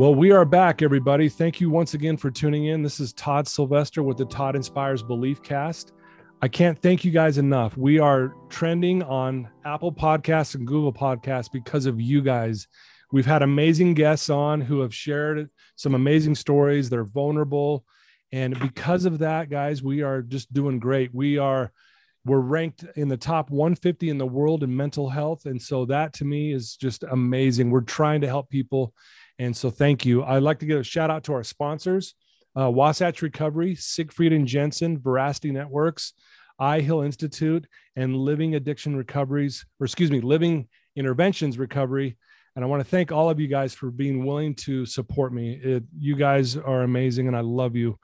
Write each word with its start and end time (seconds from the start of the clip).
Well, 0.00 0.14
we 0.14 0.30
are 0.30 0.46
back, 0.46 0.80
everybody. 0.80 1.28
Thank 1.28 1.60
you 1.60 1.68
once 1.68 1.92
again 1.92 2.16
for 2.16 2.30
tuning 2.30 2.64
in. 2.64 2.82
This 2.82 3.00
is 3.00 3.12
Todd 3.12 3.46
Sylvester 3.46 4.02
with 4.02 4.16
the 4.16 4.24
Todd 4.24 4.56
Inspires 4.56 5.02
Belief 5.02 5.42
Cast. 5.42 5.92
I 6.40 6.48
can't 6.48 6.80
thank 6.80 7.04
you 7.04 7.10
guys 7.10 7.36
enough. 7.36 7.76
We 7.76 7.98
are 7.98 8.32
trending 8.48 9.02
on 9.02 9.50
Apple 9.66 9.92
Podcasts 9.92 10.54
and 10.54 10.66
Google 10.66 10.90
Podcasts 10.90 11.52
because 11.52 11.84
of 11.84 12.00
you 12.00 12.22
guys. 12.22 12.66
We've 13.12 13.26
had 13.26 13.42
amazing 13.42 13.92
guests 13.92 14.30
on 14.30 14.62
who 14.62 14.80
have 14.80 14.94
shared 14.94 15.50
some 15.76 15.94
amazing 15.94 16.36
stories. 16.36 16.88
They're 16.88 17.04
vulnerable. 17.04 17.84
And 18.32 18.58
because 18.58 19.04
of 19.04 19.18
that, 19.18 19.50
guys, 19.50 19.82
we 19.82 20.00
are 20.00 20.22
just 20.22 20.50
doing 20.50 20.78
great. 20.78 21.14
We 21.14 21.36
are 21.36 21.72
we're 22.24 22.38
ranked 22.38 22.84
in 22.96 23.08
the 23.08 23.18
top 23.18 23.50
150 23.50 24.08
in 24.08 24.16
the 24.16 24.26
world 24.26 24.62
in 24.62 24.74
mental 24.74 25.10
health. 25.10 25.44
And 25.44 25.60
so 25.60 25.84
that 25.86 26.14
to 26.14 26.24
me 26.24 26.52
is 26.52 26.76
just 26.76 27.02
amazing. 27.02 27.70
We're 27.70 27.82
trying 27.82 28.22
to 28.22 28.28
help 28.28 28.48
people 28.48 28.94
and 29.40 29.56
so 29.56 29.70
thank 29.70 30.04
you. 30.04 30.22
I'd 30.22 30.42
like 30.42 30.58
to 30.58 30.66
give 30.66 30.78
a 30.78 30.84
shout 30.84 31.10
out 31.10 31.24
to 31.24 31.32
our 31.32 31.42
sponsors, 31.42 32.14
uh, 32.54 32.70
Wasatch 32.70 33.22
Recovery, 33.22 33.74
Siegfried 33.74 34.34
and 34.34 34.46
Jensen, 34.46 35.00
Veracity 35.00 35.50
Networks, 35.50 36.12
iHeal 36.60 37.06
Institute, 37.06 37.66
and 37.96 38.14
Living 38.14 38.54
Addiction 38.54 38.94
Recoveries, 38.96 39.64
or 39.80 39.86
excuse 39.86 40.10
me, 40.10 40.20
Living 40.20 40.68
Interventions 40.94 41.58
Recovery. 41.58 42.18
And 42.54 42.62
I 42.62 42.68
want 42.68 42.80
to 42.80 42.88
thank 42.88 43.12
all 43.12 43.30
of 43.30 43.40
you 43.40 43.46
guys 43.46 43.72
for 43.72 43.90
being 43.90 44.26
willing 44.26 44.54
to 44.56 44.84
support 44.84 45.32
me. 45.32 45.54
It, 45.54 45.84
you 45.98 46.16
guys 46.16 46.58
are 46.58 46.82
amazing, 46.82 47.26
and 47.26 47.36
I 47.36 47.40
love 47.40 47.74
you. 47.74 47.98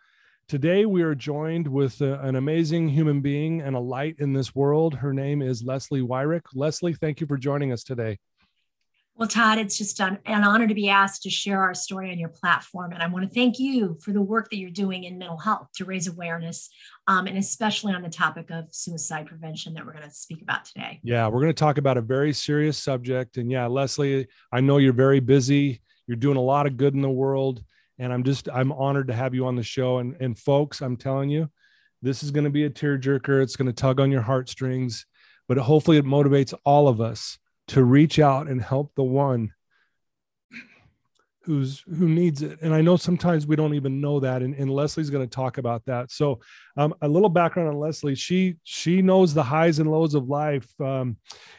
Today, 0.49 0.87
we 0.87 1.03
are 1.03 1.15
joined 1.15 1.69
with 1.69 2.01
a, 2.01 2.19
an 2.21 2.37
amazing 2.37 2.89
human 2.89 3.21
being 3.21 3.61
and 3.61 3.77
a 3.77 3.81
light 3.81 4.17
in 4.21 4.33
this 4.33 4.55
world. 4.55 4.95
Her 4.95 5.13
name 5.13 5.43
is 5.43 5.63
Leslie 5.63 6.01
Wyrick. 6.01 6.45
Leslie, 6.55 6.95
thank 6.95 7.21
you 7.21 7.27
for 7.27 7.37
joining 7.37 7.73
us 7.73 7.83
today. 7.85 8.19
Well, 9.19 9.29
Todd, 9.29 9.57
it's 9.57 9.79
just 9.79 9.99
an, 10.01 10.19
an, 10.27 10.45
honor 10.45 10.67
to 10.67 10.75
be 10.75 10.91
asked 10.91 11.23
to 11.23 11.31
share 11.31 11.63
our 11.63 11.73
story 11.73 12.13
on 12.13 12.19
your 12.19 12.29
platform. 12.29 12.93
And 12.93 13.03
I 13.03 13.07
want 13.07 13.27
to 13.27 13.35
thank 13.35 13.59
you 13.59 13.97
for 14.03 14.13
the 14.13 14.21
work 14.21 14.51
that 14.51 14.59
you're 14.59 14.69
doing 14.69 15.05
in 15.05 15.17
mental 15.17 15.39
health 15.39 15.69
to 15.77 15.87
raise 15.87 16.07
awareness, 16.07 16.69
um, 17.07 17.27
and 17.27 17.39
especially 17.39 17.95
on 17.95 18.03
the 18.03 18.11
topic 18.11 18.51
of 18.51 18.67
suicide 18.75 19.27
prevention 19.27 19.73
that 19.73 19.87
we're 19.87 19.95
going 19.95 20.05
to 20.05 20.11
speak 20.11 20.43
about 20.43 20.67
today. 20.67 21.01
Yeah, 21.03 21.29
we're 21.29 21.41
going 21.41 21.49
to 21.49 21.55
talk 21.55 21.79
about 21.79 21.97
a 21.97 22.03
very 22.03 22.35
serious 22.35 22.77
subject. 22.77 23.39
And 23.39 23.51
yeah, 23.51 23.67
Leslie, 23.67 24.27
I 24.53 24.61
know 24.61 24.77
you're 24.77 24.93
very 24.93 25.21
busy, 25.21 25.81
you're 26.07 26.19
doing 26.19 26.37
a 26.37 26.43
lot 26.43 26.67
of 26.67 26.77
good 26.77 26.93
in 26.93 27.01
the 27.01 27.09
world. 27.09 27.65
And 27.99 28.13
I'm 28.13 28.23
just, 28.23 28.51
I'm 28.53 28.71
honored 28.71 29.09
to 29.09 29.15
have 29.15 29.35
you 29.35 29.47
on 29.47 29.57
the 29.57 29.63
show. 29.63 29.97
And, 29.97 30.15
and 30.21 30.39
folks, 30.39 30.83
I'm 30.83 30.99
telling 30.99 31.31
you, 31.31 31.51
this 32.03 32.23
is 32.23 32.31
going 32.31 32.45
to 32.45 32.51
be 32.51 32.65
a 32.65 32.71
tearjerker. 32.71 33.43
It's 33.43 33.57
going 33.57 33.67
to 33.67 33.73
tug 33.73 33.99
on 33.99 34.11
your 34.11 34.21
heartstrings, 34.21 35.07
but 35.49 35.57
hopefully 35.57 35.97
it 35.97 36.05
motivates 36.05 36.53
all 36.67 36.87
of 36.87 37.01
us 37.01 37.39
to 37.69 37.83
reach 37.83 38.19
out 38.19 38.49
and 38.49 38.61
help 38.61 38.95
the 38.95 39.03
one 39.03 39.53
who's 41.47 41.85
who 41.97 42.09
needs 42.09 42.43
it. 42.43 42.61
And 42.61 42.75
i 42.75 42.81
know 42.81 42.97
sometimes 42.97 43.47
we 43.47 43.55
don't 43.55 43.75
even 43.75 44.01
know 44.01 44.19
that 44.19 44.43
and, 44.43 44.53
and 44.57 44.69
leslie's 44.69 45.11
going 45.11 45.27
to 45.27 45.33
talk 45.33 45.59
about 45.59 45.85
that. 45.87 46.11
So 46.11 46.41
um, 46.77 46.93
a 47.03 47.09
little 47.09 47.29
background 47.29 47.69
on 47.69 47.79
leslie. 47.79 48.17
She 48.17 48.57
she 48.65 49.01
knows 49.01 49.33
the 49.33 49.45
highs 49.45 49.79
and 49.79 49.91
lows 49.91 50.15
of 50.15 50.29
life 50.29 50.69
um, 50.81 51.17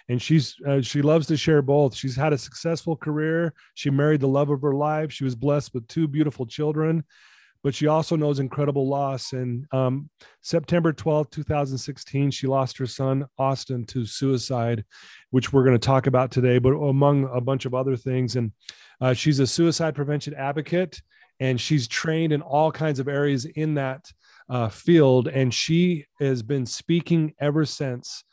and 0.09 0.21
she's 0.21 0.55
uh, 0.67 0.81
she 0.81 1.01
loves 1.01 1.27
to 1.27 1.37
share 1.37 1.61
both. 1.61 1.95
She's 1.95 2.17
had 2.17 2.33
a 2.33 2.37
successful 2.37 2.97
career. 2.97 3.53
She 3.75 3.89
married 3.89 4.19
the 4.19 4.27
love 4.27 4.49
of 4.49 4.61
her 4.61 4.73
life. 4.73 5.13
She 5.13 5.23
was 5.23 5.35
blessed 5.35 5.73
with 5.73 5.87
two 5.87 6.07
beautiful 6.07 6.45
children 6.45 7.05
but 7.67 7.75
she 7.75 7.87
also 7.87 8.15
knows 8.15 8.39
incredible 8.39 8.87
loss. 8.87 9.33
And 9.33 9.65
um, 9.73 10.09
September 10.41 10.93
12th, 10.93 11.31
2016, 11.31 12.31
she 12.31 12.47
lost 12.47 12.77
her 12.77 12.87
son, 12.87 13.25
Austin, 13.37 13.83
to 13.87 14.05
suicide, 14.05 14.85
which 15.31 15.51
we're 15.51 15.65
going 15.65 15.77
to 15.77 15.85
talk 15.85 16.07
about 16.07 16.31
today, 16.31 16.59
but 16.59 16.69
among 16.69 17.29
a 17.29 17.41
bunch 17.41 17.65
of 17.65 17.73
other 17.73 17.97
things. 17.97 18.37
And 18.37 18.53
uh, 19.01 19.13
she's 19.13 19.41
a 19.41 19.45
suicide 19.45 19.95
prevention 19.95 20.33
advocate, 20.33 21.01
and 21.41 21.59
she's 21.59 21.89
trained 21.89 22.31
in 22.31 22.41
all 22.41 22.71
kinds 22.71 23.01
of 23.01 23.09
areas 23.09 23.43
in 23.43 23.73
that 23.73 24.13
uh, 24.47 24.69
field. 24.69 25.27
And 25.27 25.53
she 25.53 26.05
has 26.21 26.43
been 26.43 26.65
speaking 26.65 27.33
ever 27.37 27.65
since. 27.65 28.23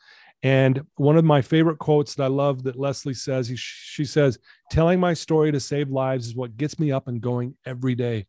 And 0.43 0.81
one 0.95 1.17
of 1.17 1.25
my 1.25 1.41
favorite 1.41 1.79
quotes 1.79 2.15
that 2.15 2.23
I 2.23 2.27
love 2.27 2.63
that 2.63 2.79
Leslie 2.79 3.13
says, 3.13 3.49
he, 3.49 3.57
she 3.57 4.05
says, 4.05 4.39
telling 4.71 5.01
my 5.01 5.13
story 5.13 5.51
to 5.51 5.59
save 5.59 5.89
lives 5.89 6.25
is 6.25 6.37
what 6.37 6.55
gets 6.55 6.79
me 6.79 6.93
up 6.93 7.09
and 7.09 7.19
going 7.19 7.57
every 7.65 7.95
day. 7.95 8.27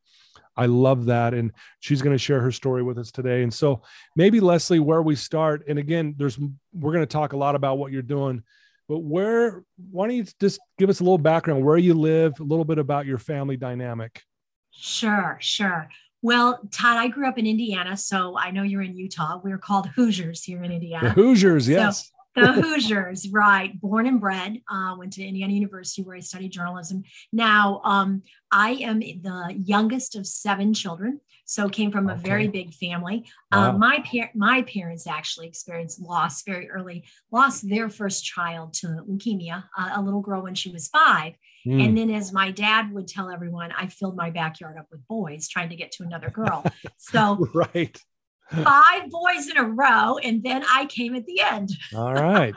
I 0.56 0.67
love 0.67 1.06
that. 1.06 1.34
And 1.34 1.53
she's 1.81 2.03
going 2.03 2.15
to 2.15 2.19
share 2.19 2.41
her 2.41 2.53
story 2.53 2.83
with 2.83 2.99
us 2.99 3.11
today. 3.11 3.43
And 3.43 3.53
so 3.53 3.83
maybe 4.15 4.41
Leslie, 4.41 4.81
where 4.81 5.03
we 5.03 5.15
start, 5.17 5.65
and 5.69 5.78
again, 5.78 6.15
there's 6.17 6.39
we're 6.39 6.93
going 6.93 7.03
to 7.03 7.06
talk 7.06 7.33
a 7.33 7.37
lot 7.37 7.55
about 7.55 7.78
what 7.78 7.93
you're 7.93 8.03
doing, 8.03 8.43
but 8.89 9.00
where 9.00 9.65
why 9.91 10.06
don't 10.06 10.17
you 10.17 10.27
just 10.41 10.61
give 10.78 10.89
us 10.89 11.00
a 11.00 11.03
little 11.05 11.19
background 11.19 11.65
where 11.65 11.78
you 11.78 11.94
live, 11.94 12.39
a 12.41 12.44
little 12.44 12.65
bit 12.65 12.78
about 12.78 13.06
your 13.06 13.19
family 13.19 13.56
dynamic? 13.56 14.22
Sure, 14.71 15.39
sure. 15.41 15.89
Well, 16.22 16.61
Todd, 16.73 16.97
I 16.97 17.09
grew 17.09 17.28
up 17.28 17.38
in 17.38 17.47
Indiana, 17.47 17.97
so 17.97 18.37
I 18.37 18.50
know 18.50 18.62
you're 18.62 18.83
in 18.83 18.97
Utah. 18.97 19.41
We're 19.43 19.59
called 19.59 19.88
Hoosiers 19.91 20.43
here 20.43 20.62
in 20.65 20.73
Indiana. 20.73 21.09
The 21.09 21.15
Hoosiers, 21.15 21.69
yes. 21.69 22.06
So, 22.06 22.16
the 22.37 22.53
Hoosiers, 22.63 23.29
right? 23.31 23.79
Born 23.81 24.07
and 24.07 24.21
bred, 24.21 24.61
uh, 24.71 24.95
went 24.99 25.15
to 25.15 25.25
Indiana 25.25 25.53
University 25.53 26.03
where 26.03 26.17
I 26.17 26.21
studied 26.21 26.53
journalism. 26.53 27.03
Now, 27.33 27.81
um, 27.85 28.23
I 28.53 28.73
am 28.73 29.01
the 29.01 29.55
youngest 29.65 30.15
of 30.15 30.27
seven 30.27 30.75
children, 30.75 31.21
so 31.45 31.69
came 31.69 31.91
from 31.91 32.09
a 32.09 32.13
okay. 32.13 32.23
very 32.23 32.49
big 32.49 32.75
family. 32.75 33.25
Uh, 33.51 33.57
wow. 33.57 33.71
Uh, 33.71 33.79
my 33.79 34.05
par- 34.11 34.31
my 34.35 34.63
parents 34.63 35.07
actually 35.07 35.49
experienced 35.49 36.01
loss 36.01 36.43
very 36.43 36.71
early. 36.71 37.05
Lost 37.33 37.69
their 37.69 37.89
first 37.89 38.25
child 38.25 38.75
to 38.75 38.87
leukemia, 39.09 39.65
uh, 39.77 39.91
a 39.95 40.03
little 40.03 40.21
girl 40.21 40.43
when 40.43 40.55
she 40.55 40.71
was 40.71 40.89
five. 40.89 41.35
Mm. 41.67 41.85
And 41.85 41.99
then, 41.99 42.11
as 42.11 42.33
my 42.33 42.53
dad 42.53 42.93
would 42.93 43.09
tell 43.09 43.31
everyone, 43.31 43.73
I 43.73 43.89
filled 43.89 44.17
my 44.17 44.31
backyard 44.31 44.77
up 44.79 44.87
with 44.91 45.07
boys 45.09 45.49
trying 45.49 45.71
to 45.71 45.77
get 45.77 45.91
to 45.93 46.05
another 46.05 46.31
girl. 46.31 46.65
So, 46.99 47.49
right 47.55 48.01
five 48.51 49.11
boys 49.11 49.49
in 49.49 49.57
a 49.57 49.65
row, 49.65 50.19
and 50.19 50.43
then 50.43 50.65
I 50.69 50.87
came 50.87 51.15
at 51.15 51.27
the 51.27 51.41
end. 51.41 51.71
All 51.95 52.15
right. 52.15 52.55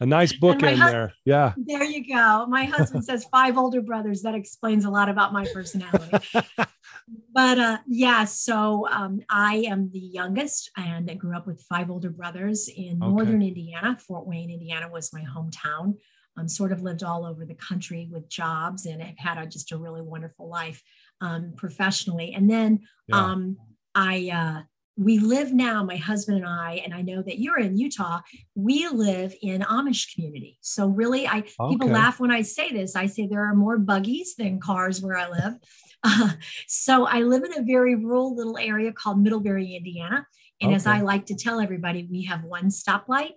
A 0.00 0.06
nice 0.06 0.32
book 0.38 0.62
in 0.62 0.78
there. 0.78 1.14
Yeah. 1.24 1.52
There 1.56 1.84
you 1.84 2.06
go. 2.06 2.46
My 2.46 2.64
husband 2.64 3.04
says 3.08 3.24
five 3.30 3.56
older 3.56 3.80
brothers. 3.80 4.22
That 4.22 4.34
explains 4.34 4.84
a 4.84 4.90
lot 4.90 5.08
about 5.08 5.32
my 5.32 5.46
personality. 5.52 6.18
but 7.32 7.58
uh, 7.58 7.78
yeah, 7.86 8.24
so 8.24 8.88
um, 8.90 9.20
I 9.30 9.64
am 9.68 9.90
the 9.92 10.00
youngest 10.00 10.70
and 10.76 11.10
I 11.10 11.14
grew 11.14 11.36
up 11.36 11.46
with 11.46 11.64
five 11.68 11.90
older 11.90 12.10
brothers 12.10 12.68
in 12.68 13.02
okay. 13.02 13.12
northern 13.12 13.42
Indiana. 13.42 13.96
Fort 14.06 14.26
Wayne, 14.26 14.50
Indiana 14.50 14.88
was 14.90 15.12
my 15.12 15.22
hometown. 15.22 15.94
Um, 16.36 16.48
sort 16.48 16.72
of 16.72 16.82
lived 16.82 17.04
all 17.04 17.24
over 17.24 17.44
the 17.44 17.54
country 17.54 18.08
with 18.10 18.28
jobs 18.28 18.86
and 18.86 19.00
have 19.00 19.16
had 19.16 19.38
a, 19.38 19.46
just 19.46 19.70
a 19.70 19.76
really 19.76 20.02
wonderful 20.02 20.48
life 20.48 20.82
um, 21.20 21.52
professionally. 21.56 22.34
And 22.34 22.50
then 22.50 22.80
yeah. 23.06 23.24
um, 23.24 23.56
I 23.94 24.30
uh, 24.34 24.62
we 24.96 25.18
live 25.18 25.52
now, 25.52 25.82
my 25.82 25.96
husband 25.96 26.38
and 26.38 26.46
I, 26.46 26.80
and 26.84 26.94
I 26.94 27.02
know 27.02 27.22
that 27.22 27.38
you're 27.38 27.58
in 27.58 27.76
Utah, 27.76 28.20
we 28.54 28.88
live 28.88 29.34
in 29.42 29.62
Amish 29.62 30.14
community. 30.14 30.58
So 30.60 30.86
really, 30.86 31.26
I 31.26 31.38
okay. 31.38 31.52
people 31.70 31.88
laugh 31.88 32.20
when 32.20 32.30
I 32.30 32.42
say 32.42 32.72
this. 32.72 32.94
I 32.94 33.06
say 33.06 33.26
there 33.26 33.44
are 33.44 33.54
more 33.54 33.78
buggies 33.78 34.36
than 34.36 34.60
cars 34.60 35.02
where 35.02 35.16
I 35.16 35.28
live. 35.28 35.54
Uh, 36.02 36.30
so 36.68 37.06
I 37.06 37.22
live 37.22 37.42
in 37.42 37.58
a 37.58 37.62
very 37.62 37.96
rural 37.96 38.36
little 38.36 38.58
area 38.58 38.92
called 38.92 39.20
Middlebury, 39.20 39.74
Indiana. 39.74 40.26
And 40.60 40.68
okay. 40.68 40.76
as 40.76 40.86
I 40.86 41.00
like 41.00 41.26
to 41.26 41.34
tell 41.34 41.60
everybody, 41.60 42.06
we 42.08 42.24
have 42.24 42.44
one 42.44 42.68
stoplight 42.68 43.32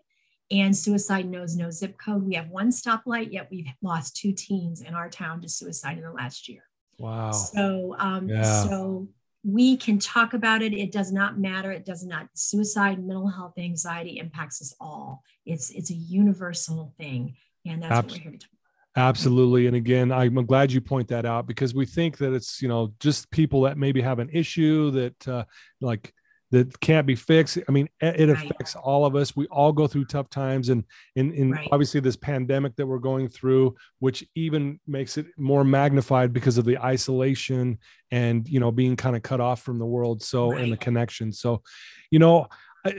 and 0.52 0.76
suicide 0.78 1.28
knows 1.28 1.56
no 1.56 1.72
zip 1.72 1.98
code. 1.98 2.24
We 2.24 2.36
have 2.36 2.50
one 2.50 2.70
stoplight, 2.70 3.34
yet 3.34 3.50
we've 3.52 3.68
lost 3.82 4.16
two 4.16 4.32
teens 4.32 4.82
in 4.82 4.94
our 4.94 5.10
town 5.10 5.42
to 5.42 5.50
suicide 5.50 5.98
in 5.98 6.04
the 6.04 6.12
last 6.12 6.48
year. 6.48 6.64
Wow. 7.00 7.32
So, 7.32 7.96
um, 8.00 8.30
yeah. 8.30 8.64
so 8.64 9.08
we 9.48 9.78
can 9.78 9.98
talk 9.98 10.34
about 10.34 10.62
it. 10.62 10.74
It 10.74 10.92
does 10.92 11.12
not 11.12 11.40
matter. 11.40 11.72
It 11.72 11.86
does 11.86 12.04
not 12.04 12.28
suicide 12.34 13.00
mental 13.00 13.30
health 13.30 13.54
anxiety 13.58 14.20
impacts 14.20 14.62
us 14.62 14.76
all. 14.80 15.24
It's 15.46 15.70
it's 15.70 15.90
a 15.90 15.96
universal 15.96 16.94
thing 16.98 17.38
and 17.66 17.82
that's 17.82 17.94
Absol- 17.94 18.04
what 18.04 18.12
we're 18.12 18.24
here 18.24 18.32
to 18.32 18.38
talk 18.38 18.50
about. 18.96 19.08
absolutely. 19.10 19.68
And 19.68 19.76
again 19.76 20.12
i'm 20.12 20.46
glad 20.46 20.72
you 20.72 20.82
point 20.82 21.08
that 21.10 21.26
out 21.26 21.48
because 21.48 21.74
we 21.74 21.86
think 21.86 22.18
that 22.18 22.34
it's 22.34 22.62
you 22.62 22.68
know 22.68 22.94
just 23.00 23.32
people 23.32 23.62
that 23.62 23.78
maybe 23.78 24.02
have 24.02 24.20
an 24.20 24.30
issue 24.34 24.92
that 24.92 25.28
uh, 25.28 25.46
like 25.80 26.14
that 26.52 26.80
can't 26.80 27.06
be 27.06 27.16
fixed. 27.16 27.58
I 27.68 27.72
mean, 27.72 27.90
it 28.00 28.30
affects 28.30 28.76
right. 28.76 28.82
all 28.82 29.06
of 29.06 29.16
us. 29.16 29.36
We 29.36 29.48
all 29.48 29.74
go 29.74 29.86
through 29.86 30.06
tough 30.06 30.30
times, 30.30 30.70
and 30.70 30.86
in, 31.16 31.34
in 31.34 31.52
right. 31.52 31.68
obviously 31.72 32.00
this 32.00 32.16
pandemic 32.16 32.76
that 32.78 32.88
we're 32.88 33.00
going 33.00 33.28
through, 33.28 33.76
which 34.00 34.26
even 34.36 34.80
makes 34.88 35.18
it 35.18 35.28
more 35.38 35.66
magnified 35.66 36.32
because 36.32 36.58
of 36.58 36.66
the 36.66 36.78
isolation 36.78 37.80
and 38.12 38.48
you 38.48 38.62
know 38.62 38.72
being 38.72 38.96
kind 38.96 39.16
of 39.16 39.24
cut 39.24 39.42
off 39.42 39.62
from 39.62 39.78
the 39.78 39.86
world. 39.86 40.24
So 40.24 40.52
right. 40.52 40.62
and 40.62 40.72
the 40.72 40.78
connection. 40.78 41.34
So, 41.34 41.64
you 42.12 42.20
know, 42.20 42.48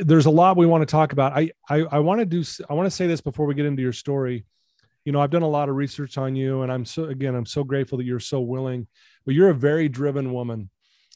there's 0.00 0.26
a 0.26 0.30
lot 0.30 0.58
we 0.58 0.66
want 0.66 0.82
to 0.82 0.90
talk 0.90 1.12
about. 1.12 1.32
I 1.32 1.50
I, 1.70 1.84
I 1.90 1.98
want 2.00 2.20
to 2.20 2.26
do. 2.26 2.44
I 2.68 2.74
want 2.74 2.86
to 2.86 2.90
say 2.90 3.06
this 3.06 3.22
before 3.22 3.46
we 3.46 3.54
get 3.54 3.66
into 3.66 3.82
your 3.82 3.92
story. 3.92 4.44
You 5.06 5.12
know, 5.12 5.22
I've 5.22 5.30
done 5.30 5.42
a 5.42 5.48
lot 5.48 5.70
of 5.70 5.76
research 5.76 6.18
on 6.18 6.36
you, 6.36 6.62
and 6.62 6.70
I'm 6.70 6.84
so 6.84 7.04
again, 7.04 7.34
I'm 7.34 7.46
so 7.46 7.64
grateful 7.64 7.96
that 7.96 8.04
you're 8.04 8.20
so 8.20 8.40
willing. 8.40 8.88
But 9.24 9.34
you're 9.34 9.48
a 9.48 9.54
very 9.54 9.88
driven 9.88 10.34
woman 10.34 10.68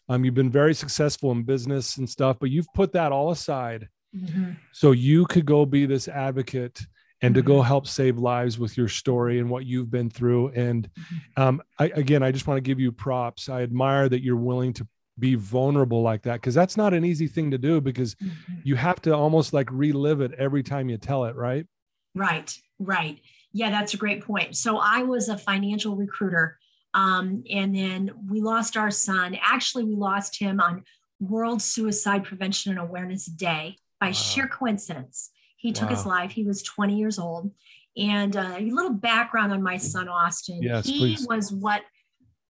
um, 0.09 0.25
you've 0.25 0.35
been 0.35 0.51
very 0.51 0.75
successful 0.75 1.31
in 1.33 1.43
business 1.43 1.97
and 1.97 2.09
stuff, 2.09 2.37
but 2.41 2.51
you've 2.51 2.73
put 2.75 2.93
that 2.93 3.13
all 3.13 3.31
aside 3.31 3.89
mm-hmm. 4.15 4.53
so 4.73 4.93
you 4.93 5.27
could 5.27 5.47
go 5.47 5.65
be 5.65 5.87
this 5.87 6.09
advocate 6.09 6.81
and 7.21 7.35
mm-hmm. 7.35 7.41
to 7.41 7.47
go 7.47 7.55
mm-hmm. 7.59 7.67
help 7.67 7.87
save 7.87 8.19
lives 8.19 8.59
with 8.59 8.77
your 8.77 8.89
story 8.89 9.39
and 9.39 9.49
what 9.49 9.65
you've 9.65 9.91
been 9.91 10.11
through. 10.11 10.49
And 10.49 10.89
mm-hmm. 10.89 11.43
um, 11.43 11.63
I, 11.79 11.87
again, 11.87 12.23
I 12.23 12.33
just 12.33 12.47
want 12.47 12.59
to 12.59 12.63
give 12.63 12.81
you 12.81 12.93
props. 12.93 13.49
I 13.49 13.63
admire 13.63 14.09
that 14.09 14.23
you're 14.23 14.37
willing 14.37 14.73
to 14.75 14.89
be 15.19 15.35
vulnerable 15.35 16.03
like 16.03 16.23
that 16.23 16.35
because 16.35 16.55
that's 16.55 16.77
not 16.77 16.95
an 16.95 17.05
easy 17.05 17.29
thing 17.29 17.51
to 17.51 17.59
do 17.59 17.81
because 17.81 18.15
mm-hmm. 18.17 18.55
you 18.65 18.77
have 18.77 19.01
to 19.03 19.15
almost 19.15 19.53
like 19.53 19.69
relive 19.71 20.21
it 20.21 20.33
every 20.35 20.63
time 20.63 20.89
you 20.89 20.99
tell 20.99 21.25
it, 21.27 21.37
right? 21.37 21.67
Right, 22.15 22.55
right. 22.79 23.21
Yeah, 23.53 23.71
that's 23.71 23.95
a 23.95 23.99
great 23.99 24.25
point. 24.25 24.57
So 24.57 24.79
I 24.79 25.03
was 25.03 25.29
a 25.29 25.37
financial 25.39 25.95
recruiter 25.95 26.59
um, 26.94 27.44
and 27.50 27.75
then 27.75 28.11
we 28.29 28.41
lost 28.41 28.77
our 28.77 28.91
son. 28.91 29.37
Actually, 29.41 29.85
we 29.85 29.94
lost 29.94 30.39
him 30.39 30.61
on 30.61 30.85
World 31.21 31.62
Suicide 31.62 32.25
Prevention 32.25 32.73
and 32.73 32.81
Awareness 32.81 33.27
Day 33.27 33.77
by 34.00 34.09
wow. 34.09 34.12
sheer 34.12 34.47
coincidence. 34.47 35.31
He 35.56 35.73
took 35.73 35.91
wow. 35.91 35.97
his 35.97 36.06
life. 36.06 36.33
He 36.33 36.44
was 36.44 36.62
20 36.62 36.97
years 36.97 37.19
old. 37.19 37.53
And 37.97 38.37
uh, 38.37 38.56
a 38.59 38.71
little 38.71 38.93
background 38.93 39.53
on 39.53 39.62
my 39.62 39.77
son, 39.77 40.09
Austin. 40.09 40.62
Yes, 40.62 40.87
he 40.87 40.99
please. 40.99 41.27
was 41.29 41.53
what 41.53 41.83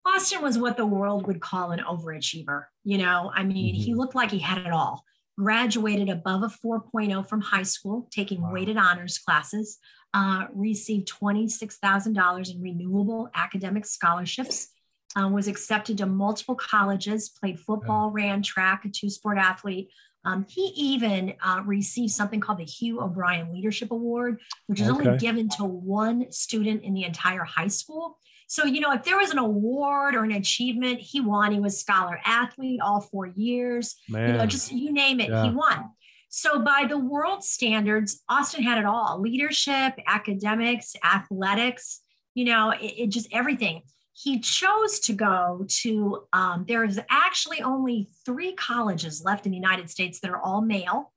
Austin 0.05 0.43
was 0.43 0.59
what 0.59 0.77
the 0.77 0.87
world 0.87 1.27
would 1.27 1.41
call 1.41 1.71
an 1.71 1.81
overachiever. 1.81 2.65
You 2.85 2.99
know, 2.99 3.31
I 3.35 3.45
mean, 3.45 3.75
mm-hmm. 3.75 3.83
he 3.83 3.95
looked 3.95 4.15
like 4.15 4.31
he 4.31 4.39
had 4.39 4.59
it 4.59 4.73
all. 4.73 5.05
Graduated 5.39 6.09
above 6.09 6.43
a 6.43 6.49
4.0 6.49 7.29
from 7.29 7.41
high 7.41 7.63
school, 7.63 8.09
taking 8.11 8.43
wow. 8.43 8.53
weighted 8.53 8.77
honors 8.77 9.19
classes, 9.19 9.79
uh, 10.15 10.47
received 10.55 11.09
$26,000 11.09 12.55
in 12.55 12.63
renewable 12.63 13.29
academic 13.35 13.87
scholarships, 13.87 14.69
uh, 15.17 15.29
was 15.29 15.49
accepted 15.49 15.99
to 15.99 16.07
multiple 16.07 16.55
colleges, 16.55 17.29
played 17.29 17.59
football, 17.59 18.11
ran 18.11 18.43
track, 18.43 18.85
a 18.85 18.89
two 18.89 19.11
sport 19.11 19.39
athlete. 19.39 19.91
Um, 20.25 20.45
he 20.49 20.73
even 20.77 21.35
uh, 21.43 21.63
received 21.65 22.13
something 22.13 22.41
called 22.41 22.59
the 22.59 22.65
Hugh 22.65 23.01
O'Brian 23.01 23.53
Leadership 23.53 23.91
Award, 23.91 24.41
which 24.67 24.81
is 24.81 24.89
okay. 24.89 25.09
only 25.09 25.19
given 25.19 25.49
to 25.51 25.65
one 25.65 26.31
student 26.31 26.83
in 26.83 26.93
the 26.93 27.05
entire 27.05 27.45
high 27.45 27.69
school. 27.69 28.19
So, 28.49 28.65
you 28.65 28.81
know, 28.81 28.93
if 28.93 29.05
there 29.05 29.19
was 29.19 29.31
an 29.31 29.39
award 29.39 30.15
or 30.15 30.25
an 30.25 30.33
achievement, 30.33 31.01
he 31.01 31.21
won. 31.21 31.53
He 31.53 31.61
was 31.61 31.79
scholar 31.79 32.19
athlete 32.25 32.81
all 32.81 33.01
four 33.03 33.27
years. 33.27 33.95
Man. 34.09 34.31
You 34.31 34.37
know, 34.39 34.47
just 34.47 34.73
you 34.73 34.93
name 34.93 35.21
it, 35.21 35.29
yeah. 35.29 35.45
he 35.45 35.51
won. 35.51 35.91
So, 36.29 36.61
by 36.61 36.85
the 36.89 36.99
world 36.99 37.43
standards, 37.43 38.23
Austin 38.29 38.63
had 38.63 38.79
it 38.79 38.85
all 38.85 39.21
leadership, 39.21 39.95
academics, 40.07 40.95
athletics, 41.03 42.03
you 42.35 42.45
know, 42.45 42.71
it, 42.71 42.95
it 42.97 43.09
just 43.09 43.29
everything. 43.33 43.83
He 44.13 44.41
chose 44.41 44.99
to 45.01 45.13
go 45.13 45.65
to, 45.83 46.25
um, 46.33 46.65
there's 46.67 46.99
actually 47.09 47.63
only 47.63 48.09
three 48.25 48.53
colleges 48.53 49.23
left 49.25 49.47
in 49.47 49.53
the 49.53 49.57
United 49.57 49.89
States 49.91 50.21
that 50.21 50.31
are 50.31 50.43
all 50.43 50.61
male. 50.61 51.13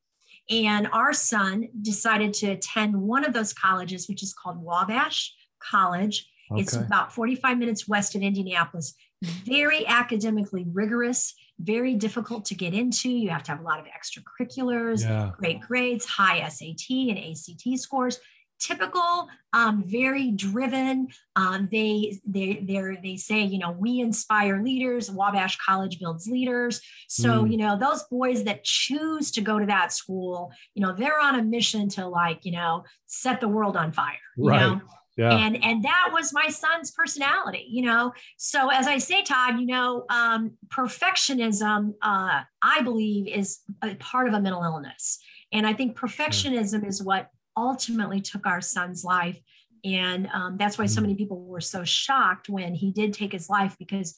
And 0.49 0.87
our 0.91 1.13
son 1.13 1.69
decided 1.81 2.33
to 2.35 2.51
attend 2.51 2.95
one 2.95 3.25
of 3.25 3.33
those 3.33 3.53
colleges, 3.53 4.07
which 4.07 4.21
is 4.21 4.33
called 4.33 4.61
Wabash 4.61 5.33
College. 5.59 6.29
Okay. 6.51 6.61
It's 6.61 6.75
about 6.75 7.13
45 7.13 7.57
minutes 7.57 7.87
west 7.87 8.15
of 8.15 8.21
Indianapolis. 8.21 8.93
Very 9.21 9.85
academically 9.85 10.65
rigorous 10.71 11.35
very 11.63 11.95
difficult 11.95 12.45
to 12.45 12.56
get 12.56 12.73
into. 12.73 13.09
You 13.09 13.29
have 13.29 13.44
to 13.44 13.51
have 13.51 13.62
a 13.62 13.63
lot 13.63 13.79
of 13.79 13.85
extracurriculars, 13.85 15.03
yeah. 15.03 15.31
great 15.38 15.62
grades, 15.62 16.06
high 16.06 16.47
SAT 16.47 16.89
and 16.89 17.18
ACT 17.18 17.79
scores. 17.79 18.19
Typical, 18.59 19.27
um, 19.53 19.83
very 19.88 20.29
driven. 20.29 21.07
Um, 21.35 21.68
they 21.71 22.19
they 22.27 22.63
they 22.63 23.00
they 23.01 23.15
say 23.15 23.41
you 23.41 23.57
know 23.57 23.71
we 23.71 24.00
inspire 24.01 24.62
leaders. 24.62 25.09
Wabash 25.09 25.57
College 25.57 26.00
builds 26.00 26.27
leaders. 26.27 26.79
So 27.07 27.44
mm. 27.44 27.51
you 27.51 27.57
know 27.57 27.75
those 27.75 28.03
boys 28.03 28.44
that 28.44 28.63
choose 28.63 29.31
to 29.31 29.41
go 29.41 29.57
to 29.57 29.65
that 29.65 29.91
school, 29.94 30.51
you 30.75 30.83
know 30.83 30.94
they're 30.94 31.19
on 31.19 31.39
a 31.39 31.44
mission 31.44 31.89
to 31.89 32.07
like 32.07 32.45
you 32.45 32.51
know 32.51 32.83
set 33.07 33.41
the 33.41 33.47
world 33.47 33.75
on 33.75 33.94
fire. 33.94 34.13
Right. 34.38 34.59
know? 34.59 34.81
Yeah. 35.17 35.31
And 35.31 35.61
and 35.63 35.83
that 35.83 36.09
was 36.13 36.31
my 36.33 36.47
son's 36.47 36.91
personality, 36.91 37.67
you 37.69 37.83
know. 37.83 38.13
So 38.37 38.69
as 38.69 38.87
I 38.87 38.97
say, 38.97 39.23
Todd, 39.23 39.59
you 39.59 39.65
know, 39.65 40.05
um, 40.09 40.53
perfectionism, 40.69 41.93
uh, 42.01 42.41
I 42.61 42.81
believe, 42.81 43.27
is 43.27 43.59
a 43.81 43.95
part 43.95 44.27
of 44.27 44.33
a 44.33 44.41
mental 44.41 44.63
illness, 44.63 45.19
and 45.51 45.67
I 45.67 45.73
think 45.73 45.97
perfectionism 45.97 46.87
is 46.87 47.03
what 47.03 47.27
ultimately 47.57 48.21
took 48.21 48.47
our 48.47 48.61
son's 48.61 49.03
life, 49.03 49.39
and 49.83 50.27
um, 50.33 50.55
that's 50.57 50.77
why 50.77 50.85
so 50.85 50.99
mm. 50.99 51.03
many 51.03 51.15
people 51.15 51.43
were 51.43 51.61
so 51.61 51.83
shocked 51.83 52.47
when 52.47 52.73
he 52.73 52.91
did 52.91 53.13
take 53.13 53.31
his 53.33 53.49
life 53.49 53.75
because. 53.77 54.17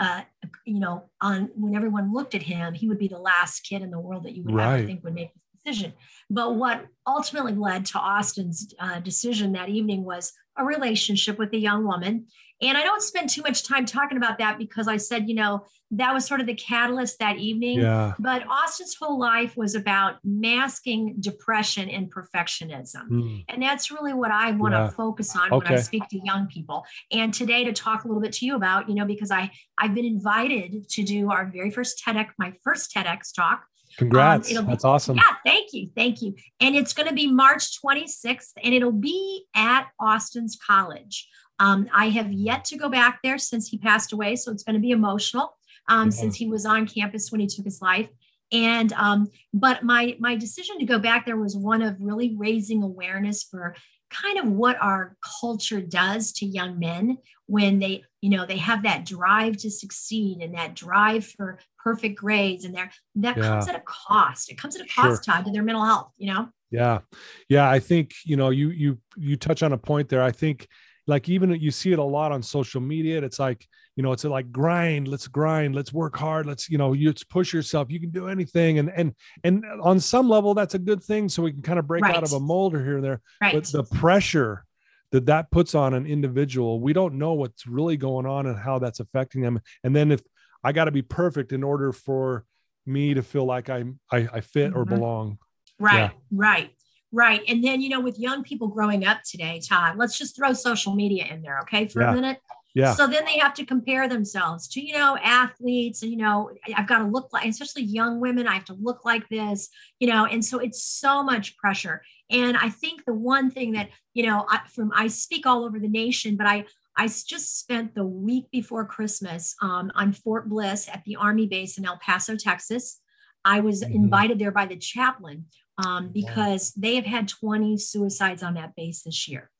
Uh, 0.00 0.22
you 0.66 0.80
know, 0.80 1.08
on 1.20 1.48
when 1.54 1.76
everyone 1.76 2.12
looked 2.12 2.34
at 2.34 2.42
him, 2.42 2.74
he 2.74 2.88
would 2.88 2.98
be 2.98 3.06
the 3.06 3.16
last 3.16 3.60
kid 3.60 3.80
in 3.80 3.92
the 3.92 4.00
world 4.00 4.24
that 4.24 4.34
you 4.34 4.42
would 4.42 4.52
right. 4.52 4.78
ever 4.78 4.86
think 4.88 5.04
would 5.04 5.14
make 5.14 5.30
decision. 5.64 5.92
But 6.30 6.56
what 6.56 6.86
ultimately 7.06 7.54
led 7.54 7.86
to 7.86 7.98
Austin's 7.98 8.72
uh, 8.78 9.00
decision 9.00 9.52
that 9.52 9.68
evening 9.68 10.04
was 10.04 10.32
a 10.56 10.64
relationship 10.64 11.38
with 11.38 11.52
a 11.52 11.58
young 11.58 11.84
woman. 11.84 12.26
And 12.62 12.78
I 12.78 12.84
don't 12.84 13.02
spend 13.02 13.28
too 13.28 13.42
much 13.42 13.64
time 13.64 13.84
talking 13.84 14.16
about 14.16 14.38
that 14.38 14.58
because 14.58 14.86
I 14.86 14.96
said, 14.96 15.28
you 15.28 15.34
know, 15.34 15.66
that 15.90 16.14
was 16.14 16.24
sort 16.24 16.40
of 16.40 16.46
the 16.46 16.54
catalyst 16.54 17.18
that 17.18 17.36
evening. 17.38 17.80
Yeah. 17.80 18.14
But 18.18 18.46
Austin's 18.48 18.94
whole 18.94 19.18
life 19.18 19.56
was 19.56 19.74
about 19.74 20.16
masking 20.24 21.16
depression 21.18 21.90
and 21.90 22.12
perfectionism. 22.12 23.08
Mm. 23.10 23.44
And 23.48 23.62
that's 23.62 23.90
really 23.90 24.12
what 24.12 24.30
I 24.30 24.52
want 24.52 24.72
to 24.72 24.78
yeah. 24.78 24.90
focus 24.90 25.34
on 25.36 25.52
okay. 25.52 25.56
when 25.56 25.78
I 25.78 25.82
speak 25.82 26.08
to 26.10 26.20
young 26.24 26.46
people. 26.46 26.84
And 27.10 27.34
today 27.34 27.64
to 27.64 27.72
talk 27.72 28.04
a 28.04 28.08
little 28.08 28.22
bit 28.22 28.32
to 28.34 28.46
you 28.46 28.54
about, 28.54 28.88
you 28.88 28.94
know, 28.94 29.04
because 29.04 29.30
I 29.30 29.50
I've 29.76 29.94
been 29.94 30.06
invited 30.06 30.88
to 30.90 31.02
do 31.02 31.30
our 31.32 31.50
very 31.52 31.70
first 31.70 32.02
TEDx, 32.04 32.28
my 32.38 32.54
first 32.62 32.94
TEDx 32.94 33.34
talk 33.34 33.64
Congrats. 33.96 34.54
Um, 34.56 34.66
That's 34.66 34.84
be, 34.84 34.88
awesome. 34.88 35.16
Yeah, 35.16 35.36
thank 35.44 35.72
you. 35.72 35.90
Thank 35.94 36.22
you. 36.22 36.34
And 36.60 36.74
it's 36.74 36.92
going 36.92 37.08
to 37.08 37.14
be 37.14 37.30
March 37.30 37.80
26th, 37.80 38.52
and 38.62 38.74
it'll 38.74 38.92
be 38.92 39.44
at 39.54 39.88
Austin's 40.00 40.56
College. 40.56 41.28
Um, 41.58 41.88
I 41.94 42.08
have 42.08 42.32
yet 42.32 42.64
to 42.66 42.76
go 42.76 42.88
back 42.88 43.20
there 43.22 43.38
since 43.38 43.68
he 43.68 43.78
passed 43.78 44.12
away, 44.12 44.36
so 44.36 44.50
it's 44.50 44.64
going 44.64 44.74
to 44.74 44.80
be 44.80 44.90
emotional 44.90 45.56
um, 45.88 46.08
yeah. 46.08 46.10
since 46.10 46.36
he 46.36 46.48
was 46.48 46.66
on 46.66 46.86
campus 46.86 47.30
when 47.30 47.40
he 47.40 47.46
took 47.46 47.64
his 47.64 47.80
life. 47.80 48.08
And 48.52 48.92
um, 48.92 49.28
but 49.52 49.82
my 49.82 50.16
my 50.20 50.36
decision 50.36 50.78
to 50.78 50.84
go 50.84 50.98
back 50.98 51.26
there 51.26 51.36
was 51.36 51.56
one 51.56 51.82
of 51.82 51.96
really 51.98 52.34
raising 52.36 52.82
awareness 52.82 53.42
for 53.42 53.74
kind 54.22 54.38
of 54.38 54.46
what 54.46 54.76
our 54.80 55.16
culture 55.40 55.80
does 55.80 56.32
to 56.32 56.46
young 56.46 56.78
men 56.78 57.18
when 57.46 57.78
they 57.78 58.02
you 58.20 58.30
know 58.30 58.46
they 58.46 58.56
have 58.56 58.82
that 58.82 59.04
drive 59.04 59.56
to 59.56 59.70
succeed 59.70 60.38
and 60.40 60.54
that 60.54 60.74
drive 60.74 61.26
for 61.26 61.58
perfect 61.82 62.18
grades 62.18 62.64
and 62.64 62.74
there 62.74 62.90
that 63.14 63.36
yeah. 63.36 63.42
comes 63.42 63.68
at 63.68 63.76
a 63.76 63.82
cost 63.84 64.50
it 64.50 64.56
comes 64.56 64.76
at 64.76 64.82
a 64.82 64.88
cost 64.88 65.24
sure. 65.24 65.34
tied 65.34 65.44
to 65.44 65.50
their 65.50 65.62
mental 65.62 65.84
health 65.84 66.12
you 66.16 66.32
know 66.32 66.48
yeah 66.70 67.00
yeah 67.48 67.70
i 67.70 67.78
think 67.78 68.12
you 68.24 68.36
know 68.36 68.50
you 68.50 68.70
you 68.70 68.98
you 69.16 69.36
touch 69.36 69.62
on 69.62 69.72
a 69.72 69.78
point 69.78 70.08
there 70.08 70.22
i 70.22 70.30
think 70.30 70.66
like 71.06 71.28
even 71.28 71.50
you 71.52 71.70
see 71.70 71.92
it 71.92 71.98
a 71.98 72.04
lot 72.04 72.32
on 72.32 72.42
social 72.42 72.80
media 72.80 73.22
it's 73.22 73.38
like 73.38 73.66
you 73.96 74.02
know 74.02 74.12
it's 74.12 74.24
like 74.24 74.50
grind 74.50 75.06
let's 75.08 75.28
grind 75.28 75.74
let's 75.74 75.92
work 75.92 76.16
hard 76.16 76.46
let's 76.46 76.68
you 76.68 76.78
know 76.78 76.92
you 76.92 77.12
push 77.28 77.52
yourself 77.52 77.90
you 77.90 78.00
can 78.00 78.10
do 78.10 78.28
anything 78.28 78.78
and 78.78 78.90
and 78.90 79.14
and 79.44 79.64
on 79.82 80.00
some 80.00 80.28
level 80.28 80.54
that's 80.54 80.74
a 80.74 80.78
good 80.78 81.02
thing 81.02 81.28
so 81.28 81.42
we 81.42 81.52
can 81.52 81.62
kind 81.62 81.78
of 81.78 81.86
break 81.86 82.02
right. 82.02 82.16
out 82.16 82.22
of 82.22 82.32
a 82.32 82.40
mold 82.40 82.74
or 82.74 82.82
here 82.82 82.96
and 82.96 83.04
there 83.04 83.20
right. 83.40 83.54
but 83.54 83.64
the 83.64 83.84
pressure 83.84 84.64
that 85.12 85.26
that 85.26 85.50
puts 85.50 85.74
on 85.74 85.94
an 85.94 86.06
individual 86.06 86.80
we 86.80 86.92
don't 86.92 87.14
know 87.14 87.34
what's 87.34 87.66
really 87.66 87.96
going 87.96 88.26
on 88.26 88.46
and 88.46 88.58
how 88.58 88.78
that's 88.78 89.00
affecting 89.00 89.42
them 89.42 89.60
and 89.82 89.94
then 89.94 90.10
if 90.10 90.22
i 90.62 90.72
got 90.72 90.86
to 90.86 90.92
be 90.92 91.02
perfect 91.02 91.52
in 91.52 91.62
order 91.62 91.92
for 91.92 92.44
me 92.86 93.14
to 93.14 93.22
feel 93.22 93.44
like 93.44 93.68
i'm 93.68 93.98
i, 94.10 94.28
I 94.32 94.40
fit 94.40 94.70
mm-hmm. 94.70 94.78
or 94.78 94.84
belong 94.84 95.38
right 95.78 95.94
yeah. 95.94 96.10
right 96.32 96.70
right 97.14 97.42
and 97.48 97.62
then 97.62 97.80
you 97.80 97.88
know 97.88 98.00
with 98.00 98.18
young 98.18 98.42
people 98.42 98.68
growing 98.68 99.04
up 99.06 99.22
today 99.22 99.60
todd 99.66 99.96
let's 99.96 100.18
just 100.18 100.36
throw 100.36 100.52
social 100.52 100.94
media 100.94 101.24
in 101.30 101.40
there 101.42 101.60
okay 101.60 101.86
for 101.86 102.02
yeah. 102.02 102.12
a 102.12 102.14
minute 102.14 102.38
yeah. 102.74 102.92
So 102.94 103.06
then 103.06 103.24
they 103.24 103.38
have 103.38 103.54
to 103.54 103.64
compare 103.64 104.08
themselves 104.08 104.66
to, 104.70 104.84
you 104.84 104.94
know, 104.94 105.16
athletes 105.22 106.02
and, 106.02 106.10
you 106.10 106.18
know, 106.18 106.50
I've 106.76 106.88
got 106.88 106.98
to 106.98 107.04
look 107.04 107.32
like, 107.32 107.46
especially 107.46 107.84
young 107.84 108.18
women, 108.18 108.48
I 108.48 108.54
have 108.54 108.64
to 108.64 108.74
look 108.74 109.04
like 109.04 109.28
this, 109.28 109.70
you 110.00 110.08
know, 110.08 110.26
and 110.26 110.44
so 110.44 110.58
it's 110.58 110.84
so 110.84 111.22
much 111.22 111.56
pressure. 111.56 112.02
And 112.30 112.56
I 112.56 112.70
think 112.70 113.04
the 113.04 113.14
one 113.14 113.48
thing 113.48 113.72
that, 113.72 113.90
you 114.12 114.26
know, 114.26 114.44
I, 114.48 114.62
from, 114.74 114.90
I 114.92 115.06
speak 115.06 115.46
all 115.46 115.64
over 115.64 115.78
the 115.78 115.88
nation, 115.88 116.36
but 116.36 116.48
I, 116.48 116.64
I 116.96 117.06
just 117.06 117.60
spent 117.60 117.94
the 117.94 118.04
week 118.04 118.50
before 118.50 118.84
Christmas 118.86 119.54
um, 119.62 119.92
on 119.94 120.12
Fort 120.12 120.48
Bliss 120.48 120.88
at 120.92 121.04
the 121.04 121.14
Army 121.14 121.46
base 121.46 121.78
in 121.78 121.84
El 121.84 121.98
Paso, 121.98 122.36
Texas. 122.36 123.00
I 123.44 123.60
was 123.60 123.84
Mhm. 123.84 123.94
invited 123.94 124.38
there 124.38 124.52
by 124.52 124.66
the 124.66 124.76
chaplain 124.76 125.46
um, 125.78 126.08
because 126.12 126.72
they 126.74 126.94
have 126.96 127.04
had 127.04 127.28
20 127.28 127.76
suicides 127.78 128.42
on 128.42 128.54
that 128.54 128.74
base 128.76 129.02
this 129.02 129.26
year. 129.28 129.50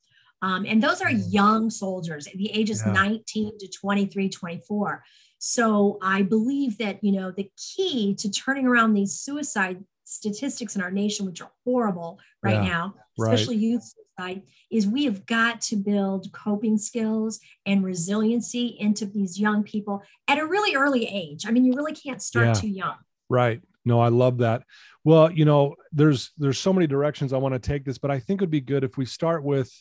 Um, 0.41 0.65
and 0.65 0.81
those 0.83 1.01
are 1.01 1.09
Mm. 1.09 1.33
young 1.33 1.69
soldiers, 1.69 2.27
the 2.35 2.51
ages 2.51 2.83
Yeah. 2.85 2.91
19 2.93 3.57
to 3.59 3.67
23, 3.67 4.29
24. 4.29 5.03
So 5.39 5.97
I 6.01 6.21
believe 6.21 6.77
that, 6.77 7.03
you 7.03 7.11
know, 7.11 7.31
the 7.31 7.49
key 7.57 8.15
to 8.15 8.29
turning 8.29 8.65
around 8.67 8.93
these 8.93 9.13
suicide 9.19 9.83
statistics 10.03 10.75
in 10.75 10.81
our 10.81 10.91
nation, 10.91 11.25
which 11.25 11.41
are 11.41 11.51
horrible 11.65 12.19
right 12.43 12.61
Yeah, 12.63 12.69
now, 12.69 12.95
right. 13.17 13.33
especially 13.33 13.57
youth 13.57 13.83
suicide, 13.83 14.43
is 14.69 14.85
we 14.87 15.05
have 15.05 15.25
got 15.25 15.61
to 15.61 15.75
build 15.75 16.31
coping 16.31 16.77
skills 16.77 17.39
and 17.65 17.83
resiliency 17.83 18.67
into 18.79 19.05
these 19.05 19.39
young 19.39 19.63
people 19.63 20.03
at 20.27 20.37
a 20.37 20.45
really 20.45 20.75
early 20.75 21.05
age. 21.07 21.45
I 21.47 21.51
mean, 21.51 21.65
you 21.65 21.73
really 21.73 21.93
can't 21.93 22.21
start 22.21 22.47
Yeah. 22.47 22.53
too 22.53 22.67
young. 22.69 22.97
Right. 23.29 23.61
No, 23.85 23.99
I 23.99 24.09
love 24.09 24.39
that. 24.39 24.63
Well, 25.03 25.31
you 25.31 25.45
know, 25.45 25.75
there's 25.91 26.31
there's 26.37 26.57
so 26.59 26.73
many 26.73 26.87
directions 26.87 27.31
I 27.31 27.37
want 27.37 27.53
to 27.53 27.59
take 27.59 27.85
this, 27.85 27.97
but 27.99 28.09
I 28.11 28.19
think 28.19 28.41
it'd 28.41 28.49
be 28.49 28.61
good 28.61 28.83
if 28.83 28.97
we 28.97 29.05
start 29.05 29.43
with, 29.43 29.71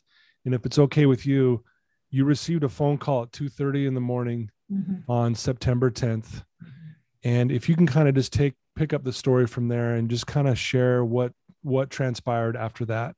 and 0.44 0.54
if 0.54 0.66
it's 0.66 0.78
okay 0.78 1.06
with 1.06 1.24
you, 1.26 1.64
you 2.10 2.24
received 2.24 2.62
a 2.64 2.68
phone 2.68 2.98
call 2.98 3.22
at 3.22 3.32
2:30 3.32 3.86
in 3.86 3.94
the 3.94 4.00
morning 4.00 4.50
Mhm. 4.70 5.02
on 5.08 5.34
September 5.34 5.90
10th. 5.90 6.44
And 7.24 7.50
if 7.50 7.68
you 7.68 7.74
can 7.74 7.86
kind 7.86 8.08
of 8.08 8.14
just 8.14 8.32
take 8.32 8.54
pick 8.76 8.92
up 8.92 9.04
the 9.04 9.12
story 9.12 9.46
from 9.46 9.68
there 9.68 9.94
and 9.94 10.10
just 10.10 10.26
kind 10.26 10.46
of 10.48 10.58
share 10.58 11.04
what 11.04 11.32
what 11.62 11.88
transpired 11.88 12.56
after 12.56 12.84
that. 12.84 13.16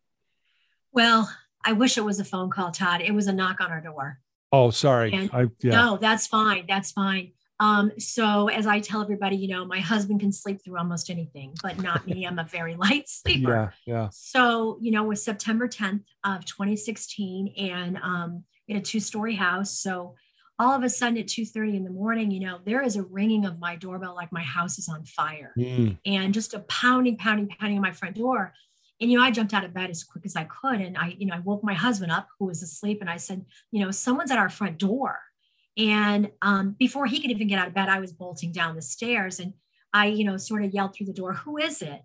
Well, 0.92 1.28
I 1.64 1.72
wish 1.72 1.98
it 1.98 2.04
was 2.04 2.20
a 2.20 2.24
phone 2.24 2.50
call, 2.50 2.70
Todd. 2.70 3.00
It 3.00 3.12
was 3.12 3.26
a 3.26 3.32
knock 3.32 3.60
on 3.60 3.72
our 3.72 3.80
door. 3.80 4.20
Oh, 4.52 4.70
sorry. 4.70 5.12
And- 5.12 5.30
I 5.32 5.48
yeah. 5.60 5.72
No, 5.72 5.96
that's 5.96 6.28
fine. 6.28 6.66
That's 6.68 6.92
fine. 6.92 7.32
Um, 7.58 7.92
so 7.98 8.48
as 8.48 8.66
I 8.66 8.80
tell 8.80 9.02
everybody, 9.02 9.36
you 9.36 9.48
know, 9.48 9.64
my 9.64 9.80
husband 9.80 10.20
can 10.20 10.32
sleep 10.32 10.62
through 10.62 10.78
almost 10.78 11.08
anything, 11.08 11.54
but 11.62 11.80
not 11.80 12.06
me. 12.06 12.26
I'm 12.26 12.38
a 12.38 12.44
very 12.44 12.74
light 12.84 13.08
sleeper. 13.08 13.74
Yeah, 13.86 13.94
yeah. 13.94 14.08
So, 14.12 14.78
you 14.80 14.90
know, 14.90 15.04
it 15.04 15.08
was 15.08 15.24
September 15.24 15.66
10th 15.66 16.02
of 16.24 16.44
2016 16.44 17.54
and 17.56 17.96
um, 18.02 18.44
had 18.68 18.78
a 18.78 18.80
two-story 18.82 19.34
house. 19.36 19.78
So 19.78 20.16
all 20.58 20.74
of 20.74 20.82
a 20.82 20.88
sudden 20.88 21.18
at 21.18 21.26
2:30 21.26 21.76
in 21.76 21.84
the 21.84 21.90
morning, 21.90 22.30
you 22.30 22.40
know, 22.40 22.58
there 22.64 22.82
is 22.82 22.96
a 22.96 23.02
ringing 23.02 23.44
of 23.44 23.58
my 23.58 23.76
doorbell 23.76 24.14
like 24.14 24.32
my 24.32 24.42
house 24.42 24.78
is 24.78 24.88
on 24.88 25.04
fire 25.04 25.52
Mm, 25.58 25.98
and 26.06 26.34
just 26.34 26.54
a 26.54 26.60
pounding, 26.60 27.16
pounding, 27.16 27.48
pounding 27.48 27.76
on 27.78 27.82
my 27.82 27.92
front 27.92 28.16
door. 28.16 28.52
And 29.00 29.10
you 29.10 29.18
know, 29.18 29.24
I 29.24 29.30
jumped 29.30 29.52
out 29.52 29.64
of 29.64 29.74
bed 29.74 29.90
as 29.90 30.02
quick 30.04 30.24
as 30.24 30.36
I 30.36 30.44
could, 30.44 30.80
and 30.80 30.96
I, 30.96 31.14
you 31.18 31.26
know, 31.26 31.34
I 31.34 31.40
woke 31.40 31.62
my 31.62 31.74
husband 31.74 32.10
up 32.10 32.28
who 32.38 32.46
was 32.46 32.62
asleep, 32.62 33.02
and 33.02 33.10
I 33.10 33.18
said, 33.18 33.44
you 33.70 33.84
know, 33.84 33.90
someone's 33.90 34.30
at 34.30 34.38
our 34.38 34.48
front 34.48 34.78
door. 34.78 35.20
And 35.76 36.30
um, 36.42 36.74
before 36.78 37.06
he 37.06 37.20
could 37.20 37.30
even 37.30 37.48
get 37.48 37.58
out 37.58 37.68
of 37.68 37.74
bed, 37.74 37.88
I 37.88 38.00
was 38.00 38.12
bolting 38.12 38.52
down 38.52 38.76
the 38.76 38.82
stairs, 38.82 39.40
and 39.40 39.52
I, 39.92 40.06
you 40.06 40.24
know, 40.24 40.36
sort 40.36 40.64
of 40.64 40.72
yelled 40.72 40.94
through 40.94 41.06
the 41.06 41.12
door, 41.12 41.34
"Who 41.34 41.58
is 41.58 41.82
it?" 41.82 42.02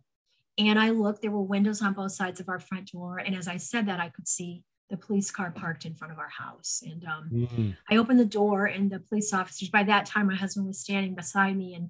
And 0.57 0.79
I 0.79 0.89
looked. 0.89 1.21
There 1.21 1.31
were 1.31 1.41
windows 1.41 1.81
on 1.81 1.93
both 1.93 2.11
sides 2.11 2.39
of 2.39 2.49
our 2.49 2.59
front 2.59 2.91
door, 2.91 3.19
and 3.19 3.35
as 3.35 3.47
I 3.47 3.57
said 3.57 3.85
that, 3.87 3.99
I 3.99 4.09
could 4.09 4.27
see 4.27 4.63
the 4.91 4.97
police 4.97 5.31
car 5.31 5.49
parked 5.51 5.85
in 5.85 5.95
front 5.95 6.11
of 6.11 6.19
our 6.19 6.29
house. 6.29 6.83
And 6.85 7.03
um, 7.05 7.29
mm, 7.33 7.75
I 7.89 7.95
opened 7.95 8.19
the 8.19 8.25
door 8.25 8.65
and 8.65 8.91
the 8.91 8.99
police 8.99 9.33
officers, 9.33 9.69
by 9.69 9.83
that 9.83 10.05
time, 10.05 10.27
my 10.27 10.35
husband 10.35 10.67
was 10.67 10.79
standing 10.79 11.15
beside 11.15 11.55
me 11.57 11.73
and 11.73 11.89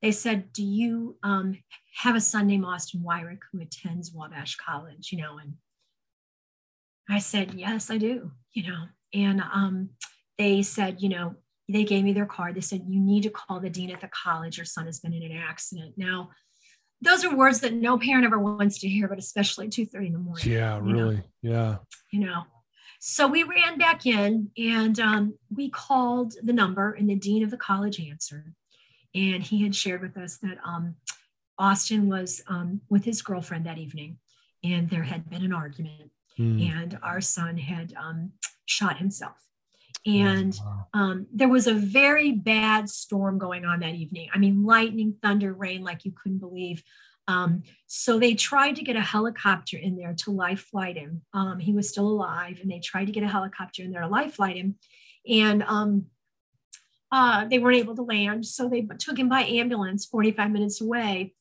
they 0.00 0.10
said, 0.10 0.52
Do 0.52 0.64
you 0.64 1.18
um, 1.22 1.58
have 1.96 2.16
a 2.16 2.20
son 2.20 2.46
named 2.46 2.64
Austin 2.64 3.02
Wyrick 3.06 3.40
who 3.52 3.60
attends 3.60 4.12
Wabash 4.12 4.56
College? 4.56 5.12
You 5.12 5.18
know, 5.18 5.38
and 5.38 5.54
I 7.08 7.18
said, 7.18 7.54
Yes, 7.54 7.90
I 7.90 7.98
do, 7.98 8.32
you 8.52 8.70
know. 8.70 8.84
And 9.12 9.40
um, 9.40 9.90
they 10.38 10.62
said, 10.62 11.02
You 11.02 11.08
know, 11.08 11.34
they 11.68 11.84
gave 11.84 12.04
me 12.04 12.12
their 12.12 12.26
card. 12.26 12.54
They 12.54 12.60
said, 12.60 12.84
You 12.86 13.00
need 13.00 13.24
to 13.24 13.30
call 13.30 13.60
the 13.60 13.70
dean 13.70 13.90
at 13.90 14.00
the 14.00 14.08
college. 14.08 14.56
Your 14.56 14.66
son 14.66 14.86
has 14.86 15.00
been 15.00 15.12
in 15.12 15.22
an 15.22 15.36
accident. 15.36 15.94
Now, 15.96 16.30
those 17.00 17.24
are 17.24 17.34
words 17.34 17.60
that 17.60 17.74
no 17.74 17.98
parent 17.98 18.24
ever 18.24 18.38
wants 18.38 18.78
to 18.80 18.88
hear, 18.88 19.06
but 19.08 19.18
especially 19.18 19.66
at 19.66 19.72
2:30 19.72 20.06
in 20.06 20.12
the 20.12 20.18
morning 20.18 20.50
yeah, 20.50 20.76
you 20.76 20.82
know. 20.82 21.02
really. 21.02 21.22
Yeah. 21.42 21.76
you 22.12 22.20
know. 22.20 22.44
So 23.00 23.28
we 23.28 23.44
ran 23.44 23.78
back 23.78 24.06
in 24.06 24.50
and 24.58 24.98
um, 24.98 25.34
we 25.54 25.70
called 25.70 26.34
the 26.42 26.52
number, 26.52 26.92
and 26.92 27.08
the 27.08 27.14
dean 27.14 27.44
of 27.44 27.50
the 27.50 27.56
college 27.56 28.00
answered. 28.00 28.54
And 29.14 29.42
he 29.42 29.62
had 29.62 29.74
shared 29.74 30.02
with 30.02 30.16
us 30.16 30.38
that 30.38 30.58
um, 30.64 30.96
Austin 31.58 32.08
was 32.08 32.42
um, 32.48 32.80
with 32.88 33.04
his 33.04 33.22
girlfriend 33.22 33.66
that 33.66 33.78
evening, 33.78 34.18
and 34.64 34.90
there 34.90 35.04
had 35.04 35.30
been 35.30 35.44
an 35.44 35.52
argument, 35.52 36.10
Mm, 36.38 36.70
and 36.70 36.98
our 37.02 37.20
son 37.20 37.56
had 37.56 37.92
um, 37.94 38.32
shot 38.64 38.98
himself. 38.98 39.47
And 40.08 40.58
um, 40.94 41.26
there 41.32 41.48
was 41.48 41.66
a 41.66 41.74
very 41.74 42.32
bad 42.32 42.88
storm 42.88 43.38
going 43.38 43.64
on 43.64 43.80
that 43.80 43.94
evening. 43.94 44.30
I 44.32 44.38
mean, 44.38 44.64
lightning, 44.64 45.16
thunder, 45.22 45.52
rain, 45.52 45.82
like 45.82 46.04
you 46.04 46.12
couldn't 46.12 46.38
believe. 46.38 46.82
Um, 47.26 47.62
so 47.86 48.18
they 48.18 48.34
tried 48.34 48.76
to 48.76 48.82
get 48.82 48.96
a 48.96 49.02
helicopter 49.02 49.76
in 49.76 49.96
there 49.96 50.14
to 50.20 50.30
life 50.30 50.60
flight 50.60 50.96
him. 50.96 51.22
Um, 51.34 51.58
he 51.58 51.74
was 51.74 51.88
still 51.88 52.08
alive, 52.08 52.58
and 52.62 52.70
they 52.70 52.78
tried 52.78 53.04
to 53.04 53.12
get 53.12 53.22
a 53.22 53.28
helicopter 53.28 53.82
in 53.82 53.90
there 53.90 54.00
to 54.00 54.08
life 54.08 54.34
flight 54.36 54.56
him. 54.56 54.76
And 55.28 55.62
um, 55.64 56.06
uh, 57.12 57.44
they 57.44 57.58
weren't 57.58 57.76
able 57.76 57.96
to 57.96 58.02
land. 58.02 58.46
So 58.46 58.68
they 58.68 58.88
took 58.98 59.18
him 59.18 59.28
by 59.28 59.42
ambulance 59.42 60.06
45 60.06 60.50
minutes 60.50 60.80
away. 60.80 61.34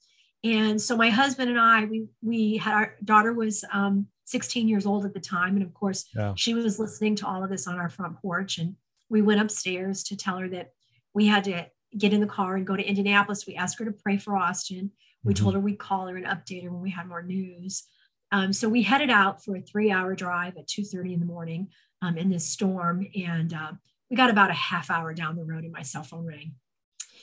And 0.43 0.81
so 0.81 0.95
my 0.95 1.09
husband 1.09 1.49
and 1.49 1.59
I, 1.59 1.85
we, 1.85 2.07
we 2.21 2.57
had 2.57 2.73
our 2.73 2.95
daughter 3.03 3.33
was 3.33 3.63
um, 3.71 4.07
16 4.31 4.67
years 4.67 4.85
old 4.85 5.05
at 5.05 5.13
the 5.13 5.19
time. 5.21 5.55
And 5.55 5.63
of 5.63 5.73
course, 5.73 6.05
Yeah. 6.13 6.33
she 6.35 6.53
was 6.53 6.79
listening 6.79 7.15
to 7.15 7.27
all 7.27 7.43
of 7.43 7.49
this 7.49 7.65
on 7.65 7.79
our 7.79 7.89
front 7.89 8.17
porch. 8.21 8.57
And 8.57 8.75
we 9.09 9.21
went 9.21 9.39
upstairs 9.41 10.03
to 10.03 10.17
tell 10.17 10.37
her 10.37 10.49
that 10.49 10.71
we 11.13 11.27
had 11.27 11.45
to 11.45 11.65
get 11.97 12.11
in 12.11 12.19
the 12.19 12.27
car 12.27 12.55
and 12.57 12.67
go 12.67 12.75
to 12.75 12.83
Indianapolis. 12.83 13.47
We 13.47 13.55
asked 13.55 13.79
her 13.79 13.85
to 13.85 13.91
pray 13.93 14.17
for 14.17 14.35
Austin. 14.35 14.91
We 15.23 15.33
Mhm. 15.33 15.37
told 15.37 15.53
her 15.53 15.59
we'd 15.61 15.79
call 15.79 16.07
her 16.07 16.17
and 16.17 16.25
update 16.25 16.63
her 16.63 16.71
when 16.71 16.81
we 16.81 16.89
had 16.91 17.07
more 17.07 17.23
news. 17.23 17.87
Um, 18.33 18.51
so 18.51 18.67
we 18.67 18.83
headed 18.83 19.09
out 19.09 19.41
for 19.43 19.55
a 19.55 19.61
three-hour 19.61 20.13
drive 20.15 20.57
at 20.57 20.67
2:30 20.67 21.13
in 21.13 21.21
the 21.21 21.25
morning 21.25 21.71
um, 22.01 22.17
in 22.17 22.29
this 22.29 22.45
storm, 22.45 23.07
and 23.15 23.53
uh, 23.53 23.71
we 24.09 24.17
got 24.17 24.29
about 24.29 24.51
a 24.51 24.53
half 24.53 24.91
hour 24.91 25.13
down 25.13 25.37
the 25.37 25.45
road, 25.45 25.63
and 25.63 25.71
my 25.71 25.81
cell 25.81 26.03
phone 26.03 26.25
rang, 26.25 26.53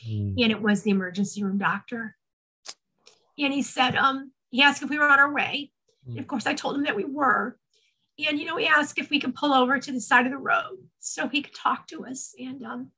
Mm, 0.06 0.42
and 0.42 0.50
it 0.50 0.60
was 0.62 0.82
the 0.82 0.90
emergency 0.90 1.44
room 1.44 1.58
doctor. 1.58 2.16
And 3.38 3.52
he 3.52 3.62
said, 3.62 3.94
um, 3.96 4.32
he 4.50 4.62
asked 4.62 4.82
if 4.82 4.88
we 4.90 4.98
were 4.98 5.08
on 5.10 5.18
our 5.18 5.32
way. 5.32 5.72
And 6.06 6.18
of 6.18 6.26
course, 6.26 6.46
I 6.46 6.54
told 6.54 6.76
him 6.76 6.84
that 6.84 6.96
we 6.96 7.04
were. 7.04 7.58
And 8.28 8.38
you 8.38 8.46
know, 8.46 8.56
he 8.56 8.66
asked 8.66 8.98
if 8.98 9.10
we 9.10 9.20
could 9.20 9.34
pull 9.34 9.52
over 9.52 9.78
to 9.78 9.92
the 9.92 10.00
side 10.00 10.26
of 10.26 10.32
the 10.32 10.38
road 10.38 10.78
so 11.00 11.28
he 11.28 11.42
could 11.42 11.54
talk 11.54 11.86
to 11.88 12.06
us. 12.06 12.34
And 12.38 12.64
um, 12.64 12.90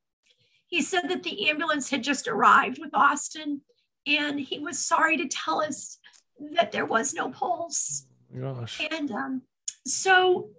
he 0.67 0.83
said 0.83 1.09
that 1.09 1.23
the 1.23 1.49
ambulance 1.49 1.91
had 1.91 2.03
just 2.03 2.29
arrived 2.29 2.79
with 2.79 2.91
Austin, 2.95 3.63
and 4.07 4.39
he 4.39 4.59
was 4.59 4.79
sorry 4.79 5.17
to 5.17 5.29
tell 5.29 5.63
us 5.63 5.99
that 6.53 6.73
there 6.73 6.87
was 6.87 7.15
no 7.15 7.31
pulse. 7.31 8.07
Gosh. 8.39 8.87
And 8.91 9.11
um, 9.11 9.43
so, 9.87 10.51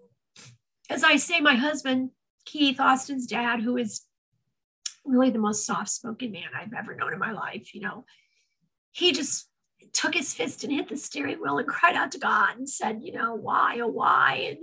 as 0.90 1.04
I 1.04 1.18
say, 1.18 1.40
my 1.40 1.56
husband, 1.56 2.12
Keith, 2.46 2.80
Austin's 2.80 3.28
dad, 3.28 3.62
who 3.62 3.78
is 3.78 4.04
really 5.06 5.30
the 5.30 5.40
most 5.40 5.66
soft 5.66 5.90
spoken 5.90 6.32
man 6.32 6.50
I've 6.56 6.74
ever 6.74 6.96
known 6.96 7.14
in 7.14 7.20
my 7.20 7.32
life, 7.32 7.76
you 7.76 7.82
know, 7.82 8.06
he 8.92 9.12
just 9.12 9.48
took 9.94 10.14
his 10.14 10.34
fist 10.34 10.64
and 10.64 10.74
hit 10.74 10.90
the 10.90 10.98
steering 10.98 11.38
wheel 11.42 11.58
and 11.58 11.68
cried 11.68 11.96
out 11.96 12.12
to 12.12 12.20
God 12.20 12.58
and 12.58 12.70
said, 12.70 13.00
you 13.02 13.14
know, 13.14 13.34
why, 13.36 13.80
oh, 13.82 13.88
why? 13.88 14.48
And 14.50 14.58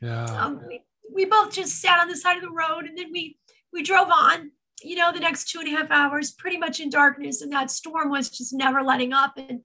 Yeah. 0.00 0.24
um, 0.24 0.60
we, 0.68 0.82
we 1.12 1.24
both 1.24 1.52
just 1.52 1.80
sat 1.80 1.98
on 2.00 2.08
the 2.08 2.16
side 2.16 2.36
of 2.36 2.42
the 2.42 2.50
road 2.50 2.84
and 2.84 2.96
then 2.98 3.10
we 3.12 3.38
we 3.72 3.82
drove 3.82 4.08
on 4.10 4.50
you 4.82 4.96
know 4.96 5.10
the 5.12 5.20
next 5.20 5.48
two 5.50 5.58
and 5.60 5.68
a 5.68 5.70
half 5.70 5.90
hours 5.90 6.32
pretty 6.32 6.58
much 6.58 6.80
in 6.80 6.90
darkness 6.90 7.40
and 7.42 7.52
that 7.52 7.70
storm 7.70 8.10
was 8.10 8.28
just 8.28 8.52
never 8.52 8.82
letting 8.82 9.12
up 9.12 9.32
and 9.36 9.60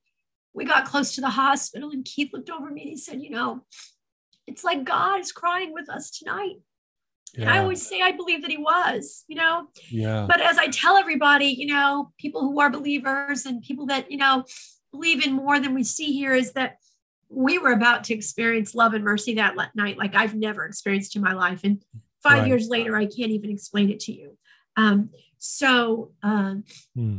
we 0.54 0.64
got 0.66 0.86
close 0.86 1.14
to 1.16 1.22
the 1.22 1.30
hospital 1.30 1.90
and 1.92 2.06
keith 2.06 2.30
looked 2.34 2.50
over 2.50 2.70
me 2.70 2.82
and 2.82 2.90
he 2.92 2.98
said 2.98 3.22
you 3.22 3.30
know 3.30 3.62
it's 4.48 4.64
like 4.64 4.84
god 4.86 5.20
is 5.20 5.32
crying 5.32 5.74
with 5.74 5.90
us 5.90 6.12
tonight 6.12 6.56
and 7.36 7.50
i 7.50 7.58
always 7.60 7.86
say 7.86 8.02
i 8.02 8.12
believe 8.12 8.42
that 8.42 8.52
he 8.52 8.58
was 8.58 9.24
you 9.28 9.36
know 9.36 9.68
Yeah. 9.90 10.26
but 10.30 10.40
as 10.42 10.58
I 10.58 10.68
tell 10.68 10.96
everybody, 10.98 11.48
you 11.48 11.68
know, 11.68 12.12
people 12.18 12.42
who 12.42 12.60
are 12.60 12.70
believers 12.70 13.46
and 13.46 13.62
people 13.62 13.86
that, 13.88 14.12
you 14.12 14.18
know, 14.18 14.44
believe 14.92 15.26
in 15.26 15.34
more 15.34 15.60
than 15.60 15.74
we 15.74 15.84
see 15.84 16.12
here 16.14 16.34
is 16.34 16.54
that 16.54 16.78
we 17.30 17.58
were 17.58 17.72
about 17.72 18.04
to 18.06 18.14
experience 18.14 18.76
love 18.76 18.94
and 18.94 19.04
mercy 19.04 19.36
that 19.36 19.56
night 19.76 19.98
like 19.98 20.16
I've 20.16 20.36
never 20.36 20.66
experienced 20.66 21.16
in 21.16 21.22
my 21.22 21.34
life. 21.34 21.62
And 21.64 21.82
five 22.22 22.40
Right. 22.40 22.48
years 22.48 22.68
later, 22.68 22.96
I 22.96 23.06
can't 23.06 23.32
even 23.32 23.50
explain 23.50 23.90
it 23.90 24.02
to 24.02 24.14
you. 24.14 24.38
Um, 24.76 25.10
so 25.38 26.12
um, 26.22 26.66
Hmm. 26.94 27.18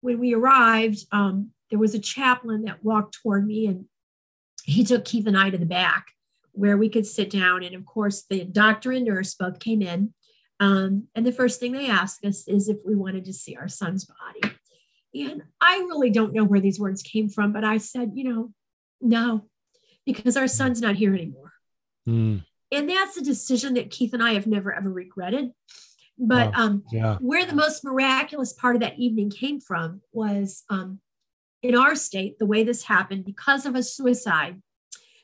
when 0.00 0.18
we 0.20 0.34
arrived, 0.34 1.06
um, 1.12 1.52
there 1.70 1.78
was 1.78 1.94
a 1.94 1.98
chaplain 1.98 2.62
that 2.62 2.84
walked 2.84 3.14
toward 3.20 3.46
me 3.46 3.66
and 3.66 3.86
he 4.64 4.84
took 4.84 5.04
Keith 5.04 5.26
and 5.26 5.36
I 5.36 5.50
to 5.50 5.58
the 5.58 5.66
back 5.66 6.12
where 6.52 6.76
we 6.76 6.88
could 6.88 7.06
sit 7.06 7.30
down. 7.30 7.62
And 7.62 7.74
of 7.74 7.84
course, 7.84 8.24
the 8.28 8.44
doctor 8.44 8.92
and 8.92 9.04
nurse 9.04 9.34
both 9.34 9.58
came 9.58 9.82
in. 9.82 10.14
Um, 10.60 11.08
and 11.14 11.24
the 11.26 11.32
first 11.32 11.60
thing 11.60 11.72
they 11.72 11.88
asked 11.88 12.24
us 12.24 12.46
is 12.48 12.68
if 12.68 12.78
we 12.84 12.94
wanted 12.96 13.24
to 13.26 13.32
see 13.32 13.56
our 13.56 13.68
son's 13.68 14.04
body. 14.06 14.54
And 15.14 15.42
I 15.60 15.78
really 15.78 16.10
don't 16.10 16.34
know 16.34 16.44
where 16.44 16.60
these 16.60 16.78
words 16.78 17.02
came 17.02 17.28
from, 17.28 17.52
but 17.52 17.64
I 17.64 17.78
said, 17.78 18.12
you 18.14 18.24
know, 18.24 18.52
no, 19.00 19.46
because 20.04 20.36
our 20.36 20.48
son's 20.48 20.80
not 20.80 20.96
here 20.96 21.14
anymore. 21.14 21.52
Mm, 22.08 22.44
And 22.70 22.90
that's 22.90 23.16
a 23.16 23.24
decision 23.24 23.74
that 23.74 23.90
Keith 23.90 24.12
and 24.12 24.22
I 24.22 24.34
have 24.34 24.46
never 24.46 24.72
ever 24.72 24.90
regretted. 24.90 25.52
But 26.18 26.52
Wow. 26.52 26.64
um, 26.64 26.84
yeah. 26.92 27.16
where 27.20 27.46
the 27.46 27.54
most 27.54 27.84
miraculous 27.84 28.52
part 28.52 28.74
of 28.74 28.80
that 28.80 28.98
evening 28.98 29.30
came 29.30 29.60
from 29.60 30.02
was 30.12 30.64
um, 30.68 31.00
in 31.62 31.76
our 31.76 31.94
state, 31.94 32.38
the 32.38 32.46
way 32.46 32.64
this 32.64 32.82
happened, 32.84 33.24
because 33.24 33.66
of 33.66 33.74
a 33.74 33.82
suicide, 33.82 34.60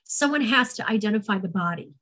someone 0.04 0.42
has 0.42 0.74
to 0.74 0.88
identify 0.88 1.38
the 1.38 1.48
body. 1.48 1.94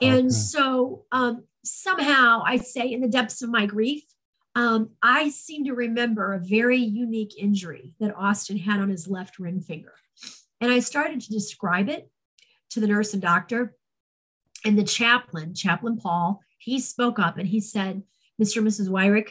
And 0.00 0.26
okay. 0.26 0.28
so 0.30 1.04
um, 1.10 1.44
somehow 1.64 2.42
I 2.44 2.56
say, 2.58 2.92
in 2.92 3.00
the 3.00 3.08
depths 3.08 3.40
of 3.42 3.50
my 3.50 3.66
grief, 3.66 4.02
um, 4.54 4.90
I 5.02 5.30
seem 5.30 5.64
to 5.64 5.74
remember 5.74 6.32
a 6.32 6.38
very 6.38 6.78
unique 6.78 7.34
injury 7.38 7.94
that 8.00 8.14
Austin 8.16 8.58
had 8.58 8.80
on 8.80 8.90
his 8.90 9.08
left 9.08 9.38
ring 9.38 9.60
finger. 9.60 9.94
And 10.60 10.70
I 10.70 10.80
started 10.80 11.20
to 11.22 11.30
describe 11.30 11.88
it 11.88 12.10
to 12.70 12.80
the 12.80 12.86
nurse 12.86 13.12
and 13.12 13.22
doctor. 13.22 13.74
And 14.64 14.78
the 14.78 14.84
chaplain, 14.84 15.54
Chaplain 15.54 15.96
Paul, 15.96 16.40
he 16.58 16.78
spoke 16.78 17.18
up 17.18 17.38
and 17.38 17.48
he 17.48 17.60
said, 17.60 18.02
Mr. 18.40 18.58
and 18.58 18.66
Mrs. 18.66 18.88
Wyrick, 18.88 19.30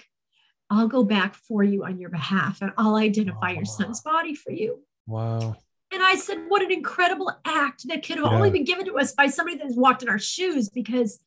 I'll 0.69 0.87
go 0.87 1.03
back 1.03 1.35
for 1.35 1.63
you 1.63 1.85
on 1.85 1.99
your 1.99 2.09
behalf 2.09 2.61
and 2.61 2.71
I'll 2.77 2.95
identify 2.95 3.51
your 3.51 3.65
son's 3.65 4.01
body 4.01 4.35
for 4.35 4.51
you. 4.51 4.83
Wow. 5.07 5.55
And 5.93 6.01
I 6.01 6.15
said, 6.15 6.45
what 6.47 6.61
an 6.61 6.71
incredible 6.71 7.31
act 7.45 7.87
that 7.87 8.05
could 8.05 8.17
have 8.17 8.25
yeah. 8.25 8.35
only 8.35 8.49
been 8.49 8.63
given 8.63 8.85
to 8.85 8.97
us 8.97 9.11
by 9.11 9.27
somebody 9.27 9.57
that 9.57 9.65
has 9.65 9.75
walked 9.75 10.03
in 10.03 10.09
our 10.09 10.19
shoes 10.19 10.69
because 10.69 11.19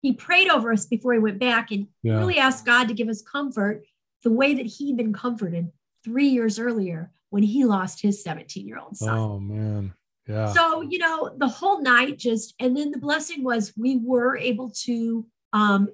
he 0.00 0.12
prayed 0.12 0.48
over 0.48 0.72
us 0.72 0.86
before 0.86 1.12
he 1.12 1.18
went 1.18 1.38
back 1.38 1.70
and 1.70 1.88
yeah. 2.02 2.18
really 2.18 2.38
asked 2.38 2.64
God 2.64 2.88
to 2.88 2.94
give 2.94 3.08
us 3.08 3.22
comfort 3.22 3.84
the 4.22 4.32
way 4.32 4.54
that 4.54 4.66
he'd 4.66 4.96
been 4.96 5.12
comforted 5.12 5.70
three 6.04 6.28
years 6.28 6.58
earlier 6.58 7.12
when 7.30 7.42
he 7.42 7.64
lost 7.64 8.02
his 8.02 8.22
17 8.22 8.66
year 8.66 8.78
old 8.78 8.96
son. 8.96 9.18
Oh, 9.18 9.38
man. 9.38 9.94
Yeah. 10.26 10.52
So, 10.52 10.82
you 10.82 10.98
know, 10.98 11.34
the 11.36 11.48
whole 11.48 11.80
night 11.80 12.18
just, 12.18 12.54
and 12.60 12.76
then 12.76 12.90
the 12.90 12.98
blessing 12.98 13.42
was 13.42 13.72
we 13.76 13.96
were 13.96 14.36
able 14.36 14.70
to 14.84 15.26
um, 15.52 15.88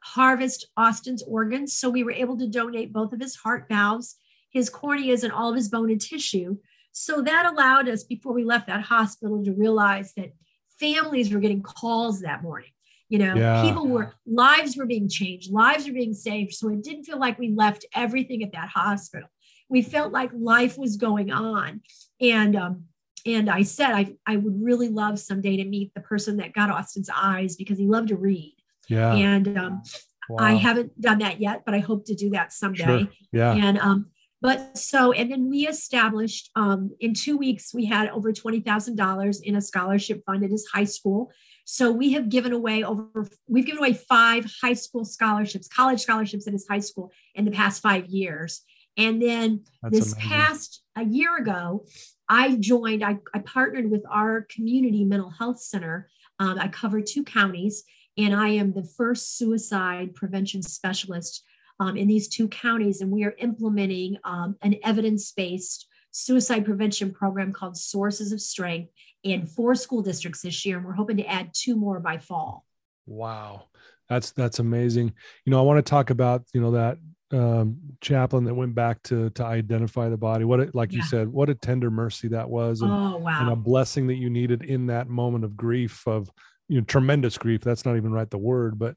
harvest 0.00 0.66
Austin's 0.76 1.22
organs. 1.22 1.74
So 1.74 1.90
we 1.90 2.02
were 2.02 2.12
able 2.12 2.38
to 2.38 2.48
donate 2.48 2.92
both 2.92 3.12
of 3.12 3.20
his 3.20 3.36
heart 3.36 3.66
valves, 3.68 4.16
his 4.50 4.70
corneas, 4.70 5.22
and 5.22 5.32
all 5.32 5.50
of 5.50 5.56
his 5.56 5.68
bone 5.68 5.90
and 5.90 6.00
tissue. 6.00 6.56
So 6.92 7.22
that 7.22 7.46
allowed 7.46 7.88
us, 7.88 8.02
before 8.02 8.32
we 8.32 8.44
left 8.44 8.66
that 8.66 8.82
hospital, 8.82 9.44
to 9.44 9.52
realize 9.52 10.14
that 10.14 10.32
families 10.78 11.32
were 11.32 11.40
getting 11.40 11.62
calls 11.62 12.20
that 12.20 12.42
morning. 12.42 12.70
You 13.10 13.18
know, 13.18 13.34
yeah. 13.34 13.62
people 13.62 13.86
were, 13.86 14.14
lives 14.24 14.76
were 14.76 14.86
being 14.86 15.08
changed, 15.08 15.50
lives 15.50 15.86
were 15.86 15.92
being 15.92 16.14
saved. 16.14 16.54
So 16.54 16.70
it 16.70 16.82
didn't 16.82 17.04
feel 17.04 17.18
like 17.18 17.38
we 17.38 17.50
left 17.50 17.84
everything 17.94 18.42
at 18.42 18.52
that 18.52 18.68
hospital. 18.68 19.28
We 19.68 19.82
felt 19.82 20.12
like 20.12 20.30
life 20.32 20.78
was 20.78 20.96
going 20.96 21.30
on. 21.30 21.82
And, 22.20 22.56
um, 22.56 22.84
and 23.26 23.50
I 23.50 23.62
said, 23.62 23.90
I, 23.90 24.14
I 24.26 24.36
would 24.36 24.62
really 24.62 24.88
love 24.88 25.18
someday 25.18 25.56
to 25.56 25.64
meet 25.64 25.92
the 25.92 26.00
person 26.00 26.38
that 26.38 26.54
got 26.54 26.70
Austin's 26.70 27.10
eyes 27.14 27.56
because 27.56 27.78
he 27.78 27.86
loved 27.86 28.08
to 28.08 28.16
read. 28.16 28.56
Yeah. 28.88 29.12
And 29.12 29.58
um, 29.58 29.82
wow. 30.28 30.38
I 30.38 30.54
haven't 30.54 30.98
done 31.00 31.18
that 31.18 31.40
yet, 31.40 31.64
but 31.66 31.74
I 31.74 31.80
hope 31.80 32.06
to 32.06 32.14
do 32.14 32.30
that 32.30 32.52
someday. 32.52 32.84
Sure. 32.84 33.08
Yeah. 33.32 33.54
And 33.54 33.78
um, 33.78 34.06
but 34.42 34.78
so, 34.78 35.12
and 35.12 35.30
then 35.30 35.50
we 35.50 35.66
established 35.66 36.50
um, 36.56 36.92
in 36.98 37.12
two 37.12 37.36
weeks, 37.36 37.74
we 37.74 37.84
had 37.84 38.08
over 38.08 38.32
$20,000 38.32 39.42
in 39.42 39.56
a 39.56 39.60
scholarship 39.60 40.22
fund 40.24 40.42
at 40.42 40.50
his 40.50 40.66
high 40.72 40.84
school. 40.84 41.30
So 41.72 41.92
we 41.92 42.14
have 42.14 42.28
given 42.28 42.52
away 42.52 42.82
over, 42.82 43.28
we've 43.46 43.64
given 43.64 43.78
away 43.78 43.92
five 43.92 44.44
high 44.60 44.72
school 44.72 45.04
scholarships, 45.04 45.68
college 45.68 46.00
scholarships 46.00 46.48
at 46.48 46.52
his 46.52 46.66
high 46.66 46.80
school 46.80 47.12
in 47.36 47.44
the 47.44 47.52
past 47.52 47.80
five 47.80 48.06
years. 48.06 48.62
And 48.96 49.22
then 49.22 49.62
That's 49.80 49.96
this 49.96 50.12
amazing. 50.14 50.30
past 50.30 50.82
a 50.96 51.04
year 51.04 51.36
ago, 51.36 51.86
I 52.28 52.56
joined, 52.56 53.04
I, 53.04 53.18
I 53.32 53.38
partnered 53.38 53.88
with 53.88 54.02
our 54.10 54.48
community 54.52 55.04
mental 55.04 55.30
health 55.30 55.60
center. 55.60 56.08
Um, 56.40 56.58
I 56.58 56.66
cover 56.66 57.00
two 57.00 57.22
counties, 57.22 57.84
and 58.18 58.34
I 58.34 58.48
am 58.48 58.72
the 58.72 58.82
first 58.82 59.38
suicide 59.38 60.16
prevention 60.16 60.62
specialist 60.62 61.44
um, 61.78 61.96
in 61.96 62.08
these 62.08 62.26
two 62.26 62.48
counties. 62.48 63.00
And 63.00 63.12
we 63.12 63.22
are 63.22 63.36
implementing 63.38 64.16
um, 64.24 64.56
an 64.60 64.74
evidence 64.82 65.30
based 65.30 65.86
suicide 66.10 66.64
prevention 66.64 67.12
program 67.12 67.52
called 67.52 67.76
Sources 67.76 68.32
of 68.32 68.40
Strength 68.40 68.90
in 69.22 69.46
four 69.46 69.74
school 69.74 70.02
districts 70.02 70.42
this 70.42 70.64
year. 70.64 70.78
And 70.78 70.86
we're 70.86 70.92
hoping 70.92 71.18
to 71.18 71.26
add 71.26 71.50
two 71.52 71.76
more 71.76 72.00
by 72.00 72.18
fall. 72.18 72.64
Wow. 73.06 73.64
That's 74.08 74.32
that's 74.32 74.58
amazing. 74.58 75.12
You 75.44 75.50
know, 75.50 75.58
I 75.58 75.62
want 75.62 75.84
to 75.84 75.88
talk 75.88 76.10
about, 76.10 76.44
you 76.52 76.60
know, 76.60 76.72
that 76.72 76.98
um, 77.32 77.78
chaplain 78.00 78.44
that 78.44 78.54
went 78.54 78.74
back 78.74 79.02
to 79.04 79.30
to 79.30 79.44
identify 79.44 80.08
the 80.08 80.16
body. 80.16 80.44
What, 80.44 80.60
it, 80.60 80.74
like 80.74 80.92
yeah. 80.92 80.98
you 80.98 81.04
said, 81.04 81.28
what 81.28 81.48
a 81.48 81.54
tender 81.54 81.90
mercy 81.90 82.28
that 82.28 82.50
was, 82.50 82.80
and, 82.80 82.90
oh, 82.90 83.18
wow. 83.18 83.40
and 83.40 83.50
a 83.50 83.56
blessing 83.56 84.08
that 84.08 84.16
you 84.16 84.28
needed 84.28 84.64
in 84.64 84.86
that 84.86 85.08
moment 85.08 85.44
of 85.44 85.56
grief, 85.56 86.06
of 86.08 86.28
you 86.68 86.80
know, 86.80 86.84
tremendous 86.84 87.38
grief. 87.38 87.60
That's 87.60 87.86
not 87.86 87.96
even 87.96 88.12
right 88.12 88.28
the 88.28 88.38
word, 88.38 88.78
but 88.78 88.96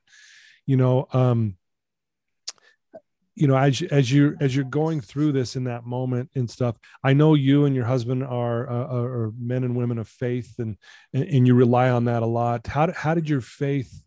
you 0.65 0.77
know, 0.77 1.07
um, 1.13 1.57
you 3.35 3.47
know 3.47 3.57
as 3.57 3.81
as 3.83 4.11
you 4.11 4.35
as 4.39 4.55
you're 4.55 4.65
going 4.65 5.01
through 5.01 5.31
this 5.31 5.55
in 5.55 5.63
that 5.63 5.85
moment 5.85 6.29
and 6.35 6.49
stuff 6.49 6.77
i 7.03 7.13
know 7.13 7.33
you 7.33 7.65
and 7.65 7.75
your 7.75 7.85
husband 7.85 8.23
are 8.23 8.69
uh, 8.69 8.87
are 8.87 9.31
men 9.39 9.63
and 9.63 9.75
women 9.75 9.97
of 9.97 10.07
faith 10.07 10.53
and 10.59 10.77
and 11.13 11.47
you 11.47 11.53
rely 11.53 11.89
on 11.89 12.05
that 12.05 12.23
a 12.23 12.25
lot. 12.25 12.67
How 12.67 12.91
how 12.91 13.13
did 13.13 13.29
your 13.29 13.41
faith 13.41 14.03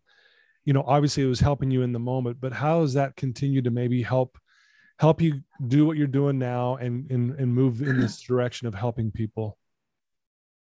you 0.64 0.72
know 0.72 0.84
obviously 0.86 1.22
it 1.22 1.28
was 1.28 1.40
helping 1.40 1.70
you 1.70 1.82
in 1.82 1.92
the 1.92 1.98
moment 1.98 2.38
but 2.40 2.52
how 2.52 2.80
has 2.80 2.94
that 2.94 3.16
continued 3.16 3.64
to 3.64 3.70
maybe 3.70 4.02
help 4.02 4.38
help 4.98 5.20
you 5.20 5.42
do 5.68 5.86
what 5.86 5.96
you're 5.96 6.06
doing 6.06 6.38
now 6.38 6.76
and 6.76 7.10
and, 7.10 7.38
and 7.38 7.54
move 7.54 7.82
in 7.82 8.00
this 8.00 8.20
direction 8.20 8.66
of 8.66 8.74
helping 8.74 9.10
people? 9.10 9.58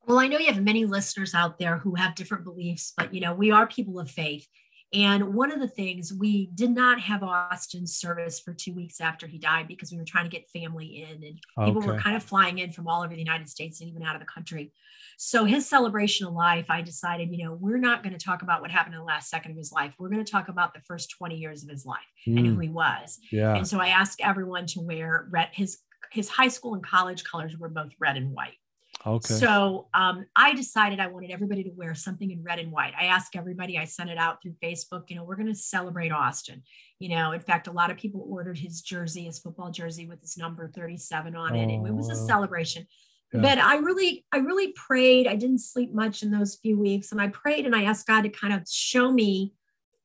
Well 0.05 0.19
i 0.19 0.27
know 0.27 0.37
you 0.37 0.51
have 0.53 0.63
many 0.63 0.85
listeners 0.85 1.33
out 1.33 1.57
there 1.59 1.77
who 1.77 1.95
have 1.95 2.15
different 2.15 2.43
beliefs 2.43 2.93
but 2.95 3.13
you 3.13 3.21
know 3.21 3.33
we 3.33 3.51
are 3.51 3.67
people 3.67 3.99
of 3.99 4.09
faith 4.09 4.47
and 4.93 5.33
one 5.33 5.51
of 5.51 5.59
the 5.59 5.67
things 5.67 6.13
we 6.13 6.47
did 6.55 6.71
not 6.71 7.01
have 7.01 7.21
Austin's 7.21 7.95
service 7.95 8.39
for 8.39 8.53
two 8.53 8.73
weeks 8.73 9.01
after 9.01 9.27
he 9.27 9.37
died 9.37 9.67
because 9.67 9.91
we 9.91 9.97
were 9.97 10.05
trying 10.05 10.23
to 10.23 10.29
get 10.29 10.49
family 10.49 11.03
in 11.03 11.23
and 11.23 11.39
people 11.67 11.81
okay. 11.81 11.87
were 11.87 11.99
kind 11.99 12.15
of 12.15 12.23
flying 12.23 12.59
in 12.59 12.71
from 12.71 12.87
all 12.87 13.03
over 13.03 13.13
the 13.13 13.19
United 13.19 13.49
States 13.49 13.81
and 13.81 13.89
even 13.89 14.01
out 14.01 14.15
of 14.15 14.21
the 14.21 14.27
country. 14.27 14.71
So 15.17 15.43
his 15.43 15.67
celebration 15.67 16.27
of 16.27 16.33
life, 16.33 16.67
I 16.69 16.81
decided, 16.81 17.31
you 17.31 17.43
know, 17.43 17.53
we're 17.53 17.79
not 17.79 18.01
going 18.01 18.17
to 18.17 18.23
talk 18.23 18.43
about 18.43 18.61
what 18.61 18.71
happened 18.71 18.95
in 18.95 18.99
the 19.01 19.05
last 19.05 19.29
second 19.29 19.51
of 19.51 19.57
his 19.57 19.73
life. 19.73 19.93
We're 19.99 20.09
going 20.09 20.23
to 20.23 20.31
talk 20.31 20.47
about 20.47 20.73
the 20.73 20.81
first 20.87 21.13
20 21.17 21.35
years 21.35 21.63
of 21.63 21.69
his 21.69 21.85
life 21.85 21.99
mm. 22.25 22.37
and 22.37 22.47
who 22.47 22.53
hmm. 22.53 22.61
he 22.61 22.69
was. 22.69 23.19
Yeah. 23.31 23.55
And 23.55 23.67
so 23.67 23.79
I 23.79 23.87
asked 23.87 24.21
everyone 24.23 24.67
to 24.67 24.81
wear 24.81 25.27
red 25.31 25.49
his 25.51 25.79
his 26.11 26.29
high 26.29 26.47
school 26.47 26.73
and 26.73 26.85
college 26.85 27.25
colors 27.25 27.57
were 27.57 27.67
both 27.67 27.91
red 27.99 28.15
and 28.15 28.31
white. 28.31 28.55
Okay. 29.05 29.35
So 29.35 29.87
um, 29.93 30.25
I 30.35 30.53
decided 30.53 30.99
I 30.99 31.07
wanted 31.07 31.31
everybody 31.31 31.63
to 31.63 31.69
wear 31.69 31.93
something 31.95 32.31
in 32.31 32.43
red 32.43 32.59
and 32.59 32.71
white. 32.71 32.93
I 32.99 33.05
asked 33.05 33.35
everybody, 33.35 33.77
I 33.77 33.85
sent 33.85 34.09
it 34.09 34.17
out 34.17 34.41
through 34.41 34.55
Facebook, 34.63 35.09
you 35.09 35.15
know, 35.15 35.23
we're 35.23 35.35
going 35.35 35.47
to 35.47 35.55
celebrate 35.55 36.11
Austin. 36.11 36.63
You 36.99 37.09
know, 37.09 37.31
in 37.31 37.39
fact, 37.39 37.67
a 37.67 37.71
lot 37.71 37.91
of 37.91 37.97
people 37.97 38.25
ordered 38.27 38.57
his 38.57 38.81
jersey, 38.81 39.25
his 39.25 39.39
football 39.39 39.71
jersey 39.71 40.07
with 40.07 40.21
his 40.21 40.37
number 40.37 40.71
37 40.73 41.35
on 41.35 41.55
it. 41.55 41.63
And 41.63 41.87
it 41.87 41.93
was 41.93 42.09
a 42.09 42.15
celebration. 42.15 42.87
Yeah. 43.33 43.41
But 43.41 43.59
I 43.59 43.77
really, 43.77 44.25
I 44.31 44.37
really 44.37 44.71
prayed. 44.73 45.27
I 45.27 45.35
didn't 45.35 45.59
sleep 45.59 45.93
much 45.93 46.23
in 46.23 46.31
those 46.31 46.55
few 46.55 46.79
weeks. 46.79 47.11
And 47.11 47.21
I 47.21 47.27
prayed 47.27 47.65
and 47.65 47.75
I 47.75 47.83
asked 47.83 48.07
God 48.07 48.23
to 48.23 48.29
kind 48.29 48.53
of 48.53 48.63
show 48.67 49.11
me, 49.11 49.53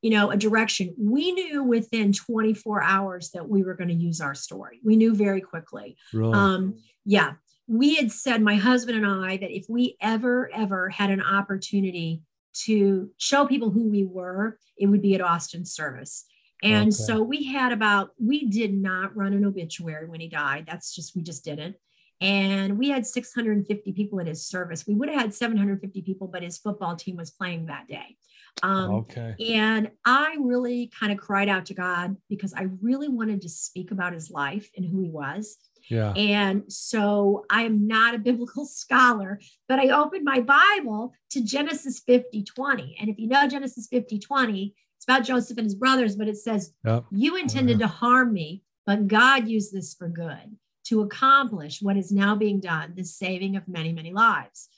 you 0.02 0.10
know, 0.10 0.30
a 0.30 0.36
direction. 0.36 0.94
We 0.98 1.32
knew 1.32 1.62
within 1.62 2.12
24 2.12 2.82
hours 2.82 3.30
that 3.30 3.48
we 3.48 3.62
were 3.62 3.74
going 3.74 3.88
to 3.88 3.94
use 3.94 4.20
our 4.20 4.34
story. 4.34 4.80
We 4.84 4.96
knew 4.96 5.14
very 5.14 5.40
quickly. 5.40 5.96
Really? 6.12 6.34
Um, 6.34 6.78
yeah 7.04 7.34
we 7.66 7.94
had 7.94 8.10
said, 8.10 8.42
my 8.42 8.56
husband 8.56 8.98
and 8.98 9.06
I, 9.06 9.36
that 9.36 9.50
if 9.50 9.66
we 9.68 9.96
ever, 10.00 10.50
ever 10.52 10.88
had 10.88 11.10
an 11.10 11.22
opportunity 11.22 12.22
to 12.64 13.10
show 13.16 13.46
people 13.46 13.70
who 13.70 13.88
we 13.88 14.04
were, 14.04 14.58
it 14.76 14.86
would 14.86 15.02
be 15.02 15.14
at 15.14 15.20
Austin's 15.20 15.72
service. 15.72 16.26
And 16.62 16.88
okay. 16.88 16.90
so 16.90 17.22
we 17.22 17.44
had 17.44 17.72
about, 17.72 18.10
we 18.18 18.46
did 18.48 18.72
not 18.72 19.16
run 19.16 19.32
an 19.32 19.44
obituary 19.44 20.08
when 20.08 20.20
he 20.20 20.28
died. 20.28 20.64
That's 20.66 20.94
just, 20.94 21.16
we 21.16 21.22
just 21.22 21.44
didn't. 21.44 21.76
And 22.20 22.78
we 22.78 22.88
had 22.88 23.04
650 23.04 23.92
people 23.92 24.20
at 24.20 24.28
his 24.28 24.46
service. 24.46 24.86
We 24.86 24.94
would 24.94 25.08
have 25.08 25.20
had 25.20 25.34
750 25.34 26.02
people, 26.02 26.28
but 26.28 26.44
his 26.44 26.58
football 26.58 26.94
team 26.94 27.16
was 27.16 27.32
playing 27.32 27.66
that 27.66 27.88
day. 27.88 28.16
Um, 28.62 28.90
okay. 28.92 29.34
And 29.54 29.90
I 30.04 30.36
really 30.38 30.92
kind 30.98 31.10
of 31.10 31.18
cried 31.18 31.48
out 31.48 31.66
to 31.66 31.74
God 31.74 32.16
because 32.28 32.54
I 32.54 32.68
really 32.80 33.08
wanted 33.08 33.42
to 33.42 33.48
speak 33.48 33.90
about 33.90 34.12
his 34.12 34.30
life 34.30 34.70
and 34.76 34.86
who 34.86 35.00
he 35.00 35.10
was. 35.10 35.56
Yeah. 35.88 36.12
And 36.12 36.64
so 36.72 37.44
I 37.50 37.62
am 37.62 37.86
not 37.86 38.14
a 38.14 38.18
biblical 38.18 38.64
scholar, 38.66 39.40
but 39.68 39.78
I 39.78 39.88
opened 39.88 40.24
my 40.24 40.40
Bible 40.40 41.12
to 41.30 41.42
Genesis 41.42 42.00
50 42.00 42.44
20. 42.44 42.96
And 43.00 43.08
if 43.08 43.18
you 43.18 43.28
know 43.28 43.48
Genesis 43.48 43.88
50 43.88 44.18
20, 44.18 44.74
it's 44.96 45.04
about 45.04 45.24
Joseph 45.24 45.58
and 45.58 45.64
his 45.64 45.74
brothers, 45.74 46.16
but 46.16 46.28
it 46.28 46.36
says, 46.36 46.72
yep. 46.84 47.04
You 47.10 47.36
intended 47.36 47.80
to 47.80 47.88
harm 47.88 48.32
me, 48.32 48.62
but 48.86 49.08
God 49.08 49.48
used 49.48 49.72
this 49.72 49.94
for 49.94 50.08
good 50.08 50.56
to 50.84 51.00
accomplish 51.00 51.80
what 51.80 51.96
is 51.96 52.12
now 52.12 52.34
being 52.34 52.60
done, 52.60 52.92
the 52.96 53.04
saving 53.04 53.56
of 53.56 53.66
many, 53.68 53.92
many 53.92 54.12
lives. 54.12 54.68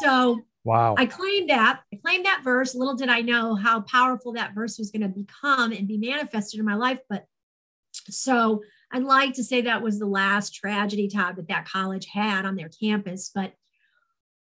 So 0.00 0.42
wow. 0.64 0.94
I 0.98 1.06
claimed 1.06 1.50
that. 1.50 1.80
I 1.92 1.96
claimed 1.96 2.26
that 2.26 2.42
verse. 2.44 2.74
Little 2.74 2.94
did 2.94 3.08
I 3.08 3.20
know 3.20 3.54
how 3.54 3.80
powerful 3.82 4.32
that 4.34 4.54
verse 4.54 4.78
was 4.78 4.90
going 4.90 5.02
to 5.02 5.08
become 5.08 5.72
and 5.72 5.86
be 5.86 5.98
manifested 5.98 6.60
in 6.60 6.66
my 6.66 6.74
life. 6.74 6.98
But 7.08 7.26
so 7.92 8.62
I'd 8.90 9.02
like 9.02 9.34
to 9.34 9.44
say 9.44 9.62
that 9.62 9.82
was 9.82 9.98
the 9.98 10.06
last 10.06 10.54
tragedy, 10.54 11.08
Todd, 11.08 11.36
that 11.36 11.48
that 11.48 11.68
college 11.68 12.06
had 12.06 12.44
on 12.46 12.56
their 12.56 12.70
campus. 12.80 13.30
But 13.34 13.52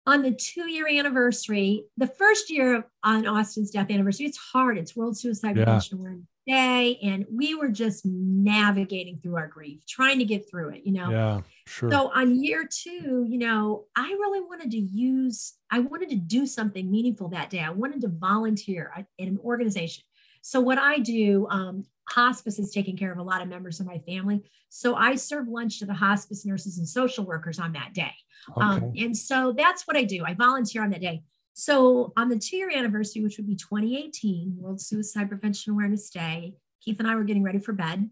on 0.06 0.22
the 0.22 0.32
two 0.32 0.70
year 0.70 0.88
anniversary, 0.88 1.84
the 1.96 2.06
first 2.06 2.50
year 2.50 2.86
on 3.02 3.26
Austin's 3.26 3.70
death 3.70 3.90
anniversary, 3.90 4.26
it's 4.26 4.38
hard. 4.38 4.78
It's 4.78 4.96
World 4.96 5.18
Suicide 5.18 5.56
yeah. 5.56 5.64
Prevention. 5.64 5.98
We're 5.98 6.18
day 6.46 6.98
and 7.02 7.26
we 7.30 7.54
were 7.54 7.68
just 7.68 8.04
navigating 8.04 9.18
through 9.22 9.36
our 9.36 9.46
grief 9.46 9.84
trying 9.86 10.18
to 10.18 10.24
get 10.24 10.48
through 10.50 10.70
it 10.70 10.82
you 10.84 10.92
know 10.92 11.10
yeah 11.10 11.40
sure 11.66 11.90
so 11.90 12.10
on 12.14 12.42
year 12.42 12.66
two 12.68 13.24
you 13.28 13.38
know 13.38 13.84
i 13.94 14.08
really 14.08 14.40
wanted 14.40 14.70
to 14.70 14.78
use 14.78 15.54
i 15.70 15.78
wanted 15.78 16.08
to 16.08 16.16
do 16.16 16.46
something 16.46 16.90
meaningful 16.90 17.28
that 17.28 17.50
day 17.50 17.60
i 17.60 17.70
wanted 17.70 18.00
to 18.00 18.08
volunteer 18.08 19.06
in 19.18 19.28
an 19.28 19.38
organization 19.44 20.02
so 20.42 20.60
what 20.60 20.78
i 20.78 20.98
do 20.98 21.46
um, 21.50 21.84
hospice 22.10 22.58
is 22.58 22.70
taking 22.70 22.96
care 22.96 23.12
of 23.12 23.18
a 23.18 23.22
lot 23.22 23.42
of 23.42 23.48
members 23.48 23.80
of 23.80 23.86
my 23.86 23.98
family 24.00 24.42
so 24.68 24.94
i 24.94 25.14
serve 25.14 25.48
lunch 25.48 25.78
to 25.78 25.86
the 25.86 25.94
hospice 25.94 26.44
nurses 26.44 26.78
and 26.78 26.88
social 26.88 27.24
workers 27.24 27.58
on 27.58 27.72
that 27.72 27.92
day 27.94 28.12
um, 28.56 28.76
okay. 28.76 28.86
um, 28.86 28.92
and 28.96 29.16
so 29.16 29.54
that's 29.56 29.86
what 29.86 29.96
i 29.96 30.04
do 30.04 30.24
i 30.24 30.34
volunteer 30.34 30.82
on 30.82 30.90
that 30.90 31.00
day 31.00 31.22
so 31.60 32.12
on 32.16 32.30
the 32.30 32.38
two 32.38 32.56
year 32.56 32.70
anniversary, 32.74 33.22
which 33.22 33.36
would 33.36 33.46
be 33.46 33.54
2018, 33.54 34.56
World 34.58 34.80
Suicide 34.80 35.28
Prevention 35.28 35.72
Awareness 35.72 36.08
Day, 36.08 36.54
Keith 36.80 36.98
and 36.98 37.08
I 37.08 37.14
were 37.14 37.24
getting 37.24 37.42
ready 37.42 37.58
for 37.58 37.72
bed. 37.72 38.08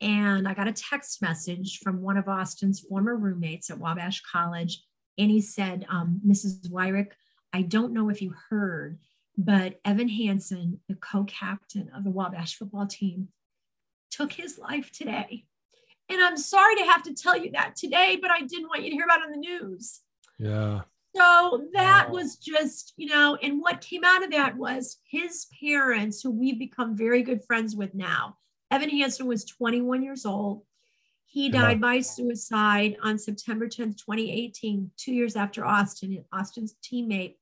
And 0.00 0.48
I 0.48 0.54
got 0.54 0.68
a 0.68 0.72
text 0.72 1.20
message 1.20 1.80
from 1.82 2.00
one 2.00 2.16
of 2.16 2.28
Austin's 2.28 2.80
former 2.80 3.16
roommates 3.16 3.70
at 3.70 3.78
Wabash 3.78 4.22
College. 4.22 4.82
And 5.18 5.30
he 5.30 5.40
said, 5.40 5.86
um, 5.90 6.20
Mrs. 6.26 6.70
Wyrick, 6.70 7.12
I 7.52 7.62
don't 7.62 7.92
know 7.92 8.08
if 8.08 8.20
you 8.20 8.34
heard, 8.50 8.98
but 9.36 9.80
Evan 9.84 10.08
Hansen, 10.08 10.80
the 10.88 10.94
co 10.94 11.24
captain 11.24 11.90
of 11.94 12.04
the 12.04 12.10
Wabash 12.10 12.56
football 12.56 12.86
team, 12.86 13.28
took 14.10 14.32
his 14.32 14.58
life 14.58 14.90
today. 14.92 15.44
And 16.08 16.22
I'm 16.22 16.36
sorry 16.36 16.76
to 16.76 16.84
have 16.84 17.02
to 17.04 17.14
tell 17.14 17.36
you 17.36 17.50
that 17.52 17.76
today, 17.76 18.18
but 18.20 18.30
I 18.30 18.40
didn't 18.40 18.68
want 18.68 18.84
you 18.84 18.90
to 18.90 18.96
hear 18.96 19.04
about 19.04 19.20
it 19.20 19.26
on 19.26 19.32
the 19.32 19.38
news. 19.38 20.00
Yeah. 20.38 20.82
So 21.16 21.64
that 21.72 22.10
was 22.10 22.36
just, 22.36 22.92
you 22.96 23.06
know, 23.06 23.36
and 23.42 23.60
what 23.60 23.80
came 23.80 24.04
out 24.04 24.22
of 24.22 24.30
that 24.32 24.56
was 24.56 24.98
his 25.10 25.46
parents, 25.62 26.20
who 26.20 26.30
we've 26.30 26.58
become 26.58 26.96
very 26.96 27.22
good 27.22 27.42
friends 27.44 27.74
with 27.74 27.94
now. 27.94 28.36
Evan 28.70 28.90
Hansen 28.90 29.26
was 29.26 29.44
21 29.44 30.02
years 30.02 30.26
old. 30.26 30.62
He 31.24 31.50
died 31.50 31.80
by 31.80 32.00
suicide 32.00 32.96
on 33.02 33.18
September 33.18 33.66
10th, 33.66 33.98
2018, 33.98 34.90
two 34.96 35.12
years 35.12 35.36
after 35.36 35.64
Austin, 35.66 36.24
Austin's 36.32 36.74
teammate. 36.82 37.34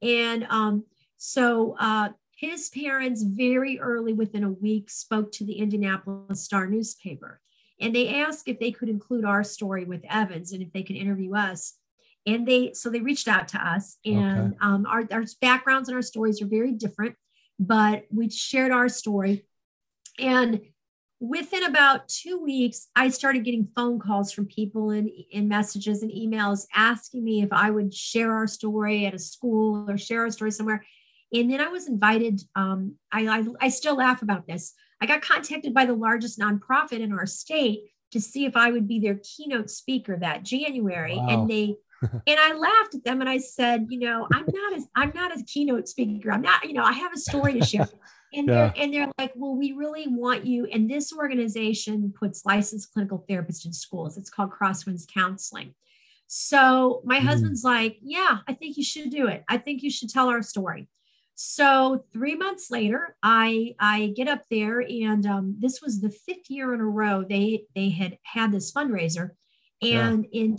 And 0.00 0.46
um, 0.48 0.84
so 1.16 1.76
uh, 1.78 2.10
his 2.42 2.68
parents, 2.68 3.22
very 3.22 3.78
early 3.78 4.12
within 4.12 4.42
a 4.42 4.50
week, 4.50 4.90
spoke 4.90 5.30
to 5.32 5.44
the 5.44 5.54
Indianapolis 5.54 6.42
Star 6.42 6.66
newspaper. 6.66 7.40
And 7.80 7.94
they 7.94 8.20
asked 8.20 8.48
if 8.48 8.58
they 8.58 8.72
could 8.72 8.88
include 8.88 9.24
our 9.24 9.44
story 9.44 9.84
with 9.84 10.02
Evans 10.10 10.52
and 10.52 10.60
if 10.60 10.72
they 10.72 10.82
could 10.82 10.96
interview 10.96 11.34
us 11.36 11.78
and 12.26 12.46
they 12.46 12.72
so 12.72 12.88
they 12.90 13.00
reached 13.00 13.28
out 13.28 13.48
to 13.48 13.58
us 13.58 13.98
and 14.04 14.52
okay. 14.52 14.56
um, 14.60 14.86
our, 14.86 15.04
our 15.10 15.24
backgrounds 15.40 15.88
and 15.88 15.96
our 15.96 16.02
stories 16.02 16.40
are 16.40 16.46
very 16.46 16.72
different 16.72 17.16
but 17.58 18.04
we 18.10 18.28
shared 18.28 18.70
our 18.70 18.88
story 18.88 19.44
and 20.18 20.60
within 21.18 21.64
about 21.64 22.08
two 22.08 22.40
weeks 22.40 22.88
i 22.94 23.08
started 23.08 23.44
getting 23.44 23.68
phone 23.74 23.98
calls 23.98 24.30
from 24.30 24.46
people 24.46 24.90
and, 24.90 25.10
and 25.34 25.48
messages 25.48 26.02
and 26.02 26.12
emails 26.12 26.66
asking 26.74 27.24
me 27.24 27.42
if 27.42 27.52
i 27.52 27.70
would 27.70 27.92
share 27.92 28.32
our 28.32 28.46
story 28.46 29.04
at 29.04 29.14
a 29.14 29.18
school 29.18 29.88
or 29.90 29.98
share 29.98 30.22
our 30.22 30.30
story 30.30 30.50
somewhere 30.50 30.84
and 31.32 31.50
then 31.50 31.60
i 31.60 31.68
was 31.68 31.88
invited 31.88 32.42
um, 32.54 32.96
I, 33.10 33.26
I, 33.26 33.44
I 33.60 33.68
still 33.68 33.96
laugh 33.96 34.22
about 34.22 34.46
this 34.46 34.74
i 35.00 35.06
got 35.06 35.22
contacted 35.22 35.74
by 35.74 35.84
the 35.84 35.94
largest 35.94 36.38
nonprofit 36.38 37.00
in 37.00 37.12
our 37.12 37.26
state 37.26 37.80
to 38.12 38.20
see 38.20 38.44
if 38.44 38.56
i 38.56 38.70
would 38.70 38.88
be 38.88 39.00
their 39.00 39.18
keynote 39.22 39.70
speaker 39.70 40.16
that 40.16 40.42
january 40.44 41.16
wow. 41.16 41.28
and 41.28 41.50
they 41.50 41.76
and 42.26 42.38
I 42.38 42.54
laughed 42.54 42.94
at 42.96 43.04
them 43.04 43.20
and 43.20 43.30
I 43.30 43.38
said, 43.38 43.86
you 43.88 44.00
know, 44.00 44.26
I'm 44.32 44.46
not 44.52 44.72
as 44.74 44.86
I'm 44.96 45.12
not 45.14 45.36
a 45.36 45.42
keynote 45.44 45.88
speaker. 45.88 46.32
I'm 46.32 46.42
not, 46.42 46.64
you 46.64 46.72
know, 46.72 46.82
I 46.82 46.92
have 46.92 47.12
a 47.12 47.18
story 47.18 47.54
to 47.54 47.64
share. 47.64 47.88
And 48.34 48.48
yeah. 48.48 48.54
they're 48.54 48.72
and 48.82 48.94
they're 48.94 49.12
like, 49.18 49.32
well, 49.36 49.54
we 49.54 49.72
really 49.72 50.06
want 50.08 50.46
you. 50.46 50.64
And 50.64 50.90
this 50.90 51.12
organization 51.12 52.14
puts 52.18 52.46
licensed 52.46 52.90
clinical 52.90 53.26
therapists 53.28 53.66
in 53.66 53.74
schools. 53.74 54.16
It's 54.16 54.30
called 54.30 54.50
Crosswinds 54.50 55.06
Counseling. 55.06 55.74
So 56.28 57.02
my 57.04 57.18
mm. 57.18 57.24
husband's 57.24 57.62
like, 57.62 57.98
yeah, 58.00 58.38
I 58.48 58.54
think 58.54 58.78
you 58.78 58.84
should 58.84 59.10
do 59.10 59.26
it. 59.26 59.44
I 59.50 59.58
think 59.58 59.82
you 59.82 59.90
should 59.90 60.08
tell 60.08 60.30
our 60.30 60.40
story. 60.40 60.88
So 61.34 62.04
three 62.12 62.34
months 62.34 62.70
later, 62.70 63.16
I 63.22 63.74
I 63.80 64.12
get 64.14 64.28
up 64.28 64.42
there, 64.50 64.80
and 64.80 65.26
um, 65.26 65.56
this 65.58 65.80
was 65.80 66.00
the 66.00 66.10
fifth 66.10 66.50
year 66.50 66.74
in 66.74 66.80
a 66.80 66.86
row 66.86 67.24
they 67.28 67.64
they 67.74 67.90
had 67.90 68.18
had 68.22 68.52
this 68.52 68.72
fundraiser, 68.72 69.30
and 69.80 70.26
yeah. 70.30 70.42
in 70.42 70.58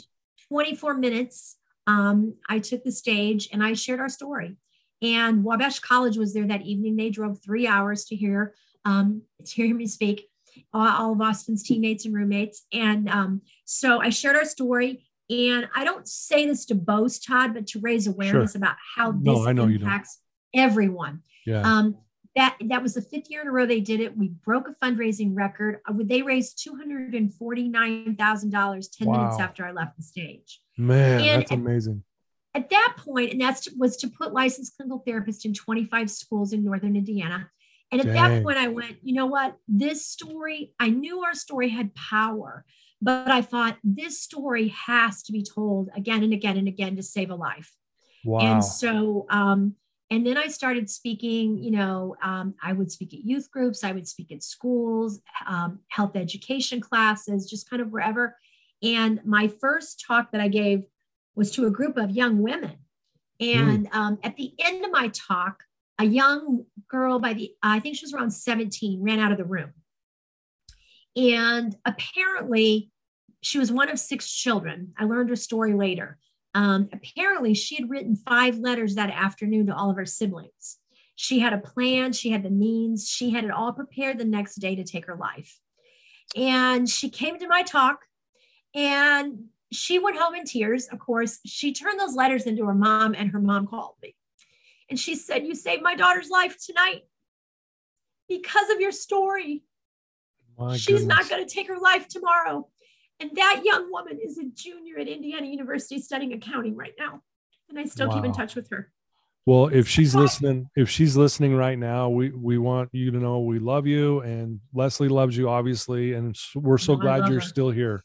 24 0.49 0.95
minutes, 0.95 1.57
um, 1.87 2.35
I 2.49 2.59
took 2.59 2.83
the 2.83 2.91
stage 2.91 3.49
and 3.51 3.63
I 3.63 3.73
shared 3.73 3.99
our 3.99 4.09
story. 4.09 4.57
And 5.01 5.43
Wabash 5.43 5.79
College 5.79 6.17
was 6.17 6.33
there 6.33 6.47
that 6.47 6.61
evening. 6.61 6.95
They 6.95 7.09
drove 7.09 7.43
three 7.43 7.67
hours 7.67 8.05
to 8.05 8.15
hear 8.15 8.53
um, 8.85 9.23
to 9.45 9.51
hear 9.51 9.75
me 9.75 9.87
speak. 9.87 10.27
All 10.71 11.13
of 11.13 11.21
Austin's 11.21 11.63
teammates 11.63 12.05
and 12.05 12.13
roommates, 12.13 12.67
and 12.71 13.09
um, 13.09 13.41
so 13.65 13.99
I 13.99 14.09
shared 14.09 14.35
our 14.35 14.45
story. 14.45 15.05
And 15.29 15.67
I 15.73 15.83
don't 15.83 16.07
say 16.07 16.45
this 16.45 16.65
to 16.65 16.75
boast, 16.75 17.25
Todd, 17.25 17.55
but 17.55 17.65
to 17.67 17.79
raise 17.79 18.05
awareness 18.05 18.51
sure. 18.51 18.59
about 18.59 18.75
how 18.95 19.13
this 19.13 19.55
no, 19.55 19.63
impacts 19.63 20.19
everyone. 20.53 21.21
Yeah. 21.45 21.61
Um, 21.61 21.97
that 22.35 22.57
that 22.67 22.81
was 22.81 22.95
the 22.95 23.01
fifth 23.01 23.29
year 23.29 23.41
in 23.41 23.47
a 23.47 23.51
row 23.51 23.65
they 23.65 23.79
did 23.79 23.99
it. 23.99 24.17
We 24.17 24.29
broke 24.29 24.67
a 24.67 24.85
fundraising 24.85 25.35
record. 25.35 25.81
Uh, 25.87 25.93
they 25.97 26.23
raised 26.23 26.61
two 26.63 26.75
hundred 26.75 27.13
and 27.13 27.33
forty 27.33 27.67
nine 27.67 28.15
thousand 28.15 28.49
dollars 28.49 28.87
ten 28.87 29.07
wow. 29.07 29.17
minutes 29.17 29.39
after 29.39 29.65
I 29.65 29.71
left 29.71 29.97
the 29.97 30.03
stage. 30.03 30.59
Man, 30.77 31.21
and 31.21 31.41
that's 31.41 31.51
amazing. 31.51 32.03
At, 32.55 32.63
at 32.63 32.69
that 32.71 32.95
point, 32.97 33.33
and 33.33 33.41
that 33.41 33.65
was 33.77 33.97
to 33.97 34.07
put 34.07 34.33
licensed 34.33 34.75
clinical 34.77 35.03
therapists 35.07 35.45
in 35.45 35.53
twenty 35.53 35.85
five 35.85 36.09
schools 36.09 36.53
in 36.53 36.63
northern 36.63 36.95
Indiana. 36.95 37.49
And 37.91 38.01
at 38.01 38.07
Dang. 38.07 38.15
that 38.15 38.43
point, 38.43 38.57
I 38.57 38.69
went, 38.69 38.97
you 39.03 39.13
know 39.13 39.27
what? 39.27 39.55
This 39.67 40.03
story, 40.03 40.73
I 40.79 40.89
knew 40.89 41.23
our 41.23 41.35
story 41.35 41.69
had 41.69 41.93
power, 41.93 42.65
but 42.99 43.29
I 43.29 43.43
thought 43.43 43.77
this 43.83 44.19
story 44.19 44.69
has 44.69 45.21
to 45.23 45.31
be 45.31 45.43
told 45.43 45.91
again 45.95 46.23
and 46.23 46.33
again 46.33 46.57
and 46.57 46.67
again 46.67 46.95
to 46.95 47.03
save 47.03 47.29
a 47.29 47.35
life. 47.35 47.71
Wow. 48.25 48.39
And 48.39 48.65
so 48.65 49.27
um, 49.29 49.75
and 50.13 50.27
then 50.27 50.37
I 50.37 50.45
started 50.45 50.91
speaking, 50.91 51.57
you 51.57 51.71
know, 51.71 52.15
um, 52.21 52.53
I 52.61 52.71
would 52.71 52.91
speak 52.91 53.15
at 53.15 53.25
youth 53.25 53.49
groups, 53.49 53.83
I 53.83 53.93
would 53.93 54.07
speak 54.07 54.31
at 54.31 54.43
schools, 54.43 55.19
um, 55.47 55.79
health 55.87 56.15
education 56.15 56.79
classes, 56.79 57.49
just 57.49 57.67
kind 57.67 57.81
of 57.81 57.89
wherever. 57.89 58.37
And 58.83 59.21
my 59.25 59.47
first 59.47 60.03
talk 60.05 60.31
that 60.31 60.39
I 60.39 60.49
gave 60.49 60.83
was 61.35 61.49
to 61.53 61.65
a 61.65 61.71
group 61.71 61.97
of 61.97 62.11
young 62.11 62.43
women. 62.43 62.75
And 63.39 63.89
mm. 63.89 63.95
um, 63.95 64.19
at 64.21 64.37
the 64.37 64.53
end 64.59 64.85
of 64.85 64.91
my 64.91 65.07
talk, 65.07 65.63
a 65.97 66.05
young 66.05 66.65
girl 66.87 67.17
by 67.17 67.33
the, 67.33 67.51
I 67.63 67.79
think 67.79 67.97
she 67.97 68.05
was 68.05 68.13
around 68.13 68.29
17, 68.29 69.01
ran 69.01 69.19
out 69.19 69.31
of 69.31 69.39
the 69.39 69.45
room. 69.45 69.73
And 71.15 71.75
apparently, 71.85 72.91
she 73.41 73.57
was 73.57 73.71
one 73.71 73.89
of 73.89 73.99
six 73.99 74.31
children. 74.31 74.93
I 74.95 75.05
learned 75.05 75.29
her 75.29 75.35
story 75.35 75.73
later. 75.73 76.19
Um, 76.55 76.89
apparently, 76.93 77.53
she 77.53 77.75
had 77.75 77.89
written 77.89 78.15
five 78.15 78.57
letters 78.57 78.95
that 78.95 79.09
afternoon 79.09 79.67
to 79.67 79.75
all 79.75 79.89
of 79.89 79.95
her 79.95 80.05
siblings. 80.05 80.77
She 81.15 81.39
had 81.39 81.53
a 81.53 81.57
plan, 81.57 82.13
she 82.13 82.31
had 82.31 82.43
the 82.43 82.49
means, 82.49 83.09
she 83.09 83.31
had 83.31 83.43
it 83.43 83.51
all 83.51 83.73
prepared 83.73 84.17
the 84.17 84.25
next 84.25 84.55
day 84.55 84.75
to 84.75 84.83
take 84.83 85.05
her 85.05 85.15
life. 85.15 85.59
And 86.35 86.89
she 86.89 87.09
came 87.09 87.37
to 87.39 87.47
my 87.47 87.63
talk 87.63 87.99
and 88.73 89.45
she 89.71 89.99
went 89.99 90.17
home 90.17 90.35
in 90.35 90.45
tears. 90.45 90.87
Of 90.87 90.99
course, 90.99 91.39
she 91.45 91.73
turned 91.73 91.99
those 91.99 92.15
letters 92.15 92.43
into 92.43 92.65
her 92.65 92.73
mom, 92.73 93.13
and 93.15 93.31
her 93.31 93.39
mom 93.39 93.67
called 93.67 93.95
me. 94.01 94.15
And 94.89 94.99
she 94.99 95.15
said, 95.15 95.45
You 95.45 95.55
saved 95.55 95.81
my 95.81 95.95
daughter's 95.95 96.29
life 96.29 96.57
tonight 96.63 97.03
because 98.27 98.69
of 98.69 98.79
your 98.79 98.91
story. 98.91 99.63
My 100.57 100.77
She's 100.77 101.01
goodness. 101.01 101.17
not 101.17 101.29
going 101.29 101.45
to 101.47 101.53
take 101.53 101.67
her 101.67 101.79
life 101.79 102.07
tomorrow. 102.07 102.67
And 103.23 103.31
that 103.35 103.61
young 103.63 103.89
woman 103.89 104.19
is 104.21 104.37
a 104.37 104.43
junior 104.53 104.99
at 104.99 105.07
Indiana 105.07 105.47
University 105.47 106.01
studying 106.01 106.33
accounting 106.33 106.75
right 106.75 106.91
now. 106.99 107.21
And 107.69 107.79
I 107.79 107.85
still 107.85 108.09
wow. 108.09 108.15
keep 108.15 108.25
in 108.25 108.33
touch 108.33 108.53
with 108.53 108.69
her. 108.71 108.91
Well, 109.45 109.67
if 109.67 109.87
she's 109.87 110.13
listening, 110.13 110.69
if 110.75 110.89
she's 110.89 111.15
listening 111.15 111.55
right 111.55 111.79
now, 111.79 112.09
we 112.09 112.31
we 112.31 112.57
want 112.57 112.89
you 112.91 113.11
to 113.11 113.17
know 113.17 113.39
we 113.39 113.59
love 113.59 113.87
you 113.87 114.19
and 114.21 114.59
Leslie 114.73 115.07
loves 115.07 115.37
you 115.37 115.47
obviously 115.47 116.13
and 116.13 116.37
we're 116.53 116.77
so 116.77 116.97
glad 116.97 117.29
you're 117.29 117.39
her. 117.39 117.47
still 117.47 117.71
here. 117.71 118.03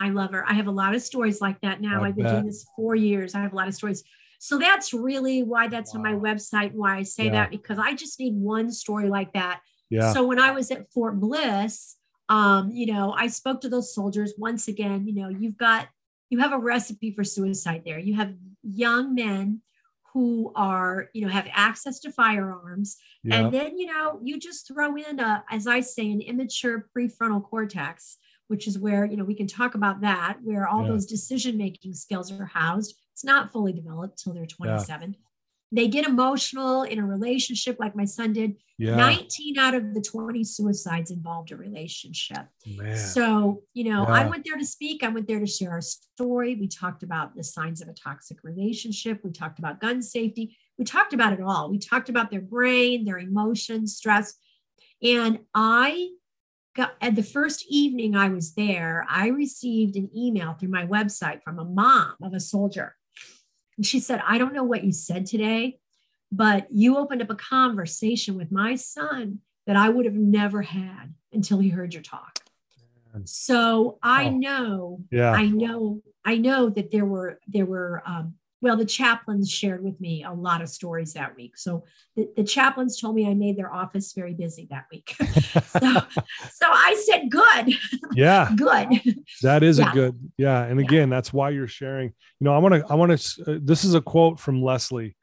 I 0.00 0.08
love 0.08 0.32
her. 0.32 0.48
I 0.48 0.54
have 0.54 0.66
a 0.66 0.72
lot 0.72 0.94
of 0.94 1.02
stories 1.02 1.42
like 1.42 1.60
that 1.60 1.82
now. 1.82 2.02
I 2.02 2.06
have 2.06 2.16
been 2.16 2.24
doing 2.26 2.46
this 2.46 2.66
4 2.74 2.94
years. 2.94 3.34
I 3.34 3.42
have 3.42 3.52
a 3.52 3.56
lot 3.56 3.68
of 3.68 3.74
stories. 3.74 4.02
So 4.38 4.58
that's 4.58 4.94
really 4.94 5.42
why 5.42 5.68
that's 5.68 5.92
wow. 5.92 6.00
on 6.00 6.02
my 6.04 6.14
website 6.14 6.72
why 6.72 6.96
I 6.96 7.02
say 7.02 7.26
yeah. 7.26 7.32
that 7.32 7.50
because 7.50 7.78
I 7.78 7.92
just 7.94 8.18
need 8.18 8.34
one 8.34 8.72
story 8.72 9.10
like 9.10 9.34
that. 9.34 9.60
Yeah. 9.90 10.14
So 10.14 10.24
when 10.24 10.38
I 10.38 10.52
was 10.52 10.70
at 10.70 10.90
Fort 10.90 11.20
Bliss, 11.20 11.97
um, 12.28 12.70
you 12.70 12.86
know, 12.92 13.12
I 13.12 13.28
spoke 13.28 13.60
to 13.62 13.68
those 13.68 13.94
soldiers 13.94 14.34
once 14.36 14.68
again, 14.68 15.06
you 15.06 15.14
know, 15.14 15.28
you've 15.28 15.56
got, 15.56 15.88
you 16.30 16.38
have 16.40 16.52
a 16.52 16.58
recipe 16.58 17.12
for 17.14 17.24
suicide 17.24 17.82
there. 17.84 17.98
You 17.98 18.14
have 18.14 18.34
young 18.62 19.14
men 19.14 19.62
who 20.12 20.52
are, 20.54 21.08
you 21.12 21.22
know, 21.22 21.28
have 21.28 21.48
access 21.52 22.00
to 22.00 22.12
firearms. 22.12 22.96
Yeah. 23.22 23.36
And 23.36 23.54
then, 23.54 23.78
you 23.78 23.86
know, 23.86 24.20
you 24.22 24.38
just 24.38 24.66
throw 24.66 24.96
in 24.96 25.20
a, 25.20 25.44
as 25.50 25.66
I 25.66 25.80
say, 25.80 26.10
an 26.10 26.20
immature 26.20 26.88
prefrontal 26.96 27.42
cortex, 27.42 28.18
which 28.48 28.66
is 28.66 28.78
where, 28.78 29.04
you 29.04 29.16
know, 29.16 29.24
we 29.24 29.34
can 29.34 29.46
talk 29.46 29.74
about 29.74 30.00
that, 30.00 30.38
where 30.42 30.66
all 30.66 30.82
yeah. 30.82 30.88
those 30.88 31.06
decision 31.06 31.56
making 31.56 31.94
skills 31.94 32.32
are 32.32 32.46
housed. 32.46 32.94
It's 33.12 33.24
not 33.24 33.52
fully 33.52 33.72
developed 33.72 34.22
till 34.22 34.32
they're 34.32 34.46
27. 34.46 35.12
Yeah. 35.12 35.18
They 35.70 35.86
get 35.88 36.06
emotional 36.06 36.82
in 36.82 36.98
a 36.98 37.06
relationship 37.06 37.76
like 37.78 37.94
my 37.94 38.04
son 38.04 38.32
did. 38.32 38.56
Yeah. 38.78 38.96
19 38.96 39.58
out 39.58 39.74
of 39.74 39.92
the 39.92 40.00
20 40.00 40.44
suicides 40.44 41.10
involved 41.10 41.50
a 41.52 41.56
relationship. 41.56 42.46
Man. 42.66 42.96
So, 42.96 43.62
you 43.74 43.84
know, 43.90 44.04
I 44.04 44.26
went 44.26 44.44
there 44.44 44.56
to 44.56 44.64
speak. 44.64 45.02
I 45.02 45.08
went 45.08 45.26
there 45.26 45.40
to 45.40 45.46
share 45.46 45.72
our 45.72 45.80
story. 45.80 46.54
We 46.54 46.68
talked 46.68 47.02
about 47.02 47.34
the 47.34 47.42
signs 47.44 47.82
of 47.82 47.88
a 47.88 47.92
toxic 47.92 48.38
relationship. 48.44 49.20
We 49.24 49.32
talked 49.32 49.58
about 49.58 49.80
gun 49.80 50.00
safety. 50.00 50.56
We 50.78 50.84
talked 50.84 51.12
about 51.12 51.32
it 51.32 51.40
all. 51.42 51.70
We 51.70 51.78
talked 51.78 52.08
about 52.08 52.30
their 52.30 52.40
brain, 52.40 53.04
their 53.04 53.18
emotions, 53.18 53.96
stress. 53.96 54.34
And 55.02 55.40
I 55.54 56.10
got 56.76 56.94
at 57.00 57.16
the 57.16 57.22
first 57.22 57.66
evening 57.68 58.14
I 58.14 58.28
was 58.28 58.54
there, 58.54 59.04
I 59.10 59.28
received 59.28 59.96
an 59.96 60.08
email 60.16 60.54
through 60.54 60.70
my 60.70 60.86
website 60.86 61.42
from 61.42 61.58
a 61.58 61.64
mom 61.64 62.14
of 62.22 62.32
a 62.32 62.40
soldier. 62.40 62.94
And 63.78 63.86
she 63.86 64.00
said, 64.00 64.20
I 64.26 64.36
don't 64.36 64.52
know 64.52 64.64
what 64.64 64.84
you 64.84 64.92
said 64.92 65.24
today, 65.24 65.78
but 66.30 66.66
you 66.70 66.98
opened 66.98 67.22
up 67.22 67.30
a 67.30 67.34
conversation 67.36 68.36
with 68.36 68.52
my 68.52 68.74
son 68.74 69.38
that 69.66 69.76
I 69.76 69.88
would 69.88 70.04
have 70.04 70.14
never 70.14 70.62
had 70.62 71.14
until 71.32 71.60
he 71.60 71.68
heard 71.70 71.94
your 71.94 72.02
talk. 72.02 72.40
Man. 73.14 73.26
So 73.26 73.98
I 74.02 74.24
Oh. 74.26 74.30
know, 74.36 75.00
yeah. 75.10 75.32
I 75.32 75.46
know, 75.46 76.02
I 76.24 76.36
know 76.36 76.68
that 76.70 76.90
there 76.90 77.06
were 77.06 77.38
there 77.46 77.64
were 77.66 78.02
um, 78.04 78.34
well, 78.60 78.76
the 78.76 78.84
chaplains 78.84 79.50
shared 79.50 79.82
with 79.84 80.00
me 80.00 80.24
a 80.24 80.32
lot 80.32 80.62
of 80.62 80.68
stories 80.68 81.12
that 81.14 81.36
week. 81.36 81.56
So 81.56 81.84
the, 82.16 82.28
the 82.36 82.44
chaplains 82.44 83.00
told 83.00 83.14
me 83.14 83.28
I 83.28 83.34
made 83.34 83.56
their 83.56 83.72
office 83.72 84.12
very 84.12 84.34
busy 84.34 84.66
that 84.70 84.86
week. 84.90 85.14
so, 85.66 86.02
so 86.52 86.66
I 86.66 87.00
said, 87.06 87.30
good, 87.30 87.74
yeah. 88.14 88.50
good. 88.56 88.88
That 89.42 89.62
is 89.62 89.78
Yeah. 89.78 89.90
a 89.90 89.94
good, 89.94 90.30
yeah. 90.36 90.64
And 90.64 90.80
Yeah. 90.80 90.86
again, 90.86 91.10
that's 91.10 91.32
why 91.32 91.50
you're 91.50 91.68
sharing. 91.68 92.08
You 92.40 92.44
know, 92.44 92.54
I 92.54 92.58
want 92.58 92.74
to, 92.74 92.84
I 92.90 92.94
want 92.94 93.18
to. 93.18 93.42
Uh, 93.54 93.58
this 93.62 93.84
is 93.84 93.94
a 93.94 94.00
quote 94.00 94.40
from 94.40 94.62
Leslie. 94.62 95.16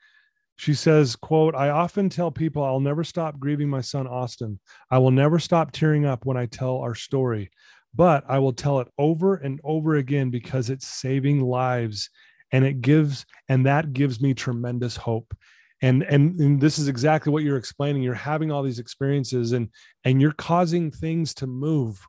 She 0.58 0.74
says, 0.74 1.18
"quote 1.18 1.54
I 1.54 1.70
often 1.70 2.08
tell 2.08 2.32
people 2.32 2.64
I'll 2.64 2.80
never 2.80 3.04
stop 3.04 3.40
grieving 3.40 3.70
my 3.70 3.82
son 3.82 4.08
Austin. 4.08 4.60
I 4.90 5.00
will 5.00 5.12
never 5.12 5.38
stop 5.40 5.72
tearing 5.72 6.06
up 6.06 6.26
when 6.26 6.38
I 6.38 6.46
tell 6.46 6.78
our 6.78 6.96
story, 6.96 7.52
but 7.94 8.24
I 8.30 8.40
will 8.40 8.54
tell 8.54 8.80
it 8.80 8.88
over 8.98 9.36
and 9.36 9.60
over 9.66 9.96
again 9.96 10.30
because 10.30 10.70
it's 10.70 10.88
saving 10.88 11.42
lives, 11.42 12.10
and 12.52 12.66
it 12.66 12.82
gives, 12.82 13.26
and 13.50 13.66
that 13.66 13.94
gives 13.94 14.22
me 14.22 14.34
tremendous 14.34 14.98
hope." 14.98 15.36
And, 15.82 16.04
and 16.04 16.40
and 16.40 16.62
this 16.62 16.80
is 16.80 16.88
exactly 16.88 17.32
what 17.32 17.44
you're 17.44 17.58
explaining. 17.58 18.02
You're 18.02 18.14
having 18.14 18.52
all 18.52 18.64
these 18.64 18.80
experiences, 18.80 19.52
and 19.52 19.70
and 20.04 20.22
you're 20.22 20.32
causing 20.32 20.92
things 20.92 21.34
to 21.36 21.48
move 21.48 22.06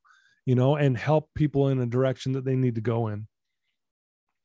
you 0.47 0.55
know, 0.55 0.77
and 0.77 0.97
help 0.97 1.29
people 1.35 1.69
in 1.69 1.81
a 1.81 1.87
direction 1.87 2.33
that 2.33 2.45
they 2.45 2.55
need 2.55 2.77
to 2.77 2.81
go 2.81 3.09
in. 3.09 3.27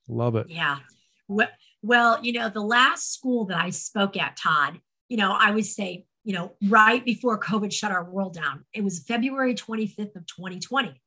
Love 0.09 0.35
it. 0.35 0.47
Yeah. 0.49 0.79
Well, 1.27 1.47
well, 1.83 2.19
you 2.23 2.33
know, 2.33 2.49
the 2.49 2.61
last 2.61 3.13
school 3.13 3.45
that 3.45 3.57
I 3.57 3.69
spoke 3.69 4.17
at, 4.17 4.35
Todd, 4.35 4.79
you 5.07 5.17
know, 5.17 5.31
I 5.31 5.51
would 5.51 5.65
say, 5.65 6.05
you 6.23 6.33
know, 6.33 6.55
right 6.67 7.05
before 7.05 7.39
COVID 7.39 7.71
shut 7.71 7.91
our 7.91 8.03
world 8.03 8.33
down, 8.33 8.65
it 8.73 8.83
was 8.83 8.99
February 8.99 9.53
25th 9.53 10.15
of 10.15 10.25
2020. 10.25 10.99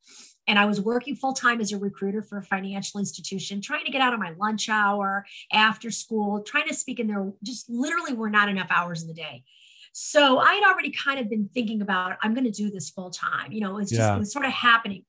And 0.46 0.58
I 0.58 0.66
was 0.66 0.80
working 0.80 1.16
full 1.16 1.32
time 1.32 1.60
as 1.60 1.72
a 1.72 1.78
recruiter 1.78 2.22
for 2.22 2.38
a 2.38 2.42
financial 2.42 3.00
institution, 3.00 3.60
trying 3.60 3.84
to 3.84 3.90
get 3.90 4.02
out 4.02 4.12
of 4.12 4.20
my 4.20 4.32
lunch 4.38 4.68
hour 4.68 5.24
after 5.52 5.90
school, 5.90 6.42
trying 6.42 6.68
to 6.68 6.74
speak 6.74 7.00
in 7.00 7.06
there. 7.06 7.32
Just 7.42 7.70
literally 7.70 8.12
were 8.12 8.30
not 8.30 8.48
enough 8.48 8.68
hours 8.70 9.02
in 9.02 9.08
the 9.08 9.14
day. 9.14 9.44
So 9.92 10.38
I 10.38 10.54
had 10.54 10.64
already 10.64 10.90
kind 10.90 11.20
of 11.20 11.30
been 11.30 11.48
thinking 11.54 11.80
about, 11.80 12.16
I'm 12.22 12.34
going 12.34 12.44
to 12.44 12.50
do 12.50 12.70
this 12.70 12.90
full 12.90 13.10
time. 13.10 13.52
You 13.52 13.60
know, 13.60 13.78
it's 13.78 13.90
just, 13.90 14.00
Yeah. 14.00 14.16
it 14.16 14.18
was 14.18 14.32
sort 14.32 14.44
of 14.44 14.52
happening. 14.52 15.04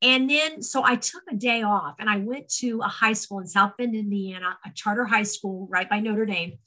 And 0.00 0.30
then, 0.30 0.62
so 0.62 0.84
I 0.84 0.94
took 0.94 1.24
a 1.28 1.34
day 1.34 1.62
off 1.62 1.96
and 1.98 2.08
I 2.08 2.18
went 2.18 2.48
to 2.60 2.80
a 2.80 2.88
high 2.88 3.14
school 3.14 3.40
in 3.40 3.48
South 3.48 3.72
Bend, 3.76 3.96
Indiana, 3.96 4.56
a 4.64 4.70
charter 4.72 5.04
high 5.04 5.24
school 5.24 5.66
right 5.68 5.90
by 5.90 5.98
Notre 5.98 6.24
Dame, 6.24 6.58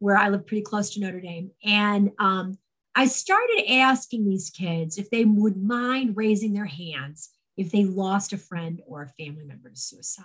where 0.00 0.16
I 0.16 0.30
live 0.30 0.46
pretty 0.48 0.62
close 0.64 0.90
to 0.90 1.00
Notre 1.00 1.20
Dame. 1.20 1.52
And 1.64 2.10
um, 2.18 2.58
I 2.96 3.06
started 3.06 3.70
asking 3.70 4.28
these 4.28 4.50
kids 4.50 4.98
if 4.98 5.08
they 5.10 5.24
would 5.24 5.56
mind 5.56 6.16
raising 6.16 6.54
their 6.54 6.66
hands 6.66 7.30
if 7.56 7.70
they 7.70 7.84
lost 7.84 8.32
a 8.32 8.38
friend 8.38 8.80
or 8.86 9.02
a 9.02 9.08
family 9.08 9.44
member 9.44 9.70
to 9.70 9.76
suicide. 9.76 10.24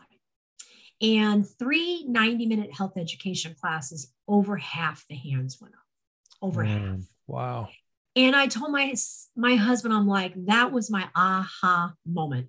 And 1.02 1.48
three 1.48 2.06
90 2.08 2.48
minute 2.48 2.74
health 2.74 2.98
education 2.98 3.56
classes, 3.60 4.12
over 4.28 4.58
half 4.58 5.06
the 5.08 5.16
hands 5.16 5.58
went 5.62 5.76
up. 5.76 5.82
Over 6.42 6.64
mm, 6.64 6.68
half. 6.68 7.00
Wow. 7.28 7.70
And 8.16 8.36
I 8.36 8.48
told 8.48 8.72
my 8.72 8.96
my 9.36 9.56
husband, 9.56 9.94
I'm 9.94 10.08
like, 10.08 10.34
that 10.48 10.72
was 10.72 10.90
my 10.90 11.08
aha 11.16 11.94
moment. 12.06 12.48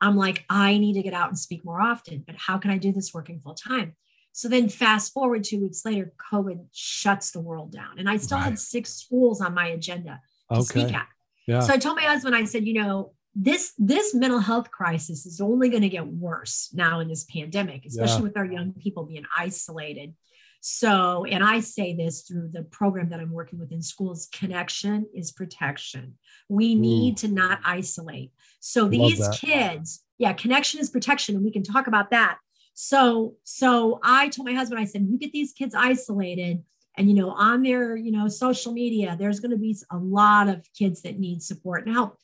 I'm 0.00 0.16
like, 0.16 0.44
I 0.50 0.76
need 0.76 0.94
to 0.94 1.02
get 1.02 1.14
out 1.14 1.28
and 1.28 1.38
speak 1.38 1.64
more 1.64 1.80
often, 1.80 2.22
but 2.26 2.36
how 2.36 2.58
can 2.58 2.70
I 2.70 2.76
do 2.76 2.92
this 2.92 3.14
working 3.14 3.40
full 3.40 3.54
time? 3.54 3.96
So 4.32 4.48
then 4.48 4.68
fast 4.68 5.14
forward 5.14 5.44
two 5.44 5.62
weeks 5.62 5.86
later, 5.86 6.12
COVID 6.30 6.66
shuts 6.70 7.30
the 7.30 7.40
world 7.40 7.72
down. 7.72 7.98
And 7.98 8.06
I 8.10 8.18
still 8.18 8.36
Right. 8.36 8.44
had 8.44 8.58
six 8.58 8.92
schools 8.92 9.40
on 9.40 9.54
my 9.54 9.68
agenda 9.68 10.20
to 10.52 10.62
speak 10.62 10.92
at. 10.92 11.08
Yeah. 11.46 11.60
So 11.60 11.72
I 11.72 11.78
told 11.78 11.96
my 11.96 12.02
husband, 12.02 12.36
I 12.36 12.44
said, 12.44 12.66
you 12.66 12.74
know, 12.74 13.14
this 13.38 13.74
this 13.76 14.14
mental 14.14 14.40
health 14.40 14.70
crisis 14.70 15.26
is 15.26 15.42
only 15.42 15.68
going 15.68 15.82
to 15.82 15.90
get 15.90 16.06
worse 16.06 16.70
now 16.72 17.00
in 17.00 17.08
this 17.08 17.24
pandemic, 17.24 17.84
especially 17.84 18.16
Yeah. 18.16 18.22
with 18.22 18.36
our 18.38 18.46
young 18.46 18.72
people 18.72 19.04
being 19.04 19.26
isolated. 19.36 20.14
So, 20.62 21.26
and 21.26 21.44
I 21.44 21.60
say 21.60 21.94
this 21.94 22.22
through 22.22 22.48
the 22.52 22.62
program 22.62 23.10
that 23.10 23.20
I'm 23.20 23.30
working 23.30 23.58
with 23.58 23.72
in 23.72 23.82
schools 23.82 24.26
connection 24.32 25.06
is 25.14 25.30
protection. 25.32 26.14
We 26.48 26.74
hmm. 26.74 26.80
need 26.80 27.16
to 27.18 27.28
not 27.28 27.60
isolate. 27.62 28.32
So, 28.60 28.88
these 28.88 29.28
kids, 29.34 30.02
yeah, 30.18 30.32
connection 30.32 30.80
is 30.80 30.88
protection, 30.88 31.36
and 31.36 31.44
we 31.44 31.52
can 31.52 31.62
talk 31.62 31.86
about 31.86 32.10
that. 32.10 32.38
So, 32.72 33.36
so 33.44 34.00
I 34.02 34.28
told 34.28 34.48
my 34.48 34.54
husband, 34.54 34.80
I 34.80 34.86
said, 34.86 35.06
you 35.08 35.18
get 35.18 35.32
these 35.32 35.52
kids 35.52 35.74
isolated, 35.74 36.64
and 36.96 37.08
you 37.08 37.14
know, 37.14 37.30
on 37.30 37.62
their, 37.62 37.96
you 37.96 38.10
know, 38.10 38.28
social 38.28 38.72
media, 38.72 39.14
there's 39.18 39.40
going 39.40 39.50
to 39.50 39.58
be 39.58 39.76
a 39.92 39.98
lot 39.98 40.48
of 40.48 40.66
kids 40.76 41.02
that 41.02 41.18
need 41.18 41.42
support 41.42 41.86
and 41.86 41.94
help. 41.94 42.18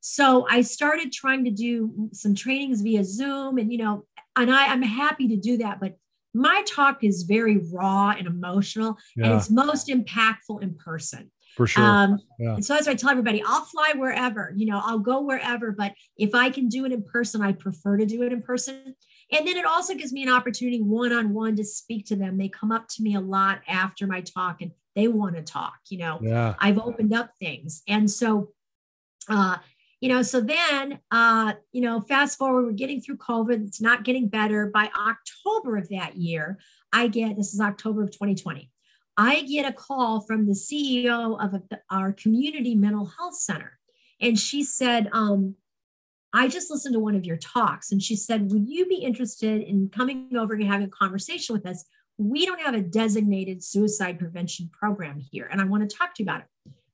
So 0.00 0.46
I 0.48 0.62
started 0.62 1.12
trying 1.12 1.44
to 1.44 1.50
do 1.50 2.08
some 2.12 2.34
trainings 2.34 2.80
via 2.82 3.04
Zoom, 3.04 3.58
and 3.58 3.72
you 3.72 3.78
know, 3.78 4.04
and 4.36 4.50
I, 4.50 4.68
I'm 4.68 4.82
happy 4.82 5.28
to 5.28 5.36
do 5.36 5.58
that, 5.58 5.80
but 5.80 5.96
my 6.34 6.62
talk 6.66 7.02
is 7.02 7.24
very 7.24 7.58
raw 7.72 8.14
and 8.16 8.26
emotional, 8.26 8.96
and 9.16 9.32
it's 9.32 9.50
most 9.50 9.88
impactful 9.88 10.62
in 10.62 10.74
person. 10.74 11.30
For 11.56 11.66
sure. 11.66 11.82
Um, 11.82 12.18
Yeah. 12.38 12.54
And 12.54 12.64
so 12.64 12.74
that's 12.74 12.86
why 12.86 12.92
I 12.92 12.96
tell 12.96 13.10
everybody, 13.10 13.42
I'll 13.44 13.64
fly 13.64 13.94
wherever, 13.96 14.52
you 14.54 14.66
know, 14.66 14.80
I'll 14.84 15.00
go 15.00 15.22
wherever, 15.22 15.72
but 15.72 15.92
if 16.16 16.32
I 16.32 16.50
can 16.50 16.68
do 16.68 16.84
it 16.84 16.92
in 16.92 17.02
person, 17.02 17.42
I 17.42 17.52
prefer 17.52 17.96
to 17.96 18.06
do 18.06 18.22
it 18.22 18.32
in 18.32 18.42
person. 18.42 18.94
And 19.32 19.46
then 19.46 19.56
it 19.56 19.66
also 19.66 19.94
gives 19.94 20.12
me 20.12 20.22
an 20.22 20.28
opportunity 20.28 20.80
one 20.80 21.12
on 21.12 21.34
one 21.34 21.56
to 21.56 21.64
speak 21.64 22.06
to 22.06 22.16
them. 22.16 22.38
They 22.38 22.48
come 22.48 22.70
up 22.70 22.86
to 22.90 23.02
me 23.02 23.16
a 23.16 23.20
lot 23.20 23.62
after 23.66 24.06
my 24.06 24.20
talk 24.20 24.62
and 24.62 24.70
they 24.94 25.08
want 25.08 25.34
to 25.34 25.42
talk, 25.42 25.78
you 25.88 25.98
know. 25.98 26.20
yeah. 26.22 26.54
I've 26.60 26.78
opened 26.78 27.12
up 27.12 27.30
things. 27.40 27.82
And 27.88 28.08
so, 28.08 28.52
uh, 29.28 29.56
you 30.00 30.08
know, 30.08 30.22
so 30.22 30.40
then, 30.40 31.00
uh, 31.10 31.54
you 31.72 31.80
know, 31.80 32.00
fast 32.00 32.38
forward, 32.38 32.66
we're 32.66 32.72
getting 32.72 33.00
through 33.00 33.16
COVID. 33.16 33.66
It's 33.66 33.80
not 33.80 34.04
getting 34.04 34.28
better. 34.28 34.70
By 34.72 34.90
October 34.96 35.76
of 35.76 35.88
that 35.88 36.16
year, 36.16 36.58
I 36.92 37.08
get 37.08 37.36
this 37.36 37.52
is 37.52 37.60
October 37.60 38.04
of 38.04 38.10
2020. 38.12 38.70
I 39.16 39.42
get 39.42 39.66
a 39.66 39.72
call 39.72 40.20
from 40.20 40.46
the 40.46 40.54
CEO 40.54 41.36
of 41.42 41.54
a- 41.54 41.80
our 41.90 42.12
community 42.12 42.76
mental 42.76 43.06
health 43.18 43.36
center. 43.36 43.78
And 44.20 44.38
she 44.38 44.62
said, 44.62 45.08
um, 45.12 45.56
I 46.32 46.48
just 46.48 46.70
listened 46.70 46.92
to 46.92 47.00
one 47.00 47.16
of 47.16 47.24
your 47.24 47.36
talks. 47.36 47.90
And 47.90 48.02
she 48.02 48.14
said, 48.14 48.52
Would 48.52 48.68
you 48.68 48.86
be 48.86 48.96
interested 48.96 49.62
in 49.62 49.88
coming 49.88 50.36
over 50.36 50.54
and 50.54 50.64
having 50.64 50.86
a 50.86 50.90
conversation 50.90 51.54
with 51.54 51.66
us? 51.66 51.84
We 52.18 52.46
don't 52.46 52.60
have 52.60 52.74
a 52.74 52.82
designated 52.82 53.62
suicide 53.62 54.18
prevention 54.18 54.70
program 54.72 55.20
here. 55.20 55.48
And 55.50 55.60
I 55.60 55.64
want 55.64 55.88
to 55.88 55.96
talk 55.96 56.14
to 56.14 56.22
you 56.22 56.24
about 56.24 56.40
it. 56.40 56.46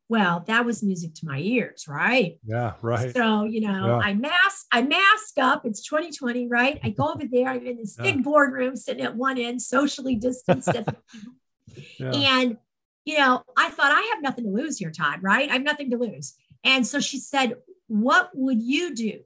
Well, 0.09 0.45
that 0.47 0.67
was 0.67 0.83
music 0.83 1.15
to 1.15 1.27
my 1.27 1.39
ears, 1.39 1.87
right? 1.89 2.39
Yeah. 2.47 2.75
Right. 2.83 3.15
So, 3.15 3.45
you 3.45 3.61
know, 3.63 3.87
Yeah. 3.87 3.99
I 3.99 4.15
mask, 4.15 4.67
I 4.71 4.83
mask 4.83 5.39
up. 5.39 5.65
It's 5.65 5.83
2020, 5.83 6.47
right? 6.49 6.79
I 6.85 6.91
go 6.91 7.09
over 7.13 7.25
there. 7.31 7.49
I'm 7.49 7.67
in 7.67 7.79
this 7.79 7.97
Yeah. 7.99 8.13
big 8.13 8.23
boardroom 8.23 8.77
sitting 8.77 9.03
at 9.03 9.17
one 9.17 9.39
end, 9.39 9.63
socially 9.63 10.17
distanced. 10.17 10.69
Yeah. 11.99 12.13
And, 12.13 12.57
you 13.05 13.19
know, 13.19 13.43
I 13.57 13.71
thought 13.71 13.91
I 13.91 14.03
have 14.15 14.23
nothing 14.23 14.45
to 14.45 14.51
lose 14.51 14.79
here, 14.79 14.91
Todd, 14.91 15.23
right? 15.23 15.49
I 15.49 15.55
have 15.55 15.63
nothing 15.63 15.91
to 15.91 15.97
lose. 15.97 16.35
And 16.63 16.87
so 16.87 17.01
she 17.01 17.19
said, 17.19 17.57
What 17.89 18.31
would 18.35 18.63
you 18.63 18.95
do 18.95 19.21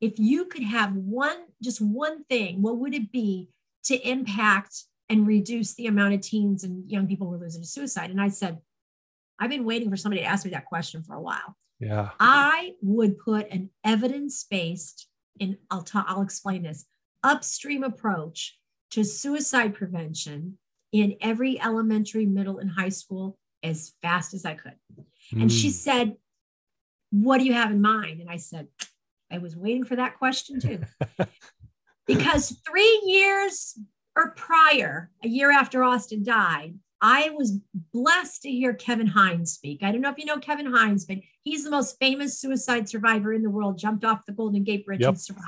if 0.00 0.18
you 0.18 0.44
could 0.46 0.64
have 0.64 0.94
one, 0.94 1.36
just 1.62 1.80
one 1.80 2.24
thing? 2.24 2.60
What 2.62 2.78
would 2.78 2.94
it 2.94 3.10
be 3.12 3.48
to 3.84 3.96
impact 4.06 4.84
and 5.08 5.26
reduce 5.26 5.74
the 5.74 5.86
amount 5.86 6.14
of 6.14 6.20
teens 6.20 6.62
and 6.64 6.90
young 6.90 7.06
people 7.06 7.28
who 7.28 7.34
are 7.34 7.38
losing 7.38 7.62
to 7.62 7.68
suicide? 7.68 8.10
And 8.10 8.20
I 8.20 8.28
said, 8.28 8.58
I've 9.38 9.50
been 9.50 9.64
waiting 9.64 9.90
for 9.90 9.96
somebody 9.96 10.22
to 10.22 10.28
ask 10.28 10.44
me 10.44 10.50
that 10.52 10.66
question 10.66 11.02
for 11.02 11.14
a 11.14 11.20
while. 11.20 11.56
yeah. 11.78 12.10
I 12.18 12.72
would 12.82 13.18
put 13.18 13.48
an 13.50 13.70
evidence-based, 13.84 15.06
and 15.40 15.56
I'll 15.70 15.82
talk, 15.82 16.06
I'll 16.08 16.22
explain 16.22 16.62
this, 16.62 16.86
upstream 17.22 17.82
approach 17.84 18.58
to 18.90 19.04
suicide 19.04 19.74
prevention 19.74 20.58
in 20.92 21.16
every 21.20 21.60
elementary, 21.60 22.26
middle, 22.26 22.58
and 22.58 22.70
high 22.70 22.88
school 22.88 23.38
as 23.62 23.92
fast 24.02 24.34
as 24.34 24.44
I 24.44 24.54
could. 24.54 24.74
And 25.32 25.52
she 25.52 25.68
Mm. 25.68 25.72
said, 25.72 26.16
What 27.10 27.38
do 27.38 27.44
you 27.44 27.52
have 27.54 27.70
in 27.70 27.80
mind? 27.80 28.20
And 28.20 28.28
I 28.30 28.36
said, 28.36 28.68
I 29.30 29.38
was 29.38 29.56
waiting 29.56 29.84
for 29.84 29.96
that 29.96 30.18
question 30.18 30.60
too. 30.60 30.80
because 32.06 32.60
three 32.68 33.02
years 33.06 33.78
or 34.16 34.30
prior, 34.32 35.10
a 35.22 35.28
year 35.28 35.50
after 35.50 35.82
Austin 35.82 36.22
died, 36.22 36.74
I 37.00 37.30
was 37.30 37.58
blessed 37.92 38.42
to 38.42 38.50
hear 38.50 38.74
Kevin 38.74 39.06
Hines 39.06 39.52
speak. 39.52 39.82
I 39.82 39.92
don't 39.92 40.00
know 40.00 40.10
if 40.10 40.18
you 40.18 40.24
know 40.24 40.38
Kevin 40.38 40.72
Hines, 40.72 41.04
but 41.04 41.18
he's 41.42 41.64
the 41.64 41.70
most 41.70 41.96
famous 41.98 42.38
suicide 42.38 42.88
survivor 42.88 43.32
in 43.32 43.42
the 43.42 43.50
world, 43.50 43.78
jumped 43.78 44.04
off 44.04 44.26
the 44.26 44.32
Golden 44.32 44.64
Gate 44.64 44.84
Bridge 44.84 45.00
yep. 45.00 45.10
and 45.10 45.20
survived. 45.20 45.46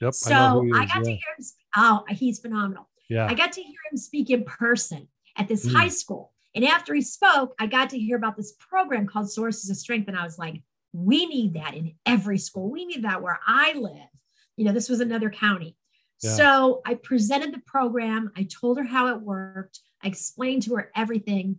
Yep. 0.00 0.14
So 0.14 0.66
I, 0.74 0.80
I 0.80 0.86
got 0.86 0.96
yeah. 0.96 1.02
to 1.02 1.10
hear 1.10 1.34
him. 1.38 1.44
Oh, 1.76 2.04
he's 2.08 2.40
phenomenal. 2.40 2.88
Yeah. 3.08 3.26
I 3.26 3.34
got 3.34 3.52
to 3.52 3.62
hear 3.62 3.78
him 3.90 3.96
speak 3.96 4.30
in 4.30 4.44
person 4.44 5.08
at 5.36 5.48
this 5.48 5.66
mm. 5.66 5.72
high 5.72 5.88
school. 5.88 6.32
And 6.54 6.64
after 6.64 6.92
he 6.94 7.00
spoke, 7.00 7.54
I 7.58 7.66
got 7.66 7.90
to 7.90 7.98
hear 7.98 8.16
about 8.16 8.36
this 8.36 8.52
program 8.58 9.06
called 9.06 9.30
Sources 9.30 9.70
of 9.70 9.76
Strength. 9.76 10.08
And 10.08 10.18
I 10.18 10.24
was 10.24 10.38
like, 10.38 10.62
we 10.92 11.26
need 11.26 11.54
that 11.54 11.74
in 11.74 11.94
every 12.04 12.38
school. 12.38 12.70
We 12.70 12.84
need 12.84 13.04
that 13.04 13.22
where 13.22 13.40
I 13.46 13.72
live. 13.74 14.08
You 14.56 14.66
know, 14.66 14.72
this 14.72 14.88
was 14.88 15.00
another 15.00 15.30
county. 15.30 15.76
Yeah. 16.20 16.34
So 16.34 16.82
I 16.84 16.94
presented 16.94 17.54
the 17.54 17.62
program. 17.66 18.32
I 18.36 18.44
told 18.44 18.78
her 18.78 18.84
how 18.84 19.08
it 19.08 19.22
worked. 19.22 19.80
I 20.02 20.08
explained 20.08 20.62
to 20.64 20.76
her 20.76 20.90
everything. 20.94 21.56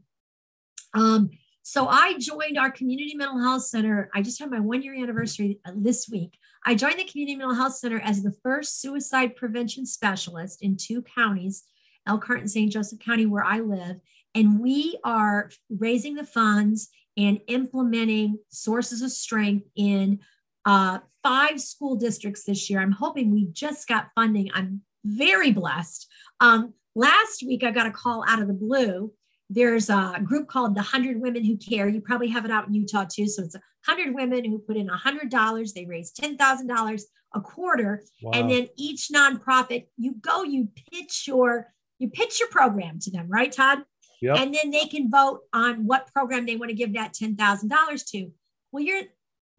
Um, 0.93 1.31
so 1.61 1.87
I 1.87 2.15
joined 2.19 2.57
our 2.57 2.69
community 2.69 3.15
mental 3.15 3.39
health 3.39 3.63
center. 3.63 4.09
I 4.13 4.21
just 4.21 4.39
had 4.39 4.51
my 4.51 4.59
one 4.59 4.81
year 4.81 4.95
anniversary 4.95 5.59
uh, 5.65 5.71
this 5.75 6.09
week. 6.09 6.37
I 6.65 6.75
joined 6.75 6.99
the 6.99 7.05
community 7.05 7.37
mental 7.37 7.55
health 7.55 7.75
center 7.75 7.99
as 7.99 8.21
the 8.21 8.35
first 8.43 8.81
suicide 8.81 9.35
prevention 9.35 9.85
specialist 9.85 10.61
in 10.61 10.75
two 10.75 11.01
counties, 11.01 11.63
Elkhart 12.05 12.41
and 12.41 12.51
St. 12.51 12.71
Joseph 12.71 12.99
County, 12.99 13.25
where 13.25 13.45
I 13.45 13.59
live. 13.59 13.97
And 14.35 14.59
we 14.59 14.99
are 15.03 15.49
raising 15.69 16.15
the 16.15 16.25
funds 16.25 16.89
and 17.15 17.39
implementing 17.47 18.39
sources 18.49 19.01
of 19.01 19.11
strength 19.11 19.67
in 19.75 20.19
uh, 20.65 20.99
five 21.21 21.61
school 21.61 21.95
districts 21.95 22.43
this 22.43 22.69
year. 22.69 22.81
I'm 22.81 22.91
hoping 22.91 23.31
we 23.31 23.47
just 23.51 23.87
got 23.87 24.09
funding. 24.15 24.49
I'm 24.53 24.81
very 25.05 25.51
blessed. 25.51 26.07
Um, 26.39 26.73
last 26.95 27.43
week, 27.45 27.63
I 27.63 27.71
got 27.71 27.87
a 27.87 27.91
call 27.91 28.23
out 28.27 28.41
of 28.41 28.47
the 28.47 28.53
blue. 28.53 29.11
There's 29.49 29.89
a 29.89 30.19
group 30.23 30.47
called 30.47 30.71
the 30.71 30.81
100 30.81 31.19
Women 31.21 31.43
Who 31.43 31.57
Care. 31.57 31.87
You 31.87 32.01
probably 32.01 32.29
have 32.29 32.45
it 32.45 32.51
out 32.51 32.67
in 32.67 32.73
Utah 32.73 33.05
too. 33.05 33.27
So 33.27 33.43
it's 33.43 33.55
100 33.85 34.15
women 34.15 34.45
who 34.45 34.59
put 34.59 34.77
in 34.77 34.87
$100. 34.87 35.73
They 35.73 35.85
raise 35.85 36.11
$10,000 36.13 37.01
a 37.35 37.41
quarter. 37.41 38.03
Wow. 38.21 38.31
And 38.33 38.49
then 38.49 38.67
each 38.77 39.09
nonprofit, 39.13 39.85
you 39.97 40.15
go, 40.21 40.43
you 40.43 40.69
pitch 40.91 41.25
your 41.27 41.73
you 41.99 42.09
pitch 42.09 42.39
your 42.39 42.49
program 42.49 42.99
to 42.99 43.11
them, 43.11 43.27
right, 43.29 43.51
Todd? 43.51 43.79
Yep. 44.21 44.37
And 44.37 44.53
then 44.53 44.71
they 44.71 44.85
can 44.85 45.09
vote 45.09 45.41
on 45.53 45.85
what 45.85 46.11
program 46.11 46.45
they 46.45 46.55
want 46.57 46.69
to 46.69 46.75
give 46.75 46.93
that 46.93 47.13
$10,000 47.13 48.11
to. 48.11 48.31
Well, 48.71 48.83
you're 48.83 49.03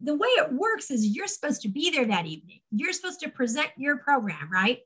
the 0.01 0.15
way 0.15 0.27
it 0.27 0.51
works 0.51 0.91
is 0.91 1.05
you're 1.07 1.27
supposed 1.27 1.61
to 1.61 1.69
be 1.69 1.89
there 1.89 2.05
that 2.05 2.25
evening. 2.25 2.59
You're 2.69 2.93
supposed 2.93 3.21
to 3.21 3.29
present 3.29 3.69
your 3.77 3.97
program, 3.97 4.51
right? 4.51 4.79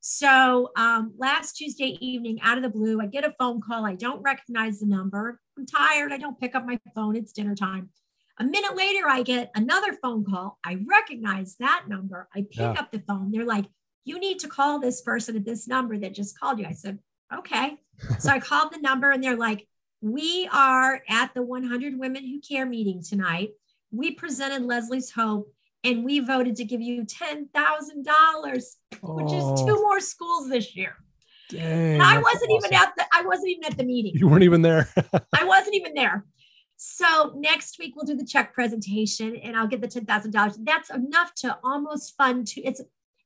So 0.00 0.70
um, 0.76 1.12
last 1.18 1.56
Tuesday 1.56 1.98
evening, 2.00 2.40
out 2.42 2.56
of 2.56 2.62
the 2.62 2.70
blue, 2.70 3.00
I 3.00 3.06
get 3.06 3.24
a 3.24 3.34
phone 3.38 3.60
call. 3.60 3.84
I 3.84 3.94
don't 3.94 4.22
recognize 4.22 4.80
the 4.80 4.86
number. 4.86 5.40
I'm 5.58 5.66
tired. 5.66 6.12
I 6.12 6.18
don't 6.18 6.38
pick 6.38 6.54
up 6.54 6.64
my 6.66 6.80
phone. 6.94 7.16
It's 7.16 7.32
dinner 7.32 7.54
time. 7.54 7.90
A 8.38 8.44
minute 8.44 8.74
later, 8.74 9.06
I 9.06 9.22
get 9.22 9.50
another 9.54 9.92
phone 10.02 10.24
call. 10.24 10.58
I 10.64 10.78
recognize 10.88 11.56
that 11.56 11.84
number. 11.86 12.28
I 12.34 12.40
pick 12.40 12.60
yeah. 12.60 12.72
up 12.72 12.90
the 12.90 13.00
phone. 13.00 13.30
They're 13.30 13.44
like, 13.44 13.66
you 14.04 14.18
need 14.18 14.38
to 14.40 14.48
call 14.48 14.80
this 14.80 15.02
person 15.02 15.36
at 15.36 15.44
this 15.44 15.68
number 15.68 15.98
that 15.98 16.14
just 16.14 16.38
called 16.38 16.58
you. 16.58 16.66
I 16.66 16.72
said, 16.72 16.98
okay. 17.32 17.76
so 18.18 18.30
I 18.30 18.40
called 18.40 18.72
the 18.72 18.80
number 18.80 19.10
and 19.10 19.22
they're 19.22 19.36
like, 19.36 19.66
we 20.00 20.48
are 20.50 21.02
at 21.10 21.34
the 21.34 21.42
100 21.42 21.98
Women 21.98 22.26
Who 22.26 22.40
Care 22.40 22.64
meeting 22.64 23.02
tonight 23.02 23.50
we 23.90 24.12
presented 24.12 24.62
Leslie's 24.62 25.10
Hope 25.10 25.52
and 25.84 26.04
we 26.04 26.20
voted 26.20 26.56
to 26.56 26.64
give 26.64 26.80
you 26.80 27.04
$10,000, 27.04 27.46
which 29.02 29.32
is 29.32 29.60
two 29.60 29.76
oh. 29.76 29.82
more 29.82 30.00
schools 30.00 30.48
this 30.48 30.76
year. 30.76 30.96
Dang, 31.48 32.00
I 32.00 32.18
wasn't 32.18 32.52
awesome. 32.52 32.66
even 32.66 32.74
at 32.74 32.92
the 32.96 33.04
I 33.12 33.22
wasn't 33.22 33.48
even 33.48 33.64
at 33.64 33.76
the 33.76 33.84
meeting. 33.84 34.12
You 34.14 34.28
weren't 34.28 34.44
even 34.44 34.62
there. 34.62 34.88
I 35.36 35.44
wasn't 35.44 35.74
even 35.74 35.94
there. 35.94 36.24
So 36.76 37.34
next 37.36 37.78
week 37.78 37.94
we'll 37.96 38.06
do 38.06 38.14
the 38.14 38.24
check 38.24 38.54
presentation 38.54 39.34
and 39.36 39.56
I'll 39.56 39.66
get 39.66 39.80
the 39.80 39.88
$10,000. 39.88 40.56
That's 40.60 40.90
enough 40.90 41.34
to 41.36 41.58
almost 41.64 42.16
fund 42.16 42.46
to 42.48 42.62
it's 42.62 42.80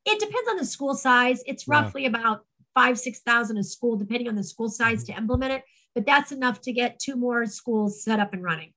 it 0.07 0.19
depends 0.19 0.49
on 0.51 0.57
the 0.57 0.64
school 0.64 0.95
size. 0.95 1.43
It's 1.47 1.69
roughly 1.69 2.03
yeah. 2.03 2.09
about 2.09 2.45
five, 2.75 2.99
6,000 2.99 3.57
a 3.57 3.62
school, 3.62 3.97
depending 3.97 4.29
on 4.29 4.35
the 4.35 4.45
school 4.45 4.69
size 4.69 5.05
mm-hmm. 5.05 5.12
to 5.12 5.19
implement 5.19 5.53
it. 5.53 5.62
But 5.95 6.07
that's 6.07 6.33
enough 6.33 6.61
to 6.62 6.73
get 6.73 6.99
two 6.99 7.17
more 7.17 7.47
schools 7.47 8.03
set 8.03 8.21
up 8.21 8.33
and 8.33 8.43
running. 8.43 8.73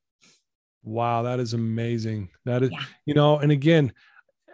Wow, 0.87 1.23
that 1.23 1.41
is 1.41 1.53
amazing. 1.53 2.29
That 2.45 2.63
is, 2.63 2.71
yeah. 2.71 2.79
you 3.05 3.13
know, 3.13 3.39
and 3.39 3.51
again, 3.51 3.91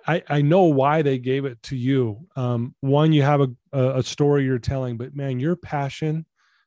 I, 0.07 0.23
I 0.27 0.41
know 0.41 0.63
why 0.63 1.03
they 1.03 1.19
gave 1.19 1.45
it 1.45 1.61
to 1.63 1.77
you. 1.77 2.25
Um, 2.35 2.73
one, 2.81 3.13
you 3.13 3.21
have 3.21 3.41
a, 3.41 3.49
a 3.71 4.01
story 4.01 4.43
you're 4.43 4.57
telling, 4.57 4.97
but 4.97 5.15
man, 5.15 5.39
your 5.39 5.55
passion. 5.55 6.25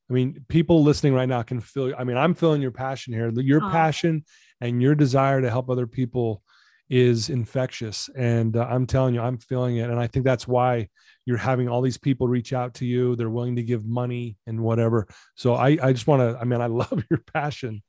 I 0.09 0.13
mean, 0.13 0.45
people 0.49 0.85
listening 0.85 1.15
right 1.15 1.29
now 1.29 1.43
can 1.43 1.61
feel. 1.61 1.93
I 1.99 2.05
mean, 2.05 2.17
I'm 2.17 2.35
feeling 2.35 2.63
your 2.63 2.71
passion 2.71 3.13
here. 3.13 3.29
Your 3.35 3.61
passion 3.61 4.25
and 4.61 4.81
your 4.81 4.95
desire 4.95 5.41
to 5.41 5.51
help 5.51 5.69
other 5.69 5.89
people 5.89 6.43
is 6.89 7.29
infectious, 7.29 8.09
and 8.17 8.57
uh, 8.57 8.69
I'm 8.71 8.87
telling 8.87 9.17
you, 9.17 9.21
I'm 9.21 9.39
feeling 9.39 9.79
it. 9.79 9.91
And 9.91 9.99
I 9.99 10.07
think 10.07 10.25
that's 10.25 10.47
why 10.47 10.89
you're 11.25 11.37
having 11.37 11.69
all 11.69 11.83
these 11.83 11.99
people 11.99 12.29
reach 12.29 12.53
out 12.53 12.75
to 12.75 12.87
you. 12.87 13.17
They're 13.17 13.29
willing 13.29 13.57
to 13.57 13.65
give 13.65 13.85
money 13.85 14.37
and 14.47 14.61
whatever. 14.61 15.09
So 15.35 15.55
I, 15.55 15.77
I 15.83 15.93
just 15.93 16.07
want 16.07 16.21
to. 16.21 16.39
I 16.41 16.45
mean, 16.45 16.61
I 16.61 16.67
love 16.69 17.05
your 17.11 17.21
passion 17.35 17.83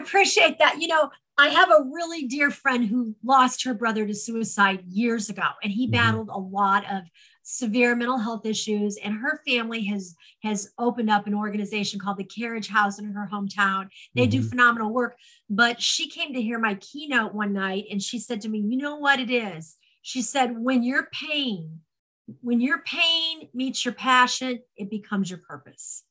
appreciate 0.00 0.58
that. 0.58 0.80
You 0.80 0.88
know, 0.88 1.10
I 1.38 1.48
have 1.48 1.70
a 1.70 1.84
really 1.92 2.26
dear 2.26 2.50
friend 2.50 2.86
who 2.86 3.14
lost 3.22 3.64
her 3.64 3.74
brother 3.74 4.06
to 4.06 4.14
suicide 4.14 4.84
years 4.88 5.28
ago, 5.28 5.48
and 5.62 5.72
he 5.72 5.86
mm-hmm. 5.86 5.92
battled 5.92 6.28
a 6.30 6.38
lot 6.38 6.84
of 6.90 7.02
severe 7.48 7.94
mental 7.94 8.18
health 8.18 8.44
issues 8.44 8.96
and 8.96 9.14
her 9.14 9.40
family 9.46 9.84
has 9.84 10.16
has 10.42 10.72
opened 10.78 11.08
up 11.08 11.28
an 11.28 11.34
organization 11.34 12.00
called 12.00 12.16
the 12.16 12.24
carriage 12.24 12.66
house 12.66 12.98
in 12.98 13.12
her 13.12 13.28
hometown 13.32 13.86
they 14.16 14.22
mm-hmm. 14.22 14.42
do 14.42 14.42
phenomenal 14.42 14.92
work 14.92 15.16
but 15.48 15.80
she 15.80 16.10
came 16.10 16.34
to 16.34 16.42
hear 16.42 16.58
my 16.58 16.74
keynote 16.74 17.32
one 17.32 17.52
night 17.52 17.84
and 17.88 18.02
she 18.02 18.18
said 18.18 18.40
to 18.40 18.48
me 18.48 18.58
you 18.58 18.76
know 18.76 18.96
what 18.96 19.20
it 19.20 19.30
is 19.30 19.76
she 20.02 20.22
said 20.22 20.58
when 20.58 20.82
your 20.82 21.06
pain 21.12 21.78
when 22.40 22.60
your 22.60 22.78
pain 22.78 23.48
meets 23.54 23.84
your 23.84 23.94
passion 23.94 24.58
it 24.76 24.90
becomes 24.90 25.30
your 25.30 25.40
purpose 25.48 26.02